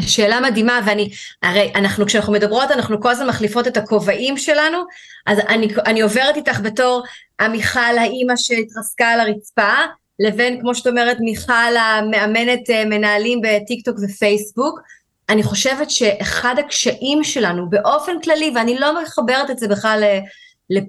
שאלה 0.00 0.40
מדהימה, 0.40 0.80
ואני, 0.86 1.10
הרי 1.42 1.72
אנחנו, 1.74 2.06
כשאנחנו 2.06 2.32
מדברות, 2.32 2.70
אנחנו 2.70 3.00
כל 3.00 3.10
הזמן 3.10 3.26
מחליפות 3.26 3.66
את 3.66 3.76
הכובעים 3.76 4.38
שלנו, 4.38 4.78
אז 5.26 5.38
אני, 5.38 5.68
אני 5.86 6.00
עוברת 6.00 6.36
איתך 6.36 6.60
בתור 6.60 7.02
המיכל, 7.38 7.98
האימא 7.98 8.36
שהתרסקה 8.36 9.06
על 9.06 9.20
הרצפה, 9.20 9.72
לבין, 10.18 10.60
כמו 10.60 10.74
שאת 10.74 10.86
אומרת, 10.86 11.16
מיכל 11.20 11.76
המאמנת 11.80 12.70
אה, 12.70 12.84
מנהלים 12.84 13.40
בטיק 13.42 13.84
טוק 13.84 13.96
ופייסבוק. 14.02 14.80
אני 15.28 15.42
חושבת 15.42 15.90
שאחד 15.90 16.54
הקשיים 16.58 17.24
שלנו 17.24 17.70
באופן 17.70 18.20
כללי, 18.20 18.52
ואני 18.54 18.78
לא 18.78 19.02
מחברת 19.02 19.50
את 19.50 19.58
זה 19.58 19.68
בכלל 19.68 20.02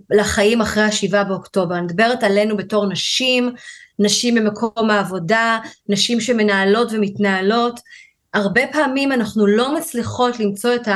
לחיים 0.10 0.62
אחרי 0.62 0.84
השבעה 0.84 1.24
באוקטובר, 1.24 1.76
אני 1.76 1.84
מדברת 1.84 2.24
עלינו 2.24 2.58
בתור 2.58 2.86
נשים, 2.86 3.54
נשים 4.00 4.36
במקום 4.36 4.90
העבודה, 4.90 5.60
נשים 5.90 6.22
שמנהלות 6.22 6.88
ומתנהלות, 6.92 7.80
הרבה 8.36 8.62
פעמים 8.72 9.12
אנחנו 9.12 9.48
לא 9.48 9.76
מצליחות 9.76 10.40
למצוא 10.40 10.76
את 10.76 10.88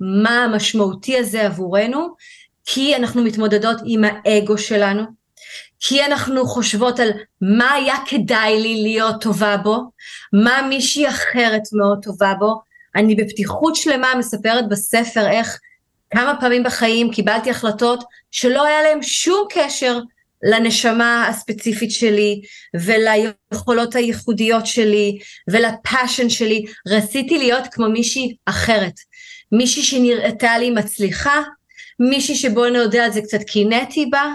מה 0.00 0.44
המשמעותי 0.44 1.18
הזה 1.18 1.46
עבורנו, 1.46 2.08
כי 2.64 2.96
אנחנו 2.96 3.22
מתמודדות 3.22 3.76
עם 3.84 4.02
האגו 4.04 4.58
שלנו, 4.58 5.02
כי 5.80 6.04
אנחנו 6.04 6.46
חושבות 6.46 7.00
על 7.00 7.10
מה 7.40 7.72
היה 7.72 7.94
כדאי 8.06 8.60
לי 8.60 8.82
להיות 8.82 9.22
טובה 9.22 9.56
בו, 9.56 9.90
מה 10.32 10.62
מישהי 10.68 11.08
אחרת 11.08 11.62
מאוד 11.72 11.98
טובה 12.02 12.34
בו. 12.38 12.60
אני 12.96 13.14
בפתיחות 13.14 13.76
שלמה 13.76 14.08
מספרת 14.18 14.68
בספר 14.68 15.26
איך 15.28 15.58
כמה 16.10 16.34
פעמים 16.40 16.62
בחיים 16.62 17.10
קיבלתי 17.10 17.50
החלטות 17.50 18.04
שלא 18.30 18.64
היה 18.64 18.82
להם 18.82 19.02
שום 19.02 19.46
קשר 19.50 19.98
לנשמה 20.42 21.28
הספציפית 21.28 21.90
שלי 21.90 22.40
וליכולות 22.74 23.94
הייחודיות 23.94 24.66
שלי 24.66 25.18
ולפאשן 25.50 26.28
שלי, 26.28 26.64
רציתי 26.88 27.38
להיות 27.38 27.64
כמו 27.70 27.88
מישהי 27.88 28.36
אחרת, 28.46 28.94
מישהי 29.52 29.82
שנראתה 29.82 30.58
לי 30.58 30.70
מצליחה, 30.70 31.42
מישהי 32.00 32.34
שבוא 32.34 32.68
נודה 32.68 33.04
על 33.04 33.12
זה 33.12 33.20
קצת 33.22 33.42
קינאתי 33.42 34.06
בה, 34.06 34.32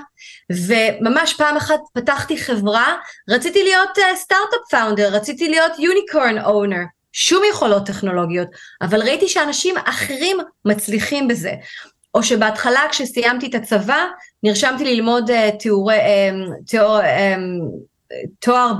וממש 0.51 1.33
פעם 1.33 1.57
אחת 1.57 1.79
פתחתי 1.93 2.37
חברה, 2.37 2.95
רציתי 3.29 3.63
להיות 3.63 3.89
סטארט-אפ 4.15 4.59
uh, 4.67 4.69
פאונדר, 4.71 5.15
רציתי 5.15 5.49
להיות 5.49 5.71
יוניקורן 5.79 6.39
אונר, 6.39 6.83
שום 7.13 7.43
יכולות 7.49 7.85
טכנולוגיות, 7.85 8.47
אבל 8.81 9.01
ראיתי 9.01 9.27
שאנשים 9.27 9.75
אחרים 9.85 10.37
מצליחים 10.65 11.27
בזה. 11.27 11.53
או 12.13 12.23
שבהתחלה 12.23 12.81
כשסיימתי 12.89 13.47
את 13.47 13.55
הצבא, 13.55 14.05
נרשמתי 14.43 14.95
ללמוד 14.95 15.29
uh, 15.29 15.33
תיאורי, 15.59 15.97
um, 15.97 16.65
תיאור, 16.67 16.99
um, 16.99 17.05
תואר 18.39 18.71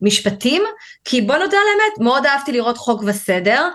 במשפטים, 0.00 0.62
כי 1.04 1.20
בוא 1.20 1.36
נודה 1.36 1.56
על 1.56 1.66
האמת, 1.72 1.98
מאוד 2.00 2.26
אהבתי 2.26 2.52
לראות 2.52 2.78
חוק 2.78 3.02
וסדר, 3.06 3.68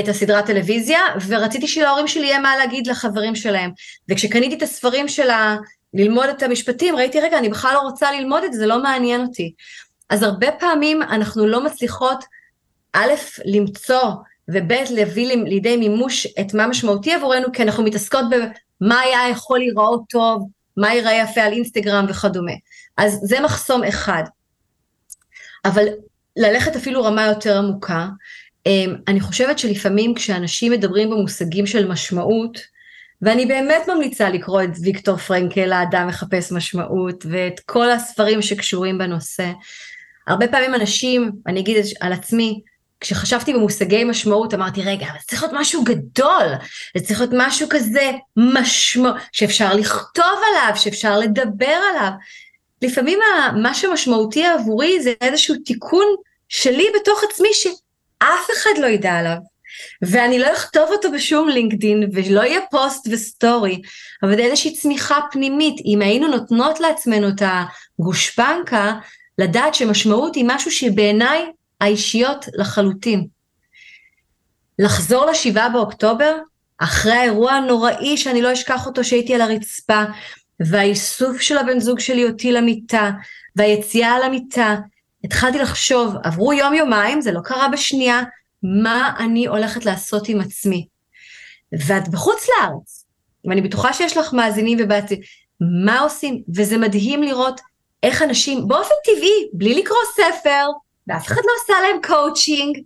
את 0.00 0.08
הסדרת 0.08 0.46
טלוויזיה, 0.46 1.00
ורציתי 1.26 1.68
שלהורים 1.68 2.08
שלי 2.08 2.26
יהיה 2.26 2.38
מה 2.38 2.56
להגיד 2.56 2.86
לחברים 2.86 3.34
שלהם. 3.34 3.70
וכשקניתי 4.08 4.54
את 4.54 4.62
הספרים 4.62 5.08
של. 5.08 5.30
ללמוד 5.94 6.28
את 6.28 6.42
המשפטים, 6.42 6.96
ראיתי, 6.96 7.20
רגע, 7.20 7.38
אני 7.38 7.48
בכלל 7.48 7.74
לא 7.74 7.80
רוצה 7.80 8.12
ללמוד 8.12 8.44
את 8.44 8.52
זה, 8.52 8.58
זה 8.58 8.66
לא 8.66 8.82
מעניין 8.82 9.20
אותי. 9.20 9.52
אז 10.10 10.22
הרבה 10.22 10.52
פעמים 10.52 11.02
אנחנו 11.02 11.46
לא 11.46 11.64
מצליחות, 11.64 12.24
א', 12.92 13.12
למצוא 13.44 14.02
וב' 14.52 14.72
להביא 14.90 15.36
לידי 15.44 15.76
מימוש 15.76 16.26
את 16.40 16.54
מה 16.54 16.66
משמעותי 16.66 17.12
עבורנו, 17.12 17.52
כי 17.52 17.62
אנחנו 17.62 17.84
מתעסקות 17.84 18.24
במה 18.30 19.00
היה 19.00 19.28
יכול 19.30 19.58
להיראות 19.58 20.02
טוב, 20.08 20.48
מה 20.76 20.94
ייראה 20.94 21.22
יפה 21.24 21.40
על 21.40 21.52
אינסטגרם 21.52 22.06
וכדומה. 22.08 22.52
אז 22.96 23.20
זה 23.22 23.40
מחסום 23.40 23.84
אחד. 23.84 24.22
אבל 25.64 25.86
ללכת 26.36 26.76
אפילו 26.76 27.04
רמה 27.04 27.26
יותר 27.26 27.58
עמוקה, 27.58 28.08
אמ, 28.66 28.94
אני 29.08 29.20
חושבת 29.20 29.58
שלפעמים 29.58 30.14
כשאנשים 30.14 30.72
מדברים 30.72 31.10
במושגים 31.10 31.66
של 31.66 31.88
משמעות, 31.88 32.60
ואני 33.22 33.46
באמת 33.46 33.82
ממליצה 33.88 34.30
לקרוא 34.30 34.62
את 34.62 34.70
ויקטור 34.82 35.16
פרנקל, 35.16 35.72
האדם 35.72 36.08
מחפש 36.08 36.52
משמעות, 36.52 37.26
ואת 37.30 37.60
כל 37.60 37.90
הספרים 37.90 38.42
שקשורים 38.42 38.98
בנושא. 38.98 39.50
הרבה 40.26 40.48
פעמים 40.48 40.74
אנשים, 40.74 41.32
אני 41.46 41.60
אגיד 41.60 41.84
על 42.00 42.12
עצמי, 42.12 42.60
כשחשבתי 43.00 43.52
במושגי 43.52 44.04
משמעות 44.04 44.54
אמרתי 44.54 44.82
רגע 44.82 45.06
אבל 45.06 45.18
זה 45.20 45.26
צריך 45.26 45.42
להיות 45.42 45.54
משהו 45.58 45.84
גדול 45.84 46.46
זה 46.96 47.04
צריך 47.04 47.20
להיות 47.20 47.32
משהו 47.36 47.66
כזה 47.70 48.10
משמעות 48.36 49.16
שאפשר 49.32 49.74
לכתוב 49.74 50.38
עליו 50.50 50.76
שאפשר 50.76 51.18
לדבר 51.18 51.80
עליו. 51.90 52.10
לפעמים 52.82 53.18
מה 53.62 53.74
שמשמעותי 53.74 54.46
עבורי 54.46 55.02
זה 55.02 55.12
איזשהו 55.20 55.54
תיקון 55.64 56.06
שלי 56.48 56.86
בתוך 57.00 57.24
עצמי 57.30 57.48
שאף 57.54 58.46
אחד 58.56 58.78
לא 58.78 58.86
ידע 58.86 59.12
עליו. 59.12 59.36
ואני 60.02 60.38
לא 60.38 60.52
אכתוב 60.52 60.90
אותו 60.90 61.12
בשום 61.12 61.48
לינקדין 61.48 62.10
ולא 62.12 62.40
יהיה 62.40 62.60
פוסט 62.70 63.08
וסטורי 63.10 63.82
אבל 64.22 64.36
זה 64.36 64.42
איזושהי 64.42 64.74
צמיחה 64.74 65.18
פנימית. 65.30 65.80
אם 65.84 66.02
היינו 66.02 66.28
נותנות 66.28 66.80
לעצמנו 66.80 67.28
את 67.28 67.42
הגושפנקה 67.98 68.94
לדעת 69.38 69.74
שמשמעות 69.74 70.34
היא 70.34 70.44
משהו 70.48 70.70
שבעיניי 70.70 71.46
האישיות 71.80 72.46
לחלוטין. 72.52 73.26
לחזור 74.78 75.26
לשבעה 75.26 75.68
באוקטובר, 75.68 76.36
אחרי 76.78 77.12
האירוע 77.12 77.52
הנוראי 77.52 78.16
שאני 78.16 78.42
לא 78.42 78.52
אשכח 78.52 78.86
אותו 78.86 79.04
שהייתי 79.04 79.34
על 79.34 79.40
הרצפה, 79.40 80.04
והאיסוף 80.60 81.40
של 81.40 81.58
הבן 81.58 81.80
זוג 81.80 82.00
שלי 82.00 82.24
אותי 82.24 82.52
למיטה, 82.52 83.10
והיציאה 83.56 84.12
על 84.12 84.22
המיטה, 84.22 84.76
התחלתי 85.24 85.58
לחשוב, 85.58 86.14
עברו 86.24 86.52
יום 86.52 86.74
יומיים, 86.74 87.20
זה 87.20 87.32
לא 87.32 87.40
קרה 87.44 87.68
בשנייה, 87.68 88.22
מה 88.62 89.14
אני 89.18 89.46
הולכת 89.46 89.84
לעשות 89.84 90.28
עם 90.28 90.40
עצמי. 90.40 90.86
ואת 91.86 92.08
בחוץ 92.08 92.46
לארץ, 92.48 93.06
ואני 93.44 93.60
בטוחה 93.60 93.92
שיש 93.92 94.16
לך 94.16 94.32
מאזינים 94.32 94.78
ובאתי, 94.80 95.20
מה 95.84 96.00
עושים? 96.00 96.42
וזה 96.56 96.78
מדהים 96.78 97.22
לראות 97.22 97.60
איך 98.02 98.22
אנשים, 98.22 98.68
באופן 98.68 98.94
טבעי, 99.04 99.48
בלי 99.52 99.74
לקרוא 99.74 99.98
ספר, 100.14 100.66
ואף 101.10 101.26
אחד 101.26 101.40
לא 101.44 101.52
עשה 101.62 101.80
להם 101.82 102.00
קואוצ'ינג. 102.02 102.78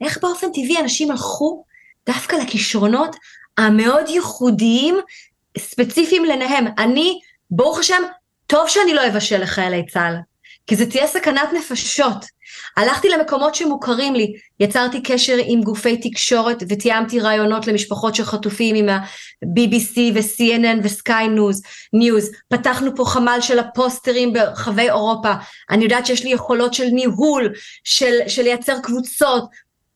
איך 0.00 0.18
באופן 0.22 0.46
טבעי 0.52 0.78
אנשים 0.80 1.10
הלכו 1.10 1.64
דווקא 2.06 2.36
לכישרונות 2.36 3.16
המאוד 3.58 4.08
ייחודיים 4.08 4.98
ספציפיים 5.58 6.24
להם. 6.24 6.66
אני, 6.78 7.20
ברוך 7.50 7.78
השם, 7.78 8.02
טוב 8.46 8.68
שאני 8.68 8.94
לא 8.94 9.06
אבשל 9.06 9.42
לחיילי 9.42 9.86
צה"ל, 9.86 10.16
כי 10.66 10.76
זה 10.76 10.90
תהיה 10.90 11.06
סכנת 11.06 11.48
נפשות. 11.52 12.24
הלכתי 12.76 13.08
למקומות 13.08 13.54
שמוכרים 13.54 14.14
לי, 14.14 14.32
יצרתי 14.60 15.02
קשר 15.02 15.36
עם 15.44 15.62
גופי 15.62 15.96
תקשורת 15.96 16.62
ותיאמתי 16.68 17.20
רעיונות 17.20 17.66
למשפחות 17.66 18.14
של 18.14 18.24
חטופים 18.24 18.76
עם 18.76 18.88
ה-BBC 18.88 19.98
ו-CNN 20.14 20.78
ו-Sky 20.82 21.28
News, 21.94 22.36
פתחנו 22.48 22.96
פה 22.96 23.04
חמ"ל 23.04 23.38
של 23.40 23.58
הפוסטרים 23.58 24.32
ברחבי 24.32 24.82
אירופה, 24.82 25.32
אני 25.70 25.84
יודעת 25.84 26.06
שיש 26.06 26.24
לי 26.24 26.30
יכולות 26.30 26.74
של 26.74 26.86
ניהול, 26.86 27.52
של, 27.84 28.14
של 28.28 28.42
לייצר 28.42 28.80
קבוצות, 28.82 29.44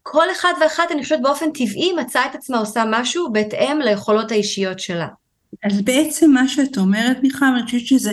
כל 0.03 0.31
אחד 0.33 0.53
ואחת 0.61 0.85
אני 0.91 1.03
חושבת 1.03 1.21
באופן 1.23 1.51
טבעי 1.51 1.93
מצאה 1.93 2.27
את 2.27 2.35
עצמה 2.35 2.59
עושה 2.59 2.85
משהו 2.91 3.33
בהתאם 3.33 3.81
ליכולות 3.81 4.31
האישיות 4.31 4.81
שלה. 4.81 5.09
אז 5.65 5.83
בעצם 5.83 6.31
מה 6.31 6.49
שאת 6.49 6.79
אומרת 6.79 7.17
מיכל, 7.23 7.45
אני 7.45 7.65
חושבת 7.65 7.87
שזה 7.87 8.13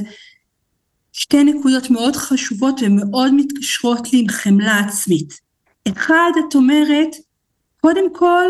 שתי 1.13 1.43
נקודות 1.43 1.89
מאוד 1.89 2.15
חשובות 2.15 2.79
ומאוד 2.81 3.33
מתקשרות 3.33 4.13
לי 4.13 4.19
עם 4.19 4.27
חמלה 4.27 4.79
עצמית. 4.79 5.33
אחד, 5.87 6.31
את 6.39 6.55
אומרת, 6.55 7.15
קודם 7.81 8.13
כל, 8.13 8.45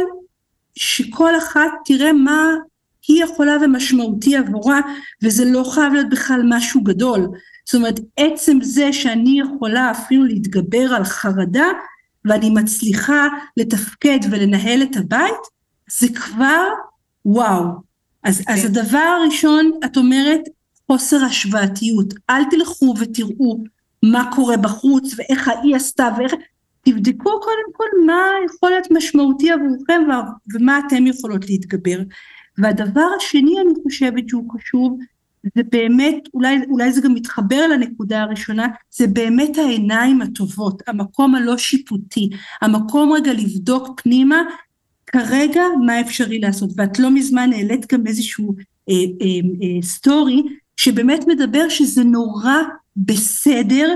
שכל 0.75 1.37
אחת 1.37 1.71
תראה 1.85 2.13
מה 2.13 2.47
היא 3.07 3.23
יכולה 3.23 3.57
ומשמעותי 3.61 4.37
עבורה, 4.37 4.81
וזה 5.23 5.45
לא 5.45 5.63
חייב 5.73 5.93
להיות 5.93 6.09
בכלל 6.09 6.41
משהו 6.49 6.81
גדול. 6.81 7.27
זאת 7.65 7.75
אומרת, 7.75 7.99
עצם 8.17 8.57
זה 8.61 8.93
שאני 8.93 9.39
יכולה 9.39 9.91
אפילו 9.91 10.23
להתגבר 10.23 10.93
על 10.95 11.03
חרדה, 11.03 11.67
ואני 12.25 12.49
מצליחה 12.49 13.27
לתפקד 13.57 14.19
ולנהל 14.31 14.83
את 14.83 14.95
הבית, 14.95 15.43
זה 15.99 16.07
כבר 16.15 16.67
וואו. 17.25 17.63
אז, 18.23 18.41
אז 18.47 18.61
כן. 18.61 18.67
הדבר 18.67 19.17
הראשון, 19.21 19.71
את 19.85 19.97
אומרת, 19.97 20.41
חוסר 20.87 21.25
השוואתיות. 21.25 22.13
אל 22.29 22.43
תלכו 22.51 22.93
ותראו 22.99 23.63
מה 24.03 24.31
קורה 24.35 24.57
בחוץ 24.57 25.13
ואיך 25.17 25.47
ההיא 25.47 25.75
עשתה 25.75 26.09
ואיך... 26.17 26.33
תבדקו 26.85 27.29
קודם 27.39 27.73
כל 27.73 27.85
מה 28.05 28.21
יכול 28.45 28.69
להיות 28.69 28.87
משמעותי 28.91 29.51
עבורכם 29.51 30.01
ומה 30.53 30.79
אתם 30.87 31.07
יכולות 31.07 31.49
להתגבר. 31.49 31.99
והדבר 32.57 33.07
השני 33.17 33.55
אני 33.61 33.73
חושבת 33.83 34.29
שהוא 34.29 34.51
חשוב 34.53 34.99
זה 35.55 35.61
באמת, 35.71 36.15
אולי, 36.33 36.59
אולי 36.69 36.91
זה 36.91 37.01
גם 37.01 37.13
מתחבר 37.13 37.67
לנקודה 37.67 38.21
הראשונה, 38.21 38.67
זה 38.91 39.07
באמת 39.07 39.57
העיניים 39.57 40.21
הטובות, 40.21 40.83
המקום 40.87 41.35
הלא 41.35 41.57
שיפוטי, 41.57 42.29
המקום 42.61 43.13
רגע 43.13 43.33
לבדוק 43.33 44.01
פנימה 44.01 44.41
כרגע 45.05 45.61
מה 45.85 46.01
אפשרי 46.01 46.39
לעשות, 46.39 46.69
ואת 46.75 46.99
לא 46.99 47.11
מזמן 47.11 47.49
העלית 47.53 47.93
גם 47.93 48.07
איזשהו 48.07 48.55
אה, 48.89 48.93
אה, 48.95 49.27
אה, 49.63 49.81
סטורי 49.81 50.43
שבאמת 50.83 51.27
מדבר 51.27 51.69
שזה 51.69 52.03
נורא 52.03 52.55
בסדר 52.97 53.95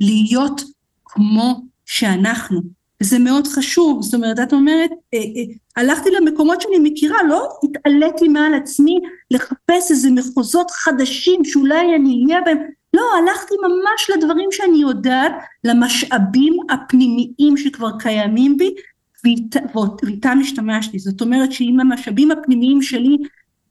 להיות 0.00 0.60
כמו 1.04 1.60
שאנחנו. 1.86 2.60
וזה 3.02 3.18
מאוד 3.18 3.46
חשוב, 3.46 4.02
זאת 4.02 4.14
אומרת, 4.14 4.38
את 4.40 4.52
אומרת, 4.52 4.90
אה, 5.14 5.18
אה, 5.18 5.54
הלכתי 5.76 6.10
למקומות 6.10 6.60
שאני 6.60 6.78
מכירה, 6.78 7.22
לא 7.28 7.48
התעליתי 7.64 8.28
מעל 8.28 8.54
עצמי 8.54 8.98
לחפש 9.30 9.90
איזה 9.90 10.10
מחוזות 10.10 10.70
חדשים 10.70 11.44
שאולי 11.44 11.94
אני 11.96 12.24
אהיה 12.24 12.40
בהם, 12.44 12.58
לא, 12.94 13.02
הלכתי 13.18 13.54
ממש 13.62 14.10
לדברים 14.16 14.48
שאני 14.52 14.78
יודעת, 14.78 15.32
למשאבים 15.64 16.56
הפנימיים 16.70 17.56
שכבר 17.56 17.90
קיימים 17.98 18.56
בי, 18.56 18.74
ואיתם 19.24 20.38
השתמשתי. 20.40 20.98
זאת 20.98 21.20
אומרת 21.20 21.52
שאם 21.52 21.80
המשאבים 21.80 22.30
הפנימיים 22.30 22.82
שלי 22.82 23.16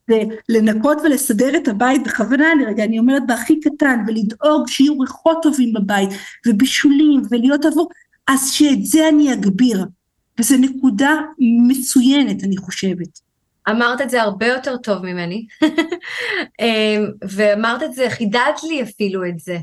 זה 0.07 0.21
לנקות 0.49 0.97
ולסדר 1.03 1.57
את 1.57 1.67
הבית 1.67 2.03
בכוונה 2.03 2.51
אני 2.51 2.65
רגע 2.65 2.83
אני 2.83 2.99
אומרת 2.99 3.23
בהכי 3.27 3.59
קטן 3.59 3.99
ולדאוג 4.07 4.67
שיהיו 4.67 4.99
ריחות 4.99 5.37
טובים 5.41 5.73
בבית 5.73 6.09
ובישולים 6.47 7.21
ולהיות 7.31 7.65
עבור 7.65 7.89
אז 8.27 8.51
שאת 8.51 8.85
זה 8.85 9.09
אני 9.09 9.33
אגביר. 9.33 9.85
וזו 10.39 10.55
נקודה 10.57 11.11
מצוינת 11.67 12.43
אני 12.43 12.57
חושבת. 12.57 13.19
אמרת 13.69 14.01
את 14.01 14.09
זה 14.09 14.21
הרבה 14.21 14.47
יותר 14.47 14.77
טוב 14.77 15.05
ממני. 15.05 15.45
אמ, 16.61 17.05
ואמרת 17.29 17.83
את 17.83 17.93
זה 17.93 18.09
חידדת 18.09 18.63
לי 18.63 18.83
אפילו 18.83 19.25
את 19.25 19.39
זה. 19.39 19.57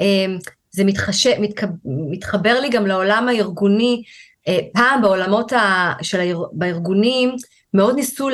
אמ, 0.00 0.38
זה 0.70 0.84
מתחש... 0.84 1.26
מתק... 1.26 1.62
מתחבר 1.84 2.60
לי 2.60 2.68
גם 2.68 2.86
לעולם 2.86 3.28
הארגוני. 3.28 4.02
אה, 4.48 4.58
פעם 4.72 5.02
בעולמות 5.02 5.52
ה... 5.52 5.92
של 6.02 6.20
האר... 6.20 6.44
בארגונים 6.52 7.36
מאוד 7.74 7.94
ניסו 7.96 8.28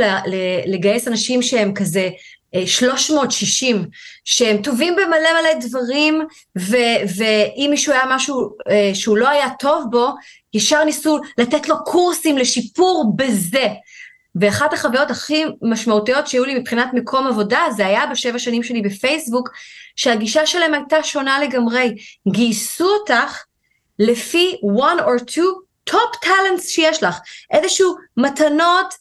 לגייס 0.66 1.08
אנשים 1.08 1.42
שהם 1.42 1.74
כזה 1.74 2.08
360, 2.66 3.76
אה, 3.76 3.82
שהם 4.24 4.62
טובים 4.62 4.96
במלא 4.96 5.40
מלא 5.40 5.54
דברים, 5.60 6.22
ו- 6.58 7.00
ואם 7.16 7.66
מישהו 7.70 7.92
היה 7.92 8.02
משהו 8.08 8.50
אה, 8.70 8.90
שהוא 8.94 9.16
לא 9.16 9.28
היה 9.28 9.48
טוב 9.58 9.84
בו, 9.90 10.08
ישר 10.54 10.84
ניסו 10.84 11.20
לתת 11.38 11.68
לו 11.68 11.84
קורסים 11.84 12.38
לשיפור 12.38 13.12
בזה. 13.16 13.66
ואחת 14.34 14.72
החוויות 14.72 15.10
הכי 15.10 15.44
משמעותיות 15.62 16.26
שהיו 16.26 16.44
לי 16.44 16.58
מבחינת 16.58 16.88
מקום 16.92 17.26
עבודה, 17.26 17.60
זה 17.76 17.86
היה 17.86 18.06
בשבע 18.06 18.38
שנים 18.38 18.62
שלי 18.62 18.82
בפייסבוק, 18.82 19.48
שהגישה 19.96 20.46
שלהם 20.46 20.74
הייתה 20.74 21.02
שונה 21.02 21.40
לגמרי. 21.40 21.94
גייסו 22.28 22.88
אותך 22.88 23.44
לפי 23.98 24.56
one 24.62 25.00
or 25.00 25.22
two 25.24 25.70
top 25.90 26.24
talents 26.24 26.62
שיש 26.62 27.02
לך, 27.02 27.18
איזשהו 27.50 27.96
מתנות 28.16 28.94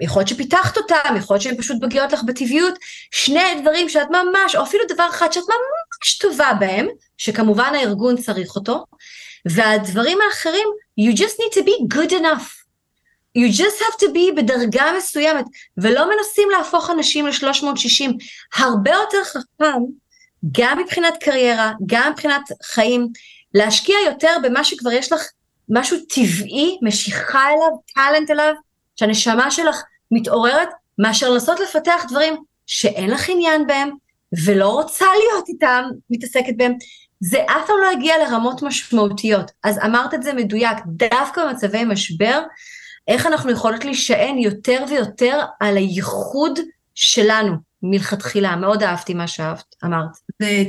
יכול 0.00 0.20
להיות 0.20 0.28
שפיתחת 0.28 0.76
אותם, 0.76 1.16
יכול 1.16 1.34
להיות 1.34 1.42
שהן 1.42 1.56
פשוט 1.56 1.76
מגיעות 1.82 2.12
לך 2.12 2.22
בטבעיות, 2.22 2.74
שני 3.10 3.60
דברים 3.62 3.88
שאת 3.88 4.08
ממש, 4.10 4.56
או 4.56 4.62
אפילו 4.62 4.84
דבר 4.88 5.08
אחד 5.10 5.32
שאת 5.32 5.44
ממש 5.48 6.18
טובה 6.18 6.52
בהם, 6.60 6.86
שכמובן 7.18 7.72
הארגון 7.74 8.16
צריך 8.16 8.56
אותו, 8.56 8.84
והדברים 9.46 10.18
האחרים, 10.28 10.68
you 11.00 11.16
just 11.16 11.34
need 11.40 11.58
to 11.58 11.62
be 11.62 11.96
good 11.96 12.12
enough. 12.12 12.66
You 13.38 13.48
just 13.52 13.78
have 13.80 13.96
to 14.00 14.06
be 14.14 14.36
בדרגה 14.36 14.92
מסוימת, 14.98 15.44
ולא 15.78 16.10
מנסים 16.16 16.48
להפוך 16.50 16.90
אנשים 16.90 17.26
ל-360. 17.26 18.12
הרבה 18.56 18.90
יותר 18.90 19.24
חכם, 19.24 19.82
גם 20.52 20.78
מבחינת 20.78 21.14
קריירה, 21.20 21.72
גם 21.86 22.12
מבחינת 22.12 22.42
חיים, 22.62 23.08
להשקיע 23.54 23.96
יותר 24.06 24.36
במה 24.42 24.64
שכבר 24.64 24.92
יש 24.92 25.12
לך 25.12 25.22
משהו 25.68 25.96
טבעי, 26.08 26.78
משיכה 26.82 27.48
אליו, 27.48 27.68
טאלנט 27.94 28.30
אליו, 28.30 28.54
שהנשמה 28.96 29.50
שלך 29.50 29.82
מתעוררת, 30.10 30.68
מאשר 30.98 31.30
לנסות 31.30 31.60
לפתח 31.60 32.04
דברים 32.08 32.34
שאין 32.66 33.10
לך 33.10 33.28
עניין 33.28 33.66
בהם, 33.66 33.90
ולא 34.44 34.68
רוצה 34.68 35.06
להיות 35.18 35.48
איתם, 35.48 35.84
מתעסקת 36.10 36.56
בהם. 36.56 36.72
זה 37.20 37.42
אף 37.44 37.66
פעם 37.66 37.76
לא 37.82 37.90
הגיע 37.90 38.14
לרמות 38.18 38.62
משמעותיות. 38.62 39.50
אז 39.64 39.78
אמרת 39.78 40.14
את 40.14 40.22
זה 40.22 40.32
מדויק, 40.32 40.78
דווקא 40.86 41.44
במצבי 41.44 41.84
משבר, 41.84 42.42
איך 43.08 43.26
אנחנו 43.26 43.50
יכולות 43.50 43.84
להישען 43.84 44.38
יותר 44.38 44.84
ויותר 44.88 45.40
על 45.60 45.76
הייחוד 45.76 46.58
שלנו 46.94 47.52
מלכתחילה. 47.82 48.56
מאוד 48.56 48.82
אהבתי 48.82 49.14
מה 49.14 49.28
שאמרת. 49.28 50.16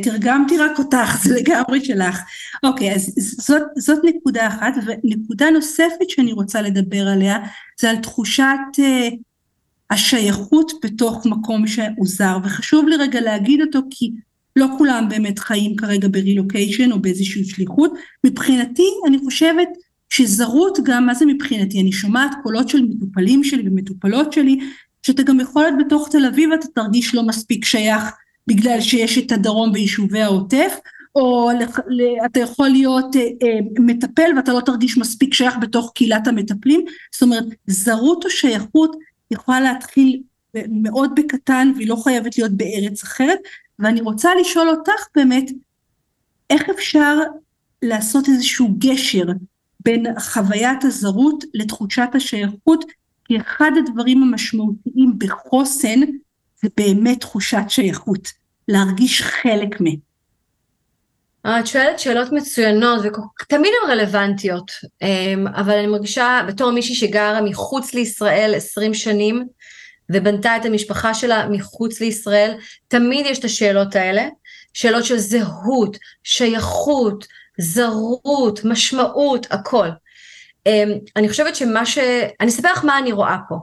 תרגמתי 0.03 0.57
רק 0.57 0.79
אותך, 0.79 1.23
זה 1.23 1.35
לגמרי 1.35 1.85
שלך. 1.85 2.19
אוקיי, 2.63 2.95
אז 2.95 3.13
זאת, 3.17 3.61
זאת 3.77 3.99
נקודה 4.03 4.47
אחת, 4.47 4.73
ונקודה 4.85 5.49
נוספת 5.49 6.09
שאני 6.09 6.31
רוצה 6.31 6.61
לדבר 6.61 7.07
עליה, 7.07 7.37
זה 7.79 7.89
על 7.89 7.95
תחושת 7.95 8.57
uh, 8.75 9.15
השייכות 9.91 10.71
בתוך 10.83 11.25
מקום 11.25 11.67
שהוא 11.67 12.07
זר, 12.07 12.37
וחשוב 12.43 12.87
לי 12.87 12.95
רגע 12.95 13.21
להגיד 13.21 13.61
אותו 13.61 13.79
כי 13.89 14.11
לא 14.55 14.67
כולם 14.77 15.09
באמת 15.09 15.39
חיים 15.39 15.75
כרגע 15.75 16.07
ברילוקיישן 16.11 16.91
או 16.91 16.99
באיזושהי 16.99 17.45
שליחות. 17.45 17.93
מבחינתי, 18.23 18.87
אני 19.07 19.17
חושבת 19.17 19.67
שזרות 20.09 20.77
גם, 20.83 21.05
מה 21.05 21.13
זה 21.13 21.25
מבחינתי? 21.25 21.81
אני 21.81 21.91
שומעת 21.91 22.31
קולות 22.43 22.69
של 22.69 22.81
מטופלים 22.81 23.43
שלי 23.43 23.69
ומטופלות 23.69 24.33
שלי, 24.33 24.59
שאתה 25.03 25.23
גם 25.23 25.39
יכול 25.39 25.63
להיות 25.63 25.75
בתוך 25.85 26.09
תל 26.11 26.25
אביב 26.25 26.49
ואתה 26.51 26.67
תרגיש 26.75 27.15
לא 27.15 27.23
מספיק 27.23 27.65
שייך 27.65 28.03
בגלל 28.47 28.81
שיש 28.81 29.17
את 29.17 29.31
הדרום 29.31 29.71
ויישובי 29.73 30.21
העוטף, 30.21 30.75
או 31.15 31.49
אתה 32.25 32.39
יכול 32.39 32.69
להיות 32.69 33.15
אה, 33.15 33.21
אה, 33.21 33.59
מטפל 33.79 34.31
ואתה 34.35 34.53
לא 34.53 34.59
תרגיש 34.59 34.97
מספיק 34.97 35.33
שייך 35.33 35.55
בתוך 35.61 35.91
קהילת 35.95 36.27
המטפלים, 36.27 36.85
זאת 37.13 37.21
אומרת 37.21 37.45
זרות 37.67 38.25
או 38.25 38.29
שייכות 38.29 38.95
יכולה 39.31 39.59
להתחיל 39.59 40.21
מאוד 40.67 41.11
בקטן 41.15 41.71
והיא 41.75 41.89
לא 41.89 41.95
חייבת 41.95 42.37
להיות 42.37 42.51
בארץ 42.51 43.03
אחרת, 43.03 43.39
ואני 43.79 44.01
רוצה 44.01 44.29
לשאול 44.41 44.69
אותך 44.69 45.07
באמת, 45.15 45.51
איך 46.49 46.69
אפשר 46.69 47.17
לעשות 47.81 48.27
איזשהו 48.27 48.69
גשר 48.77 49.25
בין 49.79 50.05
חוויית 50.19 50.83
הזרות 50.83 51.43
לתחושת 51.53 52.09
השייכות, 52.13 52.85
כי 53.25 53.37
אחד 53.37 53.71
הדברים 53.77 54.23
המשמעותיים 54.23 55.13
בחוסן 55.17 55.99
זה 56.61 56.69
באמת 56.77 57.21
תחושת 57.21 57.63
שייכות, 57.67 58.31
להרגיש 58.67 59.21
חלק 59.21 59.81
מ... 59.81 60.07
את 61.47 61.67
שואלת 61.67 61.99
שאלות 61.99 62.31
מצוינות 62.31 62.99
ותמיד 63.05 63.71
הן 63.83 63.91
רלוונטיות, 63.91 64.71
אמ, 65.01 65.47
אבל 65.47 65.77
אני 65.77 65.87
מרגישה 65.87 66.41
בתור 66.47 66.71
מישהי 66.71 66.95
שגרה 66.95 67.41
מחוץ 67.41 67.93
לישראל 67.93 68.53
20 68.55 68.93
שנים, 68.93 69.47
ובנתה 70.09 70.57
את 70.57 70.65
המשפחה 70.65 71.13
שלה 71.13 71.47
מחוץ 71.49 71.99
לישראל, 71.99 72.53
תמיד 72.87 73.25
יש 73.25 73.39
את 73.39 73.45
השאלות 73.45 73.95
האלה, 73.95 74.27
שאלות 74.73 75.05
של 75.05 75.17
זהות, 75.17 75.97
שייכות, 76.23 77.27
זרות, 77.59 78.59
משמעות, 78.63 79.47
הכל. 79.51 79.87
אמ, 80.65 80.91
אני 81.15 81.29
חושבת 81.29 81.55
שמה 81.55 81.85
ש... 81.85 81.97
אני 82.41 82.49
אספר 82.49 82.71
לך 82.71 82.85
מה 82.85 82.97
אני 82.97 83.11
רואה 83.11 83.37
פה. 83.49 83.55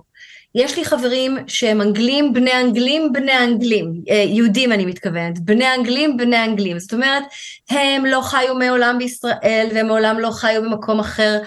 יש 0.54 0.76
לי 0.76 0.84
חברים 0.84 1.38
שהם 1.46 1.80
אנגלים, 1.80 2.32
בני 2.32 2.60
אנגלים, 2.60 3.12
בני 3.12 3.38
אנגלים, 3.44 3.94
אה, 4.10 4.14
יהודים 4.14 4.72
אני 4.72 4.86
מתכוונת, 4.86 5.38
בני 5.38 5.74
אנגלים, 5.74 6.16
בני 6.16 6.44
אנגלים, 6.44 6.78
זאת 6.78 6.94
אומרת, 6.94 7.22
הם 7.70 8.06
לא 8.06 8.20
חיו 8.20 8.54
מעולם 8.54 8.98
בישראל 8.98 9.68
והם 9.74 9.86
מעולם 9.86 10.18
לא 10.18 10.30
חיו 10.30 10.62
במקום 10.62 11.00
אחר, 11.00 11.40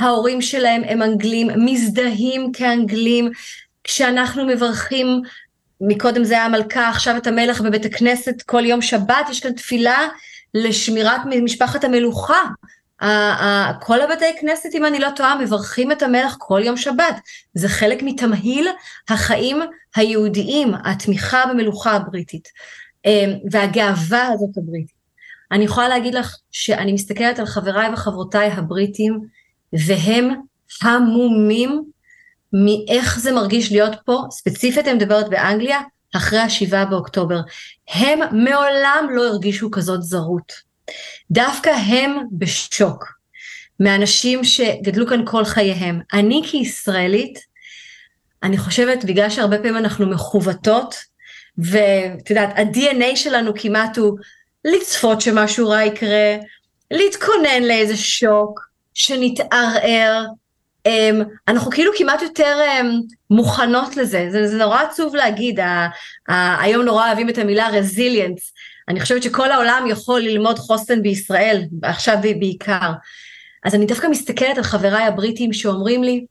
ההורים 0.00 0.42
שלהם 0.42 0.82
הם 0.84 1.02
אנגלים, 1.02 1.48
מזדהים 1.56 2.52
כאנגלים, 2.52 3.30
כשאנחנו 3.84 4.46
מברכים, 4.46 5.22
מקודם 5.80 6.24
זה 6.24 6.34
היה 6.34 6.44
המלכה, 6.44 6.88
עכשיו 6.88 7.16
את 7.16 7.26
המלך 7.26 7.60
בבית 7.60 7.84
הכנסת, 7.84 8.42
כל 8.42 8.66
יום 8.66 8.82
שבת 8.82 9.28
יש 9.30 9.40
כאן 9.40 9.52
תפילה 9.52 10.08
לשמירת 10.54 11.20
משפחת 11.42 11.84
המלוכה, 11.84 12.42
כל 13.80 14.00
הבתי 14.00 14.24
כנסת, 14.40 14.68
אם 14.74 14.86
אני 14.86 14.98
לא 14.98 15.08
טועה, 15.16 15.38
מברכים 15.38 15.92
את 15.92 16.02
המלך 16.02 16.36
כל 16.38 16.60
יום 16.64 16.76
שבת. 16.76 17.20
זה 17.54 17.68
חלק 17.68 18.02
מתמהיל 18.02 18.68
החיים 19.08 19.60
היהודיים, 19.96 20.74
התמיכה 20.84 21.44
במלוכה 21.50 21.92
הבריטית, 21.92 22.48
אמ, 23.04 23.30
והגאווה 23.50 24.26
הזאת 24.26 24.56
הבריטית. 24.56 25.00
אני 25.52 25.64
יכולה 25.64 25.88
להגיד 25.88 26.14
לך 26.14 26.36
שאני 26.50 26.92
מסתכלת 26.92 27.38
על 27.38 27.46
חבריי 27.46 27.92
וחברותיי 27.92 28.50
הבריטים, 28.50 29.20
והם 29.72 30.30
המומים 30.82 31.84
מאיך 32.52 33.18
זה 33.18 33.32
מרגיש 33.32 33.72
להיות 33.72 33.92
פה, 34.04 34.22
ספציפית 34.30 34.88
אני 34.88 34.94
מדברת 34.94 35.28
באנגליה, 35.28 35.80
אחרי 36.16 36.38
השבעה 36.38 36.84
באוקטובר. 36.84 37.40
הם 37.88 38.18
מעולם 38.44 39.06
לא 39.10 39.26
הרגישו 39.26 39.70
כזאת 39.70 40.02
זרות. 40.02 40.69
דווקא 41.30 41.70
הם 41.70 42.18
בשוק 42.32 43.04
מאנשים 43.80 44.44
שגדלו 44.44 45.06
כאן 45.06 45.22
כל 45.26 45.44
חייהם. 45.44 46.00
אני 46.12 46.42
כישראלית, 46.50 47.38
אני 48.42 48.58
חושבת, 48.58 49.04
בגלל 49.04 49.30
שהרבה 49.30 49.58
פעמים 49.58 49.76
אנחנו 49.76 50.06
מכוותות, 50.06 50.94
ואת 51.58 52.30
יודעת, 52.30 52.58
ה-DNA 52.58 53.16
שלנו 53.16 53.52
כמעט 53.54 53.98
הוא 53.98 54.18
לצפות 54.64 55.20
שמשהו 55.20 55.68
רע 55.68 55.82
יקרה, 55.82 56.36
להתכונן 56.90 57.62
לאיזה 57.62 57.96
שוק, 57.96 58.60
שנתערער, 58.94 60.24
Um, 60.88 61.24
אנחנו 61.48 61.70
כאילו 61.70 61.92
כמעט 61.98 62.22
יותר 62.22 62.58
um, 62.60 62.86
מוכנות 63.30 63.96
לזה, 63.96 64.26
זה, 64.30 64.48
זה 64.48 64.56
נורא 64.56 64.82
עצוב 64.82 65.14
להגיד, 65.14 65.60
ה, 65.60 65.88
ה, 66.28 66.62
היום 66.62 66.84
נורא 66.84 67.06
אוהבים 67.06 67.28
את 67.28 67.38
המילה 67.38 67.68
רזיליאנס, 67.68 68.52
אני 68.90 69.00
חושבת 69.00 69.22
שכל 69.22 69.52
העולם 69.52 69.84
יכול 69.88 70.20
ללמוד 70.20 70.58
חוסן 70.58 71.02
בישראל, 71.02 71.62
עכשיו 71.82 72.16
בעיקר. 72.22 72.92
אז 73.64 73.74
אני 73.74 73.86
דווקא 73.86 74.06
מסתכלת 74.06 74.56
על 74.56 74.62
חבריי 74.62 75.04
הבריטים 75.04 75.52
שאומרים 75.52 76.04
לי, 76.04 76.24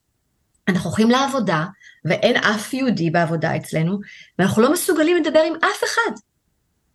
אנחנו 0.67 0.89
הולכים 0.89 1.09
לעבודה, 1.09 1.65
ואין 2.05 2.35
אף 2.35 2.73
יהודי 2.73 3.09
בעבודה 3.09 3.55
אצלנו, 3.55 3.99
ואנחנו 4.39 4.61
לא 4.61 4.73
מסוגלים 4.73 5.17
לדבר 5.17 5.39
עם 5.39 5.53
אף 5.55 5.83
אחד. 5.83 6.11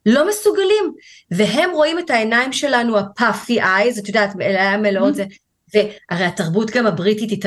לא 0.07 0.29
מסוגלים. 0.29 0.95
והם 1.31 1.71
רואים 1.71 1.99
את 1.99 2.11
העיניים 2.11 2.53
שלנו, 2.53 2.99
ה-puffy 2.99 3.59
eyes, 3.61 3.99
את 3.99 4.09
יודעת, 4.09 4.41
אלה 4.41 4.77
מלאות 4.77 5.15
mm-hmm. 5.15 5.75
זה, 5.75 5.87
והרי 6.11 6.25
התרבות 6.25 6.71
גם 6.71 6.87
הבריטית 6.87 7.31
היא 7.31 7.41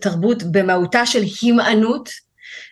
תרבות 0.00 0.42
במהותה 0.42 1.06
של 1.06 1.22
הימנעות 1.42 2.10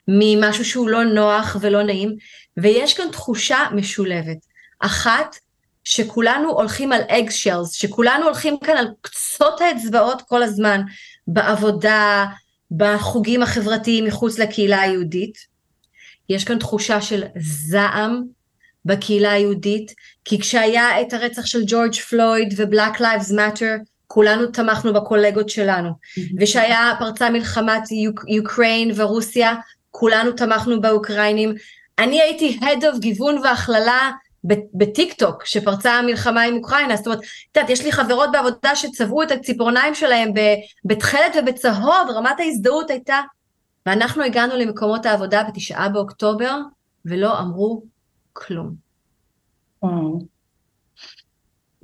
ממשהו 0.09 0.65
שהוא 0.65 0.89
לא 0.89 1.05
נוח 1.05 1.57
ולא 1.61 1.83
נעים, 1.83 2.17
ויש 2.57 2.95
כאן 2.95 3.11
תחושה 3.13 3.59
משולבת. 3.75 4.48
אחת, 4.79 5.37
שכולנו 5.85 6.51
הולכים 6.51 6.93
על 6.93 7.01
אג 7.09 7.31
שיילס, 7.31 7.73
שכולנו 7.73 8.25
הולכים 8.25 8.57
כאן 8.65 8.77
על 8.77 8.89
קצות 9.01 9.61
האצבעות 9.61 10.23
כל 10.23 10.43
הזמן, 10.43 10.81
בעבודה, 11.27 12.27
בחוגים 12.71 13.43
החברתיים 13.43 14.05
מחוץ 14.05 14.39
לקהילה 14.39 14.81
היהודית. 14.81 15.39
יש 16.29 16.45
כאן 16.45 16.59
תחושה 16.59 17.01
של 17.01 17.25
זעם 17.41 18.23
בקהילה 18.85 19.33
היהודית, 19.33 19.95
כי 20.25 20.41
כשהיה 20.41 21.01
את 21.01 21.13
הרצח 21.13 21.47
של 21.47 21.63
ג'ורג' 21.67 21.95
פלויד 21.95 22.55
ו 22.57 22.64
Black 22.64 23.01
Lives 23.01 23.31
Matter, 23.31 23.75
כולנו 24.07 24.47
תמכנו 24.47 24.93
בקולגות 24.95 25.49
שלנו. 25.49 25.91
וכשהיה 26.41 26.93
פרצה 26.99 27.31
מלחמת 27.31 27.91
יוק, 27.91 28.25
Ukraine 28.29 28.91
ורוסיה, 28.95 29.55
כולנו 29.91 30.33
תמכנו 30.33 30.81
באוקראינים. 30.81 31.55
אני 31.99 32.21
הייתי 32.21 32.59
Head 32.61 32.83
of 32.83 32.99
גיוון 32.99 33.39
והכללה 33.39 34.11
בטיק 34.75 35.13
טוק 35.13 35.45
שפרצה 35.45 35.93
המלחמה 35.93 36.43
עם 36.43 36.57
אוקראינה, 36.57 36.97
זאת 36.97 37.07
אומרת, 37.07 37.21
את 37.21 37.57
יודעת, 37.57 37.71
יש 37.71 37.85
לי 37.85 37.93
חברות 37.93 38.33
בעבודה 38.33 38.77
שצבעו 38.77 39.23
את 39.23 39.31
הציפורניים 39.31 39.95
שלהם 39.95 40.33
בתכלת 40.85 41.37
ובצהוב, 41.39 42.11
רמת 42.15 42.41
ההזדהות 42.41 42.91
הייתה, 42.91 43.21
ואנחנו 43.87 44.23
הגענו 44.23 44.57
למקומות 44.57 45.07
העבודה 45.07 45.43
בתשעה 45.43 45.89
באוקטובר, 45.89 46.59
ולא 47.05 47.39
אמרו 47.39 47.83
כלום. 48.33 48.75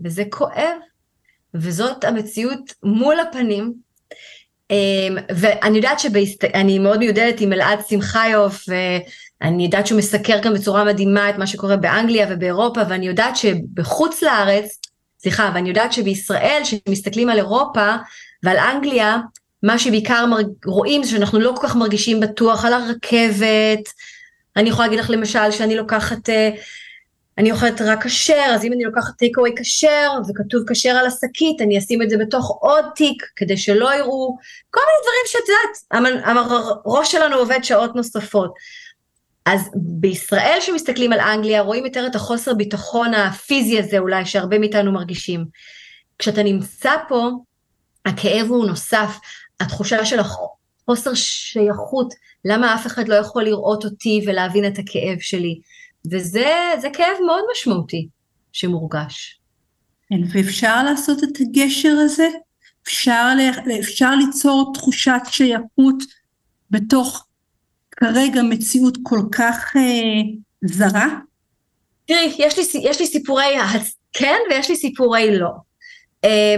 וזה 0.05 0.23
כואב, 0.31 0.77
וזאת 1.55 2.05
המציאות 2.05 2.73
מול 2.83 3.21
הפנים, 3.21 3.75
אמ, 4.71 5.17
ואני 5.29 5.77
יודעת 5.77 6.01
שאני 6.01 6.79
מאוד 6.79 6.99
מיודדת 6.99 7.41
עם 7.41 7.53
אלעד 7.53 7.79
שמחיוף, 7.89 8.65
אני 9.45 9.65
יודעת 9.65 9.87
שהוא 9.87 9.99
מסקר 9.99 10.39
גם 10.43 10.55
בצורה 10.55 10.85
מדהימה 10.85 11.31
את 11.31 11.39
מה 11.39 11.47
שקורה 11.47 11.77
באנגליה 11.77 12.27
ובאירופה, 12.31 12.81
ואני 12.89 13.07
יודעת 13.07 13.37
שבחוץ 13.37 14.23
לארץ, 14.23 14.79
סליחה, 15.19 15.51
ואני 15.55 15.69
יודעת 15.69 15.93
שבישראל, 15.93 16.63
כשמסתכלים 16.63 17.29
על 17.29 17.39
אירופה 17.39 17.97
ועל 18.43 18.57
אנגליה, 18.57 19.19
מה 19.63 19.79
שבעיקר 19.79 20.27
מרג... 20.27 20.47
רואים 20.67 21.03
זה 21.03 21.11
שאנחנו 21.11 21.41
לא 21.41 21.53
כל 21.57 21.67
כך 21.67 21.77
מרגישים 21.77 22.21
בטוח 22.21 22.65
על 22.65 22.73
הרכבת. 22.73 23.89
אני 24.57 24.69
יכולה 24.69 24.87
להגיד 24.89 25.05
לך 25.05 25.11
למשל 25.11 25.51
שאני 25.51 25.77
לוקחת, 25.77 26.31
אה, 26.31 26.51
אני 27.39 27.53
אוכלת 27.53 27.81
רק 27.81 28.07
כשר, 28.07 28.53
אז 28.55 28.65
אם 28.65 28.73
אני 28.73 28.85
לוקחת 28.85 29.17
טייק 29.19 29.39
אווי 29.39 29.55
כשר 29.59 30.11
וכתוב 30.29 30.63
כשר 30.69 30.91
על 30.91 31.07
השקית, 31.07 31.61
אני 31.61 31.79
אשים 31.79 32.03
את 32.03 32.11
זה 32.11 32.17
בתוך 32.17 32.59
עוד 32.61 32.85
תיק 32.97 33.23
כדי 33.37 33.57
שלא 33.57 33.95
יראו, 33.95 34.37
כל 34.71 34.81
מיני 34.81 34.99
דברים 35.03 35.25
שאת 35.27 35.49
יודעת, 35.49 36.85
הראש 36.87 37.13
שלנו 37.13 37.37
עובד 37.37 37.59
שעות 37.63 37.97
נוספות. 37.97 38.55
אז 39.47 39.71
בישראל 39.75 40.59
שמסתכלים 40.61 41.13
על 41.13 41.21
אנגליה 41.21 41.61
רואים 41.61 41.85
יותר 41.85 42.07
את 42.07 42.15
החוסר 42.15 42.55
ביטחון 42.55 43.15
הפיזי 43.15 43.79
הזה 43.79 43.99
אולי 43.99 44.27
שהרבה 44.27 44.59
מאיתנו 44.59 44.93
מרגישים. 44.93 45.45
כשאתה 46.19 46.43
נמצא 46.43 46.93
פה 47.09 47.31
הכאב 48.07 48.47
הוא 48.49 48.67
נוסף, 48.67 49.19
התחושה 49.61 50.05
של 50.05 50.19
החוסר 50.19 51.15
שייכות, 51.15 52.15
למה 52.45 52.75
אף 52.75 52.87
אחד 52.87 53.09
לא 53.09 53.15
יכול 53.15 53.45
לראות 53.45 53.85
אותי 53.85 54.25
ולהבין 54.27 54.67
את 54.67 54.79
הכאב 54.79 55.19
שלי, 55.21 55.61
וזה 56.13 56.89
כאב 56.93 57.17
מאוד 57.27 57.43
משמעותי 57.53 58.09
שמורגש. 58.53 59.41
כן, 60.09 60.17
ואפשר 60.33 60.83
לעשות 60.83 61.25
את 61.25 61.41
הגשר 61.41 61.97
הזה? 62.01 62.29
אפשר, 62.83 63.33
אפשר 63.81 64.15
ליצור 64.15 64.73
תחושת 64.75 65.21
שייכות 65.31 66.03
בתוך 66.71 67.27
כרגע 67.97 68.43
מציאות 68.43 68.99
כל 69.03 69.21
כך 69.33 69.77
אה, 69.77 69.83
זרה? 70.65 71.07
תראי, 72.07 72.35
יש 72.39 72.59
יש 72.75 73.01
לי 73.01 73.07
סיפורי 73.07 73.55
כן 74.13 74.39
ויש 74.51 74.71
לי 74.71 74.77
סיפורי 74.77 75.39
לא. 75.39 75.51
אה, 76.25 76.55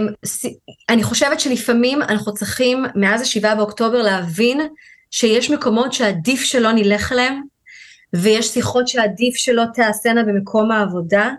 אני 0.89 1.03
חושבת 1.03 1.39
שלפעמים 1.39 2.01
אנחנו 2.01 2.33
צריכים 2.33 2.85
מאז 2.95 3.21
השבעה 3.21 3.55
באוקטובר 3.55 4.01
להבין 4.01 4.61
שיש 5.11 5.51
מקומות 5.51 5.93
שעדיף 5.93 6.41
שלא 6.41 6.71
נלך 6.71 7.11
אליהם, 7.11 7.41
ויש 8.13 8.47
שיחות 8.47 8.87
שעדיף 8.87 9.35
שלא 9.35 9.63
תעשינה 9.73 10.23
במקום 10.23 10.71
העבודה, 10.71 11.31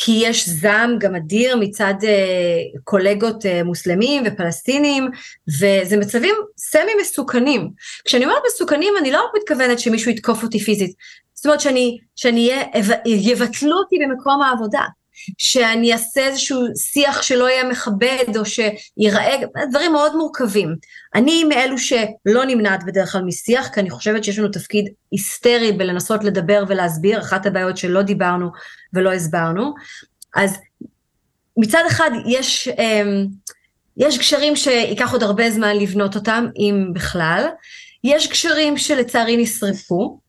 כי 0.00 0.20
יש 0.24 0.48
זעם 0.48 0.98
גם 0.98 1.14
אדיר 1.14 1.56
מצד 1.56 1.94
uh, 2.00 2.80
קולגות 2.84 3.44
uh, 3.44 3.64
מוסלמים 3.64 4.22
ופלסטינים, 4.26 5.10
וזה 5.48 5.96
מצבים 5.96 6.34
סמי 6.58 6.92
מסוכנים. 7.00 7.70
כשאני 8.04 8.24
אומרת 8.24 8.42
מסוכנים, 8.46 8.94
אני 9.00 9.12
לא 9.12 9.26
מתכוונת 9.36 9.78
שמישהו 9.78 10.10
יתקוף 10.10 10.42
אותי 10.42 10.58
פיזית, 10.58 10.92
זאת 11.34 11.46
אומרת 11.46 11.60
שאני, 11.60 11.98
שאני 12.16 12.50
יבטלו 13.06 13.76
אותי 13.76 13.96
במקום 13.98 14.42
העבודה. 14.42 14.82
שאני 15.38 15.92
אעשה 15.92 16.20
איזשהו 16.26 16.62
שיח 16.76 17.22
שלא 17.22 17.48
יהיה 17.50 17.64
מכבד 17.64 18.36
או 18.36 18.42
שיראה, 18.44 19.36
דברים 19.70 19.92
מאוד 19.92 20.16
מורכבים. 20.16 20.76
אני 21.14 21.44
מאלו 21.44 21.78
שלא 21.78 22.44
נמנעת 22.46 22.84
בדרך 22.84 23.12
כלל 23.12 23.22
משיח, 23.22 23.68
כי 23.68 23.80
אני 23.80 23.90
חושבת 23.90 24.24
שיש 24.24 24.38
לנו 24.38 24.48
תפקיד 24.48 24.88
היסטרי 25.10 25.72
בלנסות 25.72 26.24
לדבר 26.24 26.64
ולהסביר, 26.68 27.20
אחת 27.20 27.46
הבעיות 27.46 27.76
שלא 27.76 28.02
דיברנו 28.02 28.50
ולא 28.92 29.12
הסברנו. 29.12 29.74
אז 30.36 30.58
מצד 31.56 31.82
אחד 31.86 32.10
יש, 32.26 32.68
אמ, 32.68 33.26
יש 33.96 34.18
גשרים 34.18 34.56
שייקח 34.56 35.12
עוד 35.12 35.22
הרבה 35.22 35.50
זמן 35.50 35.76
לבנות 35.76 36.14
אותם, 36.14 36.46
אם 36.56 36.90
בכלל. 36.94 37.46
יש 38.04 38.26
קשרים 38.26 38.76
שלצערי 38.76 39.36
נשרפו, 39.36 40.20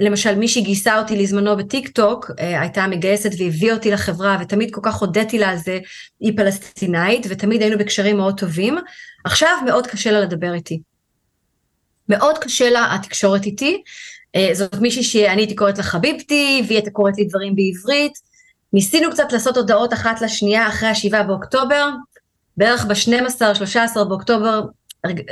למשל 0.00 0.34
מישהי 0.34 0.62
גייסה 0.62 0.98
אותי 0.98 1.16
לזמנו 1.16 1.56
בטיק 1.56 1.88
טוק, 1.88 2.30
uh, 2.30 2.34
הייתה 2.38 2.86
מגייסת 2.86 3.30
והביאה 3.38 3.74
אותי 3.74 3.90
לחברה 3.90 4.38
ותמיד 4.40 4.74
כל 4.74 4.80
כך 4.84 4.94
הודיתי 4.94 5.38
לה 5.38 5.48
על 5.48 5.56
זה, 5.56 5.78
היא 6.20 6.36
פלסטינאית 6.36 7.26
ותמיד 7.30 7.62
היינו 7.62 7.78
בקשרים 7.78 8.16
מאוד 8.16 8.40
טובים, 8.40 8.78
עכשיו 9.24 9.50
מאוד 9.66 9.86
קשה 9.86 10.10
לה 10.10 10.20
לדבר 10.20 10.54
איתי. 10.54 10.80
מאוד 12.08 12.38
קשה 12.38 12.70
לה 12.70 12.94
התקשורת 12.94 13.44
איתי, 13.44 13.82
uh, 14.36 14.54
זאת 14.54 14.74
מישהי 14.74 15.02
שאני 15.02 15.42
הייתי 15.42 15.54
קוראת 15.54 15.78
לה 15.78 15.84
חביבתי 15.84 16.62
והיא 16.66 16.76
הייתה 16.76 16.90
קוראת 16.90 17.18
לי 17.18 17.24
דברים 17.24 17.56
בעברית, 17.56 18.12
ניסינו 18.72 19.10
קצת 19.10 19.32
לעשות 19.32 19.56
הודעות 19.56 19.92
אחת 19.92 20.20
לשנייה 20.20 20.68
אחרי 20.68 20.88
השבעה 20.88 21.22
באוקטובר, 21.22 21.88
בערך 22.56 22.84
ב-12-13 22.84 24.04
באוקטובר 24.04 24.62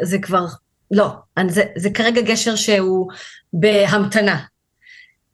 זה 0.03 0.19
כבר 0.19 0.47
לא, 0.91 1.09
זה, 1.49 1.63
זה 1.77 1.91
כרגע 1.91 2.21
גשר 2.21 2.57
שהוא 2.57 3.11
בהמתנה. 3.53 4.41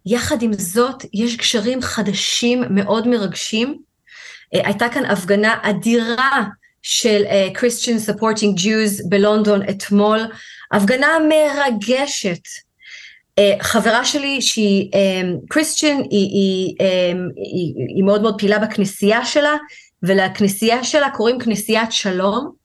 יחד 0.06 0.42
עם 0.42 0.52
זאת, 0.52 1.04
יש 1.14 1.36
גשרים 1.36 1.82
חדשים 1.82 2.62
מאוד 2.70 3.08
מרגשים. 3.08 3.78
Uh, 4.54 4.66
הייתה 4.66 4.88
כאן 4.88 5.04
הפגנה 5.04 5.58
אדירה 5.62 6.42
של 6.82 7.22
uh, 7.24 7.58
Christian 7.58 8.10
Supporting 8.10 8.60
Jews 8.60 9.08
בלונדון 9.08 9.62
אתמול, 9.70 10.20
הפגנה 10.72 11.08
מרגשת. 11.28 12.42
Uh, 13.40 13.62
חברה 13.62 14.04
שלי 14.04 14.42
שהיא 14.42 14.90
קריסטיאן, 15.48 16.00
um, 16.00 16.06
היא, 16.10 16.28
היא, 16.28 16.74
um, 16.78 17.32
היא, 17.36 17.74
היא 17.96 18.04
מאוד 18.04 18.22
מאוד 18.22 18.38
פעילה 18.38 18.58
בכנסייה 18.58 19.24
שלה, 19.24 19.56
ולכנסייה 20.02 20.84
שלה 20.84 21.10
קוראים 21.10 21.38
כנסיית 21.38 21.92
שלום, 21.92 22.59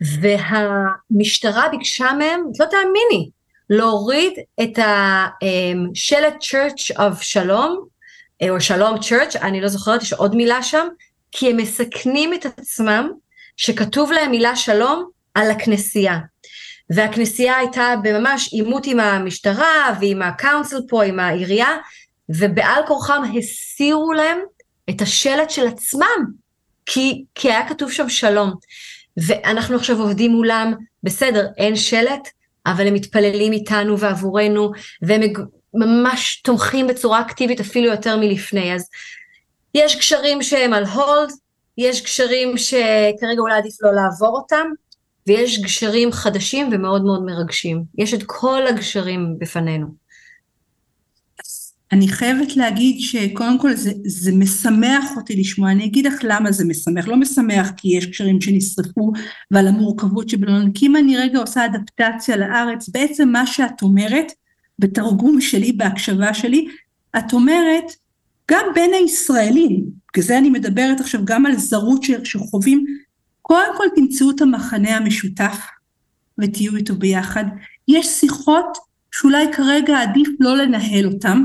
והמשטרה 0.00 1.68
ביקשה 1.68 2.12
מהם, 2.18 2.44
את 2.52 2.60
לא 2.60 2.66
תאמיני, 2.66 3.30
להוריד 3.70 4.32
את 4.62 4.78
השלט 4.78 6.34
Church 6.42 6.96
of 6.96 7.22
שלום, 7.22 7.86
או 8.50 8.60
שלום 8.60 8.96
Church, 8.96 9.38
אני 9.42 9.60
לא 9.60 9.68
זוכרת, 9.68 10.02
יש 10.02 10.12
עוד 10.12 10.34
מילה 10.34 10.62
שם, 10.62 10.86
כי 11.32 11.50
הם 11.50 11.56
מסכנים 11.56 12.34
את 12.34 12.46
עצמם 12.46 13.10
שכתוב 13.56 14.12
להם 14.12 14.30
מילה 14.30 14.56
שלום 14.56 15.10
על 15.34 15.50
הכנסייה. 15.50 16.18
והכנסייה 16.90 17.56
הייתה 17.56 17.94
בממש 18.02 18.52
עימות 18.52 18.86
עם 18.86 19.00
המשטרה 19.00 19.94
ועם 20.00 20.22
הקאונסל 20.22 20.80
פה, 20.88 21.04
עם 21.04 21.20
העירייה, 21.20 21.76
ובעל 22.28 22.82
כורחם 22.86 23.22
הסירו 23.38 24.12
להם 24.12 24.38
את 24.90 25.00
השלט 25.00 25.50
של 25.50 25.66
עצמם, 25.66 26.24
כי, 26.86 27.24
כי 27.34 27.50
היה 27.50 27.68
כתוב 27.68 27.92
שם 27.92 28.08
שלום. 28.08 28.54
ואנחנו 29.26 29.76
עכשיו 29.76 30.00
עובדים 30.00 30.30
מולם, 30.30 30.74
בסדר, 31.02 31.46
אין 31.56 31.76
שלט, 31.76 32.28
אבל 32.66 32.86
הם 32.86 32.94
מתפללים 32.94 33.52
איתנו 33.52 33.98
ועבורנו, 33.98 34.72
והם 35.02 35.20
ממש 35.74 36.40
תומכים 36.44 36.86
בצורה 36.86 37.20
אקטיבית 37.20 37.60
אפילו 37.60 37.86
יותר 37.86 38.16
מלפני. 38.16 38.74
אז 38.74 38.88
יש 39.74 39.96
קשרים 39.96 40.42
שהם 40.42 40.72
על 40.72 40.84
הולד, 40.84 41.32
יש 41.78 42.02
גשרים 42.02 42.58
שכרגע 42.58 43.40
אולי 43.40 43.58
עדיף 43.58 43.74
לא 43.82 43.94
לעבור 43.94 44.36
אותם, 44.36 44.66
ויש 45.26 45.62
גשרים 45.62 46.12
חדשים 46.12 46.68
ומאוד 46.72 47.04
מאוד 47.04 47.22
מרגשים. 47.22 47.84
יש 47.98 48.14
את 48.14 48.22
כל 48.26 48.66
הגשרים 48.66 49.38
בפנינו. 49.38 49.99
אני 51.92 52.08
חייבת 52.08 52.56
להגיד 52.56 53.00
שקודם 53.00 53.58
כל 53.58 53.74
זה, 53.74 53.92
זה 54.04 54.32
משמח 54.32 55.04
אותי 55.16 55.36
לשמוע, 55.36 55.70
אני 55.70 55.84
אגיד 55.84 56.06
לך 56.06 56.14
למה 56.22 56.52
זה 56.52 56.64
משמח, 56.64 57.08
לא 57.08 57.16
משמח 57.16 57.70
כי 57.76 57.88
יש 57.88 58.06
קשרים 58.06 58.40
שנשרפו 58.40 59.12
ועל 59.50 59.68
המורכבות 59.68 60.28
שבלונדון, 60.28 60.72
כי 60.72 60.86
אם 60.86 60.96
אני 60.96 61.16
רגע 61.16 61.38
עושה 61.38 61.64
אדפטציה 61.64 62.36
לארץ, 62.36 62.88
בעצם 62.88 63.28
מה 63.28 63.46
שאת 63.46 63.82
אומרת, 63.82 64.32
בתרגום 64.78 65.40
שלי, 65.40 65.72
בהקשבה 65.72 66.34
שלי, 66.34 66.66
את 67.18 67.32
אומרת, 67.32 67.84
גם 68.50 68.64
בין 68.74 68.90
הישראלים, 68.94 69.84
בגלל 70.12 70.24
זה 70.24 70.38
אני 70.38 70.50
מדברת 70.50 71.00
עכשיו 71.00 71.24
גם 71.24 71.46
על 71.46 71.56
זרות 71.56 72.02
שחווים, 72.24 72.84
קודם 73.42 73.76
כל 73.76 73.84
תמצאו 73.96 74.30
את 74.30 74.40
המחנה 74.40 74.96
המשותף 74.96 75.66
ותהיו 76.40 76.76
איתו 76.76 76.94
ביחד. 76.94 77.44
יש 77.88 78.06
שיחות 78.06 78.78
שאולי 79.12 79.52
כרגע 79.52 80.00
עדיף 80.02 80.28
לא 80.40 80.56
לנהל 80.56 81.06
אותן, 81.06 81.44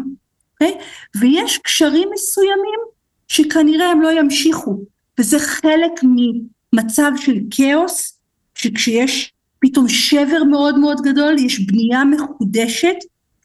אוקיי? 0.65 0.87
ויש 1.19 1.57
קשרים 1.57 2.09
מסוימים 2.13 2.79
שכנראה 3.27 3.91
הם 3.91 4.01
לא 4.01 4.19
ימשיכו, 4.19 4.79
וזה 5.19 5.39
חלק 5.39 5.91
ממצב 6.03 7.11
של 7.17 7.39
כאוס, 7.51 8.19
שכשיש 8.55 9.33
פתאום 9.59 9.89
שבר 9.89 10.43
מאוד 10.51 10.79
מאוד 10.79 11.01
גדול, 11.01 11.35
יש 11.39 11.59
בנייה 11.59 12.03
מחודשת 12.03 12.95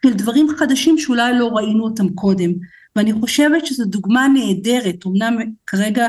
של 0.02 0.14
דברים 0.14 0.48
חדשים 0.48 0.98
שאולי 0.98 1.38
לא 1.38 1.46
ראינו 1.46 1.84
אותם 1.84 2.08
קודם. 2.08 2.50
ואני 2.96 3.12
חושבת 3.12 3.66
שזו 3.66 3.84
דוגמה 3.84 4.28
נהדרת, 4.28 5.06
אמנם 5.06 5.36
כרגע 5.66 6.06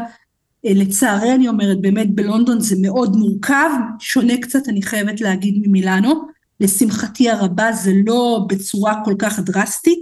אה, 0.66 0.72
לצערי 0.76 1.36
אני 1.36 1.48
אומרת 1.48 1.82
באמת 1.82 2.16
בלונדון 2.16 2.60
זה 2.60 2.76
מאוד 2.82 3.16
מורכב, 3.16 3.70
שונה 4.00 4.38
קצת 4.38 4.70
אני 4.70 4.82
חייבת 4.82 5.22
להגיד 5.22 5.64
ממילאנו, 5.66 6.28
לשמחתי 6.60 7.30
הרבה 7.30 7.74
זה 7.74 7.92
לא 8.06 8.46
בצורה 8.50 8.96
כל 9.06 9.16
כך 9.20 9.40
דרסטית, 9.40 10.00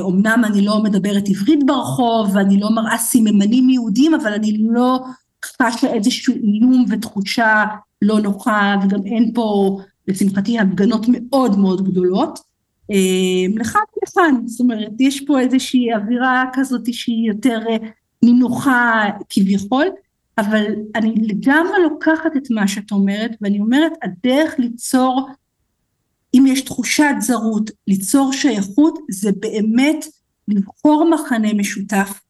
אומנם 0.00 0.40
אה, 0.44 0.50
אני 0.50 0.64
לא 0.64 0.82
מדברת 0.82 1.28
עברית 1.28 1.66
ברחוב 1.66 2.30
ואני 2.34 2.60
לא 2.60 2.70
מראה 2.70 2.98
סממנים 2.98 3.70
יהודים, 3.70 4.14
אבל 4.14 4.32
אני 4.32 4.58
לא 4.60 5.00
חשה 5.44 5.92
איזשהו 5.92 6.34
איום 6.34 6.84
ותחושה 6.88 7.64
לא 8.02 8.20
נוחה, 8.20 8.76
וגם 8.84 9.06
אין 9.06 9.32
פה, 9.34 9.78
לשמחתי, 10.08 10.58
הפגנות 10.58 11.06
מאוד 11.08 11.58
מאוד 11.58 11.84
גדולות. 11.84 12.38
אה, 12.90 13.60
לכאן 13.60 13.80
ולכאן, 13.96 14.46
זאת 14.46 14.60
אומרת, 14.60 14.92
יש 15.00 15.20
פה 15.20 15.40
איזושהי 15.40 15.94
אווירה 15.94 16.44
כזאת 16.52 16.94
שהיא 16.94 17.28
יותר 17.28 17.60
אה, 17.70 17.76
נינוחה 18.22 19.04
כביכול, 19.28 19.86
אבל 20.38 20.64
אני 20.94 21.14
לגמרי 21.14 21.82
לוקחת 21.82 22.36
את 22.36 22.50
מה 22.50 22.68
שאת 22.68 22.92
אומרת, 22.92 23.30
ואני 23.40 23.60
אומרת, 23.60 23.92
הדרך 24.02 24.54
ליצור 24.58 25.28
אם 26.34 26.44
יש 26.46 26.60
תחושת 26.60 27.14
זרות, 27.20 27.70
ליצור 27.86 28.32
שייכות, 28.32 28.98
זה 29.10 29.30
באמת 29.40 30.04
לבחור 30.48 31.10
מחנה 31.10 31.54
משותף, 31.54 32.20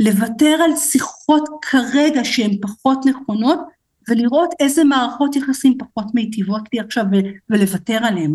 לוותר 0.00 0.58
על 0.64 0.76
שיחות 0.76 1.48
כרגע 1.62 2.20
שהן 2.24 2.58
פחות 2.60 2.98
נכונות, 3.06 3.58
ולראות 4.08 4.50
איזה 4.60 4.84
מערכות 4.84 5.36
יחסים 5.36 5.78
פחות 5.78 6.14
מיטיבות 6.14 6.62
לי 6.72 6.80
עכשיו 6.80 7.04
ולוותר 7.50 7.98
עליהן. 8.04 8.34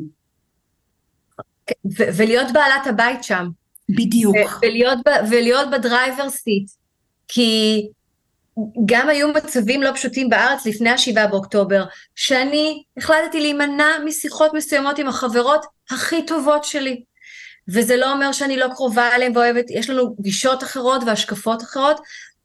ולהיות 1.95 2.51
בעלת 2.53 2.88
הבית 2.88 3.24
שם. 3.24 3.49
בדיוק. 3.89 4.36
ולהיות, 4.61 4.99
ולהיות 5.30 5.70
בדרייבר 5.72 6.30
סיט. 6.30 6.72
כי 7.28 7.82
גם 8.86 9.10
היו 9.10 9.28
מצבים 9.28 9.84
לא 9.84 9.91
פשוטים 9.91 10.30
בארץ 10.30 10.66
לפני 10.66 10.89
השבעה 10.89 11.28
באוקטובר, 11.28 11.84
שאני 12.16 12.84
החלטתי 12.97 13.41
להימנע 13.41 13.88
משיחות 14.06 14.54
מסוימות 14.54 14.99
עם 14.99 15.08
החברות 15.08 15.66
הכי 15.89 16.26
טובות 16.26 16.64
שלי. 16.64 17.04
וזה 17.68 17.97
לא 17.97 18.14
אומר 18.14 18.32
שאני 18.32 18.58
לא 18.58 18.68
קרובה 18.76 19.16
אליהן 19.16 19.38
ואוהבת, 19.38 19.66
יש 19.70 19.89
לנו 19.89 20.16
גישות 20.20 20.64
אחרות 20.64 21.01
והשקפות 21.06 21.62
אחרות, 21.62 21.99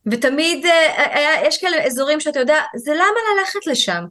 ותמיד 0.07 0.67
אה, 0.67 1.19
היה, 1.19 1.47
יש 1.47 1.61
כאלה 1.61 1.85
אזורים 1.85 2.21
שאתה 2.21 2.41
יודע, 2.41 2.61
זה 2.77 2.93
למה 2.95 3.41
ללכת 3.41 3.67
לשם? 3.67 4.05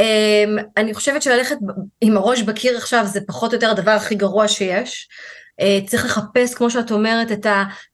Um, 0.00 0.62
אני 0.76 0.94
חושבת 0.94 1.22
שללכת 1.22 1.56
עם 2.00 2.16
הראש 2.16 2.42
בקיר 2.42 2.76
עכשיו 2.76 3.06
זה 3.06 3.20
פחות 3.26 3.50
או 3.50 3.56
יותר 3.56 3.70
הדבר 3.70 3.90
הכי 3.90 4.14
גרוע 4.14 4.48
שיש. 4.48 5.08
צריך 5.86 6.04
לחפש, 6.04 6.54
כמו 6.54 6.70
שאת 6.70 6.90
אומרת, 6.90 7.32
את 7.32 7.46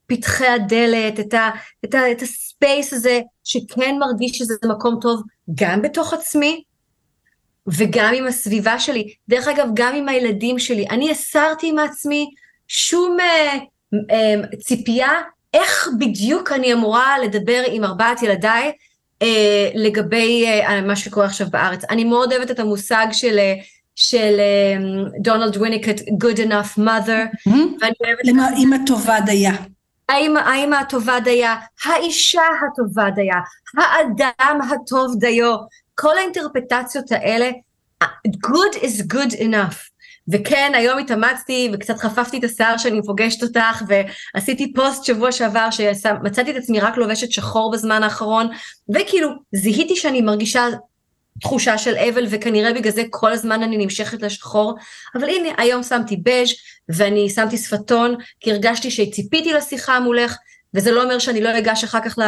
פתחי 0.07 0.47
הדלת, 0.47 1.21
את, 1.21 1.35
ה, 1.35 1.51
את, 1.85 1.95
ה, 1.95 2.13
את 2.13 2.23
הספייס 2.63 2.93
הזה, 2.93 3.21
שכן 3.45 3.97
מרגיש 3.99 4.39
שזה 4.39 4.55
מקום 4.69 4.99
טוב, 5.01 5.23
גם 5.55 5.83
בתוך 5.83 6.13
עצמי, 6.13 6.63
וגם 7.67 8.15
עם 8.15 8.27
הסביבה 8.27 8.79
שלי. 8.79 9.15
דרך 9.29 9.49
אגב, 9.49 9.69
גם 9.75 9.95
עם 9.95 10.09
הילדים 10.09 10.59
שלי. 10.59 10.87
אני 10.91 11.11
הסרתי 11.11 11.73
מעצמי 11.73 12.31
שום 12.69 13.17
אה, 13.21 13.59
אה, 14.11 14.35
ציפייה 14.59 15.11
איך 15.55 15.89
בדיוק 15.99 16.53
אני 16.53 16.73
אמורה 16.73 17.19
לדבר 17.19 17.63
עם 17.73 17.85
ארבעת 17.85 18.23
ילדיי 18.23 18.73
אה, 19.23 19.71
לגבי 19.75 20.45
אה, 20.47 20.81
מה 20.81 20.97
שקורה 20.97 21.27
עכשיו 21.27 21.47
בארץ. 21.51 21.85
אני 21.91 22.05
מאוד 22.05 22.33
אוהבת 22.33 22.51
את 22.51 22.59
המושג 22.59 23.07
של... 23.13 23.39
אה, 23.39 23.55
של 23.95 24.41
דונלד 25.23 25.55
um, 25.55 25.59
וויניקט, 25.59 26.01
Good 26.01 26.37
enough 26.37 26.79
mother, 26.79 27.49
mm-hmm. 27.49 27.51
ואני 27.81 27.95
אוהבת... 28.05 28.57
אימא 28.57 28.77
טובה 28.87 29.21
דייה. 29.21 29.53
האמא 30.37 30.77
הטובה 30.77 31.21
דייה, 31.21 31.57
האישה 31.85 32.43
הטובה 32.73 33.11
דייה, 33.11 33.41
האדם 33.77 34.61
הטוב 34.71 35.15
דיו, 35.19 35.57
כל 35.95 36.19
האינטרפטציות 36.19 37.13
האלה, 37.13 37.51
good 38.27 38.77
is 38.77 39.15
good 39.15 39.35
enough. 39.41 39.91
וכן, 40.33 40.73
היום 40.75 40.99
התאמצתי 40.99 41.71
וקצת 41.73 41.99
חפפתי 41.99 42.39
את 42.39 42.45
השיער 42.45 42.77
שאני 42.77 43.01
פוגשת 43.07 43.43
אותך, 43.43 43.83
ועשיתי 44.35 44.73
פוסט 44.73 45.05
שבוע 45.05 45.33
שעבר 45.33 45.69
שמצאתי 45.71 46.51
את 46.51 46.57
עצמי 46.57 46.81
רק 46.81 46.97
לובשת 46.97 47.33
שחור 47.33 47.73
בזמן 47.73 48.03
האחרון, 48.03 48.49
וכאילו 48.95 49.29
זיהיתי 49.53 49.97
שאני 49.97 50.21
מרגישה 50.21 50.67
תחושה 51.41 51.79
של 51.79 51.97
אבל, 51.97 52.27
וכנראה 52.31 52.73
בגלל 52.73 52.93
זה 52.93 53.03
כל 53.11 53.33
הזמן 53.33 53.63
אני 53.63 53.77
נמשכת 53.77 54.23
לשחור, 54.23 54.75
אבל 55.15 55.29
הנה, 55.29 55.49
היום 55.59 55.83
שמתי 55.83 56.17
בז' 56.17 56.49
ואני 56.89 57.31
שמתי 57.31 57.57
שפתון, 57.57 58.15
כי 58.41 58.53
הרגשתי 58.53 58.91
שציפיתי 58.91 59.53
לשיחה 59.53 60.01
מולך, 60.01 60.37
וזה 60.75 60.93
לא 60.93 61.03
אומר 61.03 61.19
שאני 61.19 61.41
לא 61.41 61.59
אגש 61.59 61.85
אחר 61.85 62.01
כך 62.05 62.19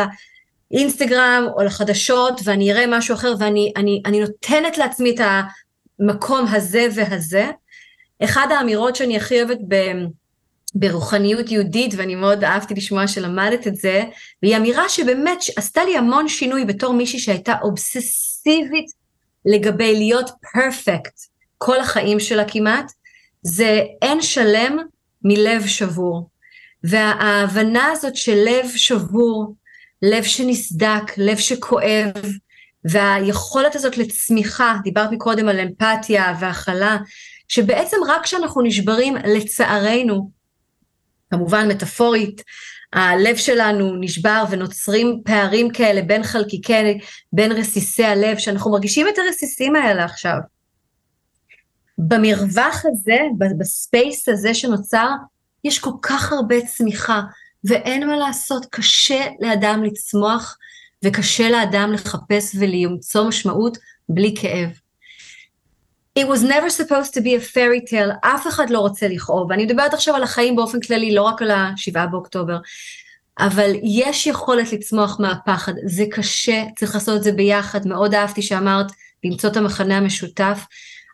לאינסטגרם 0.70 1.46
או 1.56 1.62
לחדשות, 1.62 2.40
ואני 2.44 2.72
אראה 2.72 2.84
משהו 2.88 3.14
אחר, 3.14 3.34
ואני 3.38 3.72
אני, 3.76 4.02
אני 4.06 4.20
נותנת 4.20 4.78
לעצמי 4.78 5.14
את 5.14 5.20
המקום 6.00 6.46
הזה 6.46 6.86
והזה. 6.94 7.50
אחד 8.24 8.46
האמירות 8.50 8.96
שאני 8.96 9.16
הכי 9.16 9.42
אוהבת 9.42 9.58
ב... 9.68 9.74
ברוחניות 10.74 11.50
יהודית, 11.50 11.94
ואני 11.96 12.14
מאוד 12.14 12.44
אהבתי 12.44 12.74
לשמוע 12.74 13.08
שלמדת 13.08 13.66
את 13.66 13.76
זה, 13.76 14.04
והיא 14.42 14.56
אמירה 14.56 14.88
שבאמת 14.88 15.38
עשתה 15.56 15.84
לי 15.84 15.96
המון 15.96 16.28
שינוי 16.28 16.64
בתור 16.64 16.94
מישהי 16.94 17.18
שהייתה 17.18 17.54
אובססיבית 17.62 19.01
לגבי 19.44 19.94
להיות 19.94 20.30
פרפקט 20.52 21.20
כל 21.58 21.80
החיים 21.80 22.20
שלה 22.20 22.44
כמעט, 22.48 22.92
זה 23.42 23.82
אין 24.02 24.22
שלם 24.22 24.76
מלב 25.24 25.66
שבור. 25.66 26.28
וההבנה 26.84 27.90
הזאת 27.90 28.16
של 28.16 28.34
לב 28.34 28.66
שבור, 28.76 29.54
לב 30.02 30.22
שנסדק, 30.22 31.02
לב 31.16 31.36
שכואב, 31.36 32.12
והיכולת 32.84 33.74
הזאת 33.74 33.98
לצמיחה, 33.98 34.76
דיברת 34.84 35.10
מקודם 35.10 35.48
על 35.48 35.60
אמפתיה 35.60 36.34
והכלה, 36.40 36.96
שבעצם 37.48 37.96
רק 38.08 38.22
כשאנחנו 38.24 38.62
נשברים, 38.62 39.16
לצערנו, 39.16 40.30
כמובן 41.30 41.68
מטאפורית, 41.68 42.42
הלב 42.92 43.36
שלנו 43.36 43.96
נשבר 44.00 44.44
ונוצרים 44.50 45.20
פערים 45.24 45.70
כאלה 45.70 46.02
בין 46.02 46.22
חלקיקי, 46.22 46.98
בין 47.32 47.52
רסיסי 47.52 48.04
הלב, 48.04 48.38
שאנחנו 48.38 48.70
מרגישים 48.70 49.08
את 49.08 49.18
הרסיסים 49.18 49.76
האלה 49.76 50.04
עכשיו. 50.04 50.36
במרווח 51.98 52.84
הזה, 52.84 53.18
ב 53.58 53.70
space 53.70 54.28
הזה 54.28 54.54
שנוצר, 54.54 55.08
יש 55.64 55.78
כל 55.78 55.90
כך 56.02 56.32
הרבה 56.32 56.56
צמיחה, 56.66 57.22
ואין 57.64 58.06
מה 58.06 58.16
לעשות, 58.16 58.66
קשה 58.70 59.26
לאדם 59.40 59.84
לצמוח, 59.84 60.58
וקשה 61.04 61.50
לאדם 61.50 61.92
לחפש 61.92 62.56
ולמצוא 62.58 63.28
משמעות 63.28 63.78
בלי 64.08 64.34
כאב. 64.40 64.81
It 66.18 66.28
was 66.28 66.42
never 66.42 66.68
supposed 66.68 67.14
to 67.14 67.20
be 67.22 67.34
a 67.34 67.40
fairy 67.40 67.80
tale, 67.90 68.12
אף 68.20 68.46
אחד 68.46 68.70
לא 68.70 68.78
רוצה 68.78 69.08
לכאוב, 69.08 69.50
ואני 69.50 69.64
מדברת 69.64 69.94
עכשיו 69.94 70.14
על 70.14 70.22
החיים 70.22 70.56
באופן 70.56 70.80
כללי, 70.80 71.14
לא 71.14 71.22
רק 71.22 71.42
על 71.42 71.50
השבעה 71.50 72.06
באוקטובר, 72.06 72.56
אבל 73.38 73.70
יש 73.82 74.26
יכולת 74.26 74.72
לצמוח 74.72 75.20
מהפחד, 75.20 75.72
זה 75.86 76.04
קשה, 76.10 76.64
צריך 76.76 76.94
לעשות 76.94 77.16
את 77.16 77.22
זה 77.22 77.32
ביחד, 77.32 77.86
מאוד 77.86 78.14
אהבתי 78.14 78.42
שאמרת 78.42 78.86
למצוא 79.24 79.50
את 79.50 79.56
המחנה 79.56 79.96
המשותף, 79.96 80.66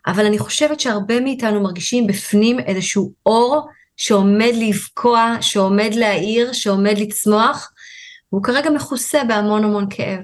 אבל 0.07 0.25
אני 0.25 0.39
חושבת 0.39 0.79
שהרבה 0.79 1.19
מאיתנו 1.19 1.61
מרגישים 1.61 2.07
בפנים 2.07 2.59
איזשהו 2.59 3.11
אור 3.25 3.67
שעומד 3.97 4.51
לבקוע, 4.53 5.35
שעומד 5.41 5.93
להאיר, 5.93 6.53
שעומד 6.53 6.97
לצמוח, 6.97 7.71
והוא 8.31 8.43
כרגע 8.43 8.69
מכוסה 8.69 9.23
בהמון 9.23 9.63
המון 9.63 9.85
כאב. 9.89 10.19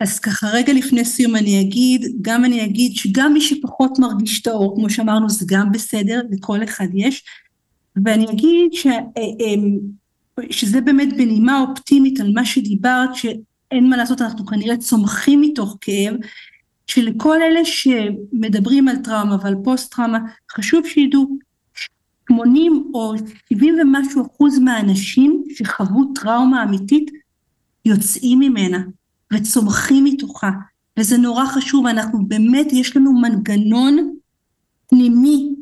אז 0.00 0.18
ככה 0.18 0.46
רגע 0.52 0.72
לפני 0.72 1.04
סיום 1.04 1.36
אני 1.36 1.60
אגיד, 1.60 2.06
גם 2.22 2.44
אני 2.44 2.64
אגיד 2.64 2.92
שגם 2.96 3.32
מי 3.32 3.40
שפחות 3.40 3.98
מרגיש 3.98 4.42
את 4.42 4.46
האור, 4.46 4.76
כמו 4.76 4.90
שאמרנו, 4.90 5.30
זה 5.30 5.44
גם 5.48 5.72
בסדר, 5.72 6.20
לכל 6.30 6.64
אחד 6.64 6.86
יש, 6.94 7.24
ואני 8.04 8.24
אגיד 8.30 8.72
ש, 8.72 8.86
אה, 8.86 9.02
אמ, 9.40 9.78
שזה 10.50 10.80
באמת 10.80 11.08
בנימה 11.12 11.60
אופטימית 11.60 12.20
על 12.20 12.32
מה 12.34 12.44
שדיברת, 12.44 13.14
שאין 13.14 13.90
מה 13.90 13.96
לעשות, 13.96 14.22
אנחנו 14.22 14.46
כנראה 14.46 14.76
צומחים 14.76 15.40
מתוך 15.40 15.78
כאב, 15.80 16.14
שלכל 16.86 17.42
אלה 17.42 17.64
שמדברים 17.64 18.88
על 18.88 18.96
טראומה 18.96 19.36
ועל 19.42 19.54
פוסט 19.64 19.94
טראומה, 19.94 20.18
חשוב 20.50 20.86
שידעו 20.86 21.38
80 22.28 22.90
או 22.94 23.14
70 23.48 23.74
ומשהו 23.82 24.26
אחוז 24.26 24.58
מהאנשים 24.58 25.44
שחוו 25.50 26.12
טראומה 26.14 26.62
אמיתית 26.62 27.10
יוצאים 27.84 28.38
ממנה 28.38 28.78
וצומחים 29.32 30.04
מתוכה 30.04 30.50
וזה 30.98 31.18
נורא 31.18 31.46
חשוב 31.46 31.86
אנחנו 31.86 32.26
באמת 32.28 32.66
יש 32.72 32.96
לנו 32.96 33.12
מנגנון 33.12 34.14
פנימי 34.88 35.54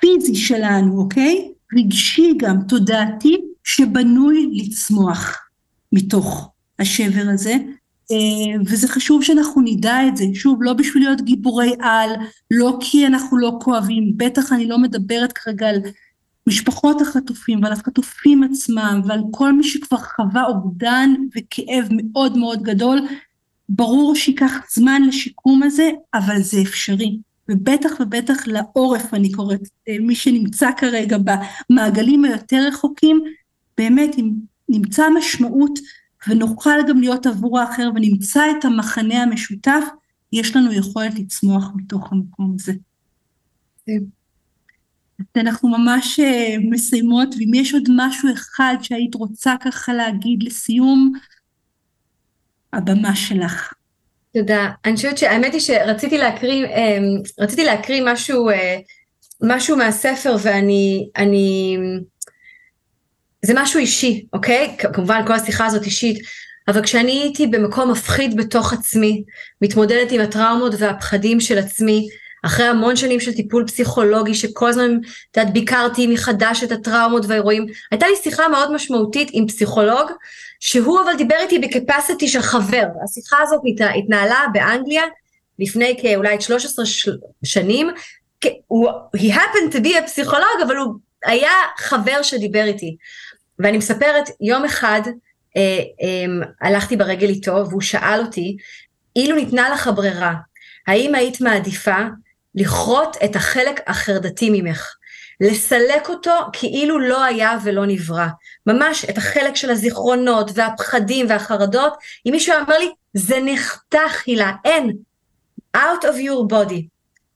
פיזי 0.00 0.34
שלנו 0.34 0.98
אוקיי? 0.98 1.52
רגשי 1.78 2.34
גם 2.36 2.56
תודעתי 2.68 3.36
שבנוי 3.64 4.50
לצמוח 4.52 5.38
מתוך 5.92 6.50
השבר 6.78 7.24
הזה. 7.34 7.56
אה, 8.10 8.62
וזה 8.66 8.88
חשוב 8.88 9.22
שאנחנו 9.22 9.62
נדע 9.64 10.08
את 10.08 10.16
זה, 10.16 10.24
שוב, 10.34 10.62
לא 10.62 10.72
בשביל 10.72 11.02
להיות 11.02 11.20
גיבורי 11.20 11.72
על, 11.80 12.10
לא 12.50 12.78
כי 12.80 13.06
אנחנו 13.06 13.38
לא 13.38 13.58
כואבים, 13.60 14.12
בטח 14.16 14.52
אני 14.52 14.66
לא 14.68 14.78
מדברת 14.78 15.32
כרגע 15.32 15.68
על 15.68 15.80
משפחות 16.46 17.00
החטופים 17.00 17.62
ועל 17.62 17.72
החטופים 17.72 18.42
עצמם 18.42 19.00
ועל 19.06 19.20
כל 19.30 19.52
מי 19.52 19.64
שכבר 19.64 19.98
חווה 19.98 20.44
אובדן 20.44 21.10
וכאב 21.36 21.88
מאוד 21.90 22.38
מאוד 22.38 22.62
גדול, 22.62 23.00
ברור 23.68 24.14
שייקח 24.14 24.52
זמן 24.74 25.02
לשיקום 25.02 25.62
הזה, 25.62 25.90
אבל 26.14 26.42
זה 26.42 26.62
אפשרי. 26.62 27.18
ובטח 27.48 27.90
ובטח 28.00 28.46
לעורף, 28.46 29.14
אני 29.14 29.32
קוראת, 29.32 29.60
אה, 29.88 29.96
מי 30.00 30.14
שנמצא 30.14 30.70
כרגע 30.76 31.16
במעגלים 31.18 32.24
היותר 32.24 32.64
רחוקים, 32.68 33.20
באמת 33.78 34.14
אם 34.18 34.30
נמצא 34.68 35.10
משמעות 35.18 35.78
ונוכל 36.28 36.88
גם 36.88 37.00
להיות 37.00 37.26
עבור 37.26 37.58
האחר 37.58 37.90
ונמצא 37.94 38.42
את 38.50 38.64
המחנה 38.64 39.22
המשותף, 39.22 39.84
יש 40.32 40.56
לנו 40.56 40.72
יכולת 40.72 41.14
לצמוח 41.18 41.70
מתוך 41.76 42.12
המקום 42.12 42.56
הזה. 42.60 42.72
אנחנו 45.36 45.68
ממש 45.68 46.20
אה, 46.20 46.54
מסיימות, 46.70 47.34
ואם 47.38 47.54
יש 47.54 47.74
עוד 47.74 47.88
משהו 47.96 48.28
אחד 48.32 48.74
שהיית 48.82 49.14
רוצה 49.14 49.54
ככה 49.64 49.94
להגיד 49.94 50.42
לסיום, 50.42 51.12
הבמה 52.72 53.16
שלך. 53.16 53.72
תודה. 54.34 54.70
אני 54.84 54.96
חושבת 54.96 55.18
שהאמת 55.18 55.52
היא 55.52 55.60
שרציתי 55.60 56.18
להקריא, 56.18 56.66
אמ, 56.66 57.02
רציתי 57.38 57.64
להקריא 57.64 58.02
משהו, 58.04 58.50
אה, 58.50 58.78
משהו 59.42 59.76
מהספר 59.76 60.36
ואני, 60.42 61.08
אני, 61.16 61.76
זה 63.44 63.52
משהו 63.56 63.80
אישי, 63.80 64.26
אוקיי? 64.32 64.76
כמובן 64.78 65.22
כל 65.26 65.32
השיחה 65.32 65.66
הזאת 65.66 65.84
אישית, 65.84 66.18
אבל 66.68 66.82
כשאני 66.82 67.12
הייתי 67.12 67.46
במקום 67.46 67.90
מפחיד 67.90 68.36
בתוך 68.36 68.72
עצמי, 68.72 69.22
מתמודדת 69.62 70.12
עם 70.12 70.20
הטראומות 70.20 70.74
והפחדים 70.78 71.40
של 71.40 71.58
עצמי, 71.58 72.08
אחרי 72.42 72.66
המון 72.66 72.96
שנים 72.96 73.20
של 73.20 73.32
טיפול 73.32 73.66
פסיכולוגי, 73.66 74.34
שכל 74.34 74.68
הזמן, 74.68 74.98
את 75.30 75.36
יודעת, 75.36 75.52
ביקרתי 75.52 76.06
מחדש 76.06 76.64
את 76.64 76.72
הטראומות 76.72 77.24
והאירועים, 77.28 77.66
הייתה 77.90 78.06
לי 78.06 78.16
שיחה 78.16 78.48
מאוד 78.48 78.72
משמעותית 78.72 79.28
עם 79.32 79.46
פסיכולוג, 79.46 80.10
שהוא 80.60 81.00
אבל 81.04 81.16
דיבר 81.16 81.36
איתי 81.40 81.58
בקפסיטי 81.58 82.28
של 82.28 82.40
חבר. 82.42 82.86
השיחה 83.04 83.36
הזאת 83.42 83.60
התנהלה 83.96 84.44
באנגליה 84.52 85.02
לפני 85.58 85.96
כאולי 86.02 86.40
13 86.40 86.84
שנים, 87.44 87.90
הוא, 88.66 88.88
he 89.16 89.34
happened 89.34 89.74
to 89.74 89.78
be 89.78 89.88
a 89.88 90.06
פסיכולוג, 90.06 90.62
אבל 90.66 90.76
הוא 90.76 90.94
היה 91.24 91.52
חבר 91.78 92.22
שדיבר 92.22 92.64
איתי. 92.64 92.96
ואני 93.58 93.78
מספרת, 93.78 94.30
יום 94.40 94.64
אחד 94.64 95.00
אה, 95.56 95.78
אה, 96.02 96.46
הלכתי 96.60 96.96
ברגל 96.96 97.28
איתו 97.28 97.64
והוא 97.68 97.80
שאל 97.80 98.20
אותי, 98.20 98.56
אילו 99.16 99.36
ניתנה 99.36 99.70
לך 99.70 99.90
ברירה, 99.94 100.34
האם 100.86 101.14
היית 101.14 101.40
מעדיפה 101.40 101.96
לכרות 102.54 103.16
את 103.24 103.36
החלק 103.36 103.80
החרדתי 103.86 104.50
ממך, 104.52 104.94
לסלק 105.40 106.08
אותו 106.08 106.34
כאילו 106.52 106.98
לא 106.98 107.24
היה 107.24 107.58
ולא 107.64 107.86
נברא, 107.86 108.26
ממש 108.66 109.04
את 109.04 109.18
החלק 109.18 109.56
של 109.56 109.70
הזיכרונות 109.70 110.50
והפחדים 110.54 111.26
והחרדות, 111.28 111.94
אם 112.26 112.32
מישהו 112.32 112.54
אמר 112.56 112.78
לי, 112.78 112.90
זה 113.14 113.38
נחתך 113.44 114.22
הילה, 114.26 114.52
אין, 114.64 114.92
out 115.76 116.02
of 116.02 116.16
your 116.16 116.52
body, 116.52 116.82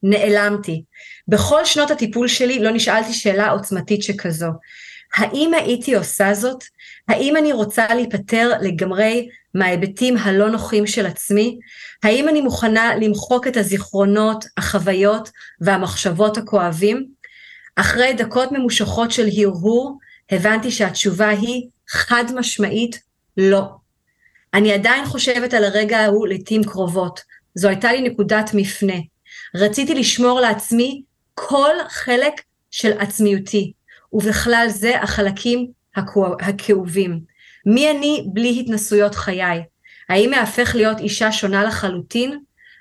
נעלמתי. 0.03 0.83
בכל 1.27 1.65
שנות 1.65 1.91
הטיפול 1.91 2.27
שלי 2.27 2.59
לא 2.59 2.71
נשאלתי 2.71 3.13
שאלה 3.13 3.49
עוצמתית 3.49 4.03
שכזו. 4.03 4.47
האם 5.15 5.53
הייתי 5.53 5.95
עושה 5.95 6.33
זאת? 6.33 6.63
האם 7.07 7.37
אני 7.37 7.53
רוצה 7.53 7.95
להיפטר 7.95 8.51
לגמרי 8.61 9.29
מההיבטים 9.53 10.17
הלא 10.17 10.49
נוחים 10.49 10.87
של 10.87 11.05
עצמי? 11.05 11.59
האם 12.03 12.29
אני 12.29 12.41
מוכנה 12.41 12.95
למחוק 12.95 13.47
את 13.47 13.57
הזיכרונות, 13.57 14.45
החוויות 14.57 15.31
והמחשבות 15.61 16.37
הכואבים? 16.37 17.07
אחרי 17.75 18.13
דקות 18.13 18.51
ממושכות 18.51 19.11
של 19.11 19.27
הרהור, 19.37 19.97
הבנתי 20.31 20.71
שהתשובה 20.71 21.29
היא 21.29 21.67
חד 21.89 22.23
משמעית 22.35 22.99
לא. 23.37 23.61
אני 24.53 24.73
עדיין 24.73 25.05
חושבת 25.05 25.53
על 25.53 25.63
הרגע 25.63 25.99
ההוא 25.99 26.27
לעתים 26.27 26.63
קרובות. 26.63 27.21
זו 27.55 27.67
הייתה 27.67 27.91
לי 27.91 28.01
נקודת 28.01 28.49
מפנה. 28.53 28.93
רציתי 29.55 29.95
לשמור 29.95 30.39
לעצמי 30.39 31.03
כל 31.33 31.75
חלק 31.89 32.33
של 32.71 32.91
עצמיותי. 32.99 33.73
ובכלל 34.13 34.67
זה 34.69 35.01
החלקים 35.01 35.67
הכאובים. 36.39 37.19
מי 37.65 37.91
אני 37.91 38.27
בלי 38.33 38.59
התנסויות 38.59 39.15
חיי? 39.15 39.63
האם 40.09 40.29
מהפך 40.29 40.75
להיות 40.75 40.99
אישה 40.99 41.31
שונה 41.31 41.63
לחלוטין? 41.63 42.39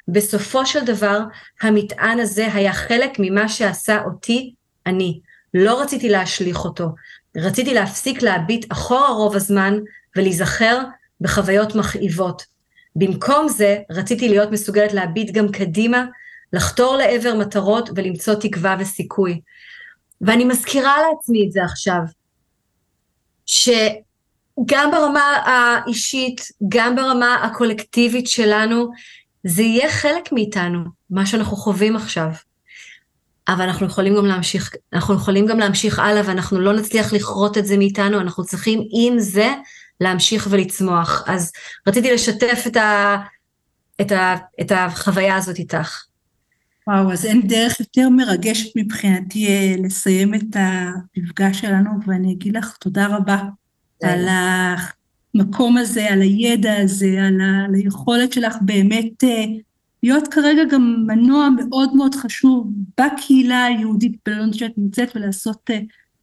בסופו 0.09 0.67
של 0.67 0.85
דבר, 0.85 1.21
המטען 1.63 2.21
הזה 2.21 2.55
היה 2.55 2.73
חלק 2.73 3.11
ממה 3.19 3.49
שעשה 3.49 4.03
אותי 4.05 4.55
אני. 4.87 5.21
לא 5.55 5.83
רציתי 5.83 6.09
להשליך 6.09 6.65
אותו. 6.65 6.89
רציתי 7.37 7.75
להפסיק 7.75 8.23
להביט 8.23 8.73
אחורה 8.73 9.09
רוב 9.09 9.37
הזמן 9.37 9.79
ולהיזכר 10.17 10.81
בחוויות 11.21 11.75
מכאיבות. 11.75 12.43
במקום 12.97 13.49
זה, 13.49 13.79
רציתי 13.91 14.29
להיות 14.29 14.51
מסוגלת 14.51 14.93
להביט 14.93 15.31
גם 15.31 15.53
קדימה, 15.53 16.05
לחתור 16.53 16.97
לעבר 16.97 17.35
מטרות 17.35 17.91
ולמצוא 17.97 18.35
תקווה 18.35 18.77
וסיכוי. 18.79 19.41
ואני 20.21 20.45
מזכירה 20.45 20.95
לעצמי 21.09 21.47
את 21.47 21.53
זה 21.53 21.65
עכשיו, 21.65 22.01
שגם 23.47 24.91
ברמה 24.91 25.37
האישית, 25.45 26.41
גם 26.69 26.97
ברמה 26.97 27.35
הקולקטיבית 27.35 28.27
שלנו, 28.27 28.91
זה 29.45 29.63
יהיה 29.63 29.91
חלק 29.91 30.33
מאיתנו, 30.33 30.81
מה 31.11 31.27
שאנחנו 31.27 31.57
חווים 31.57 31.97
עכשיו. 31.97 32.29
אבל 33.49 33.63
אנחנו 33.65 33.87
יכולים 33.87 34.17
גם 34.17 34.27
להמשיך, 34.27 34.75
אנחנו 34.93 35.15
יכולים 35.15 35.47
גם 35.47 35.59
להמשיך 35.59 35.99
הלאה 35.99 36.23
ואנחנו 36.25 36.61
לא 36.61 36.73
נצליח 36.73 37.13
לכרות 37.13 37.59
את 37.59 37.67
זה 37.67 37.77
מאיתנו, 37.77 38.21
אנחנו 38.21 38.45
צריכים 38.45 38.83
עם 38.93 39.19
זה 39.19 39.55
להמשיך 40.01 40.47
ולצמוח. 40.51 41.25
אז 41.27 41.53
רציתי 41.87 42.15
לשתף 42.15 42.65
את, 42.67 42.77
ה, 42.77 43.17
את, 44.01 44.13
ה, 44.13 44.35
את 44.61 44.73
החוויה 44.73 45.37
הזאת 45.37 45.59
איתך. 45.59 46.06
וואו, 46.87 47.13
אז 47.13 47.25
אין 47.25 47.47
דרך 47.47 47.81
יותר 47.81 48.09
מרגשת 48.09 48.77
מבחינתי 48.77 49.47
אה, 49.47 49.75
לסיים 49.79 50.35
את 50.35 50.57
המפגש 50.57 51.61
שלנו, 51.61 51.91
ואני 52.07 52.33
אגיד 52.33 52.57
לך 52.57 52.77
תודה 52.81 53.07
רבה 53.07 53.43
על 54.03 54.27
המקום 55.35 55.77
הזה, 55.77 56.07
על 56.13 56.21
הידע 56.21 56.77
הזה, 56.83 57.19
על, 57.27 57.41
ה, 57.41 57.65
על 57.65 57.75
היכולת 57.75 58.33
שלך 58.33 58.57
באמת 58.61 59.25
אה, 59.25 59.45
להיות 60.03 60.29
כרגע 60.29 60.63
גם 60.71 61.05
מנוע 61.07 61.49
מאוד 61.57 61.95
מאוד 61.97 62.15
חשוב 62.15 62.73
בקהילה 63.01 63.65
היהודית 63.65 64.17
בלונד 64.27 64.55
שאת 64.55 64.73
נמצאת 64.79 65.17
ולעשות 65.17 65.71
אה, 65.71 65.79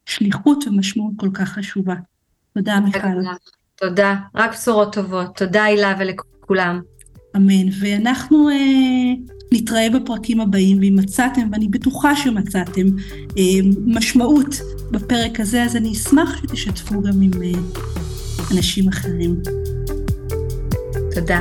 שליחות 0.06 0.64
ומשמעות 0.66 1.12
כל 1.16 1.30
כך 1.34 1.48
חשובה. 1.48 1.94
תודה 2.54 2.80
מיכל. 2.80 2.98
תודה, 3.76 4.16
רק 4.34 4.52
בשורות 4.52 4.92
טובות. 4.92 5.36
תודה 5.36 5.64
הילה 5.64 5.94
ולכולם. 5.98 6.80
אמן. 7.36 7.68
ואנחנו 7.80 8.48
אה, 8.48 9.33
נתראה 9.52 9.90
בפרקים 9.90 10.40
הבאים, 10.40 10.78
ואם 10.80 10.96
מצאתם, 10.96 11.48
ואני 11.52 11.68
בטוחה 11.68 12.16
שמצאתם, 12.16 12.86
אה, 13.38 13.42
משמעות 13.86 14.60
בפרק 14.90 15.40
הזה, 15.40 15.62
אז 15.62 15.76
אני 15.76 15.92
אשמח 15.92 16.42
שתשתפו 16.42 17.02
גם 17.02 17.22
עם 17.22 17.30
אה, 17.42 17.52
אנשים 18.50 18.88
אחרים. 18.88 19.36
תודה. 21.14 21.40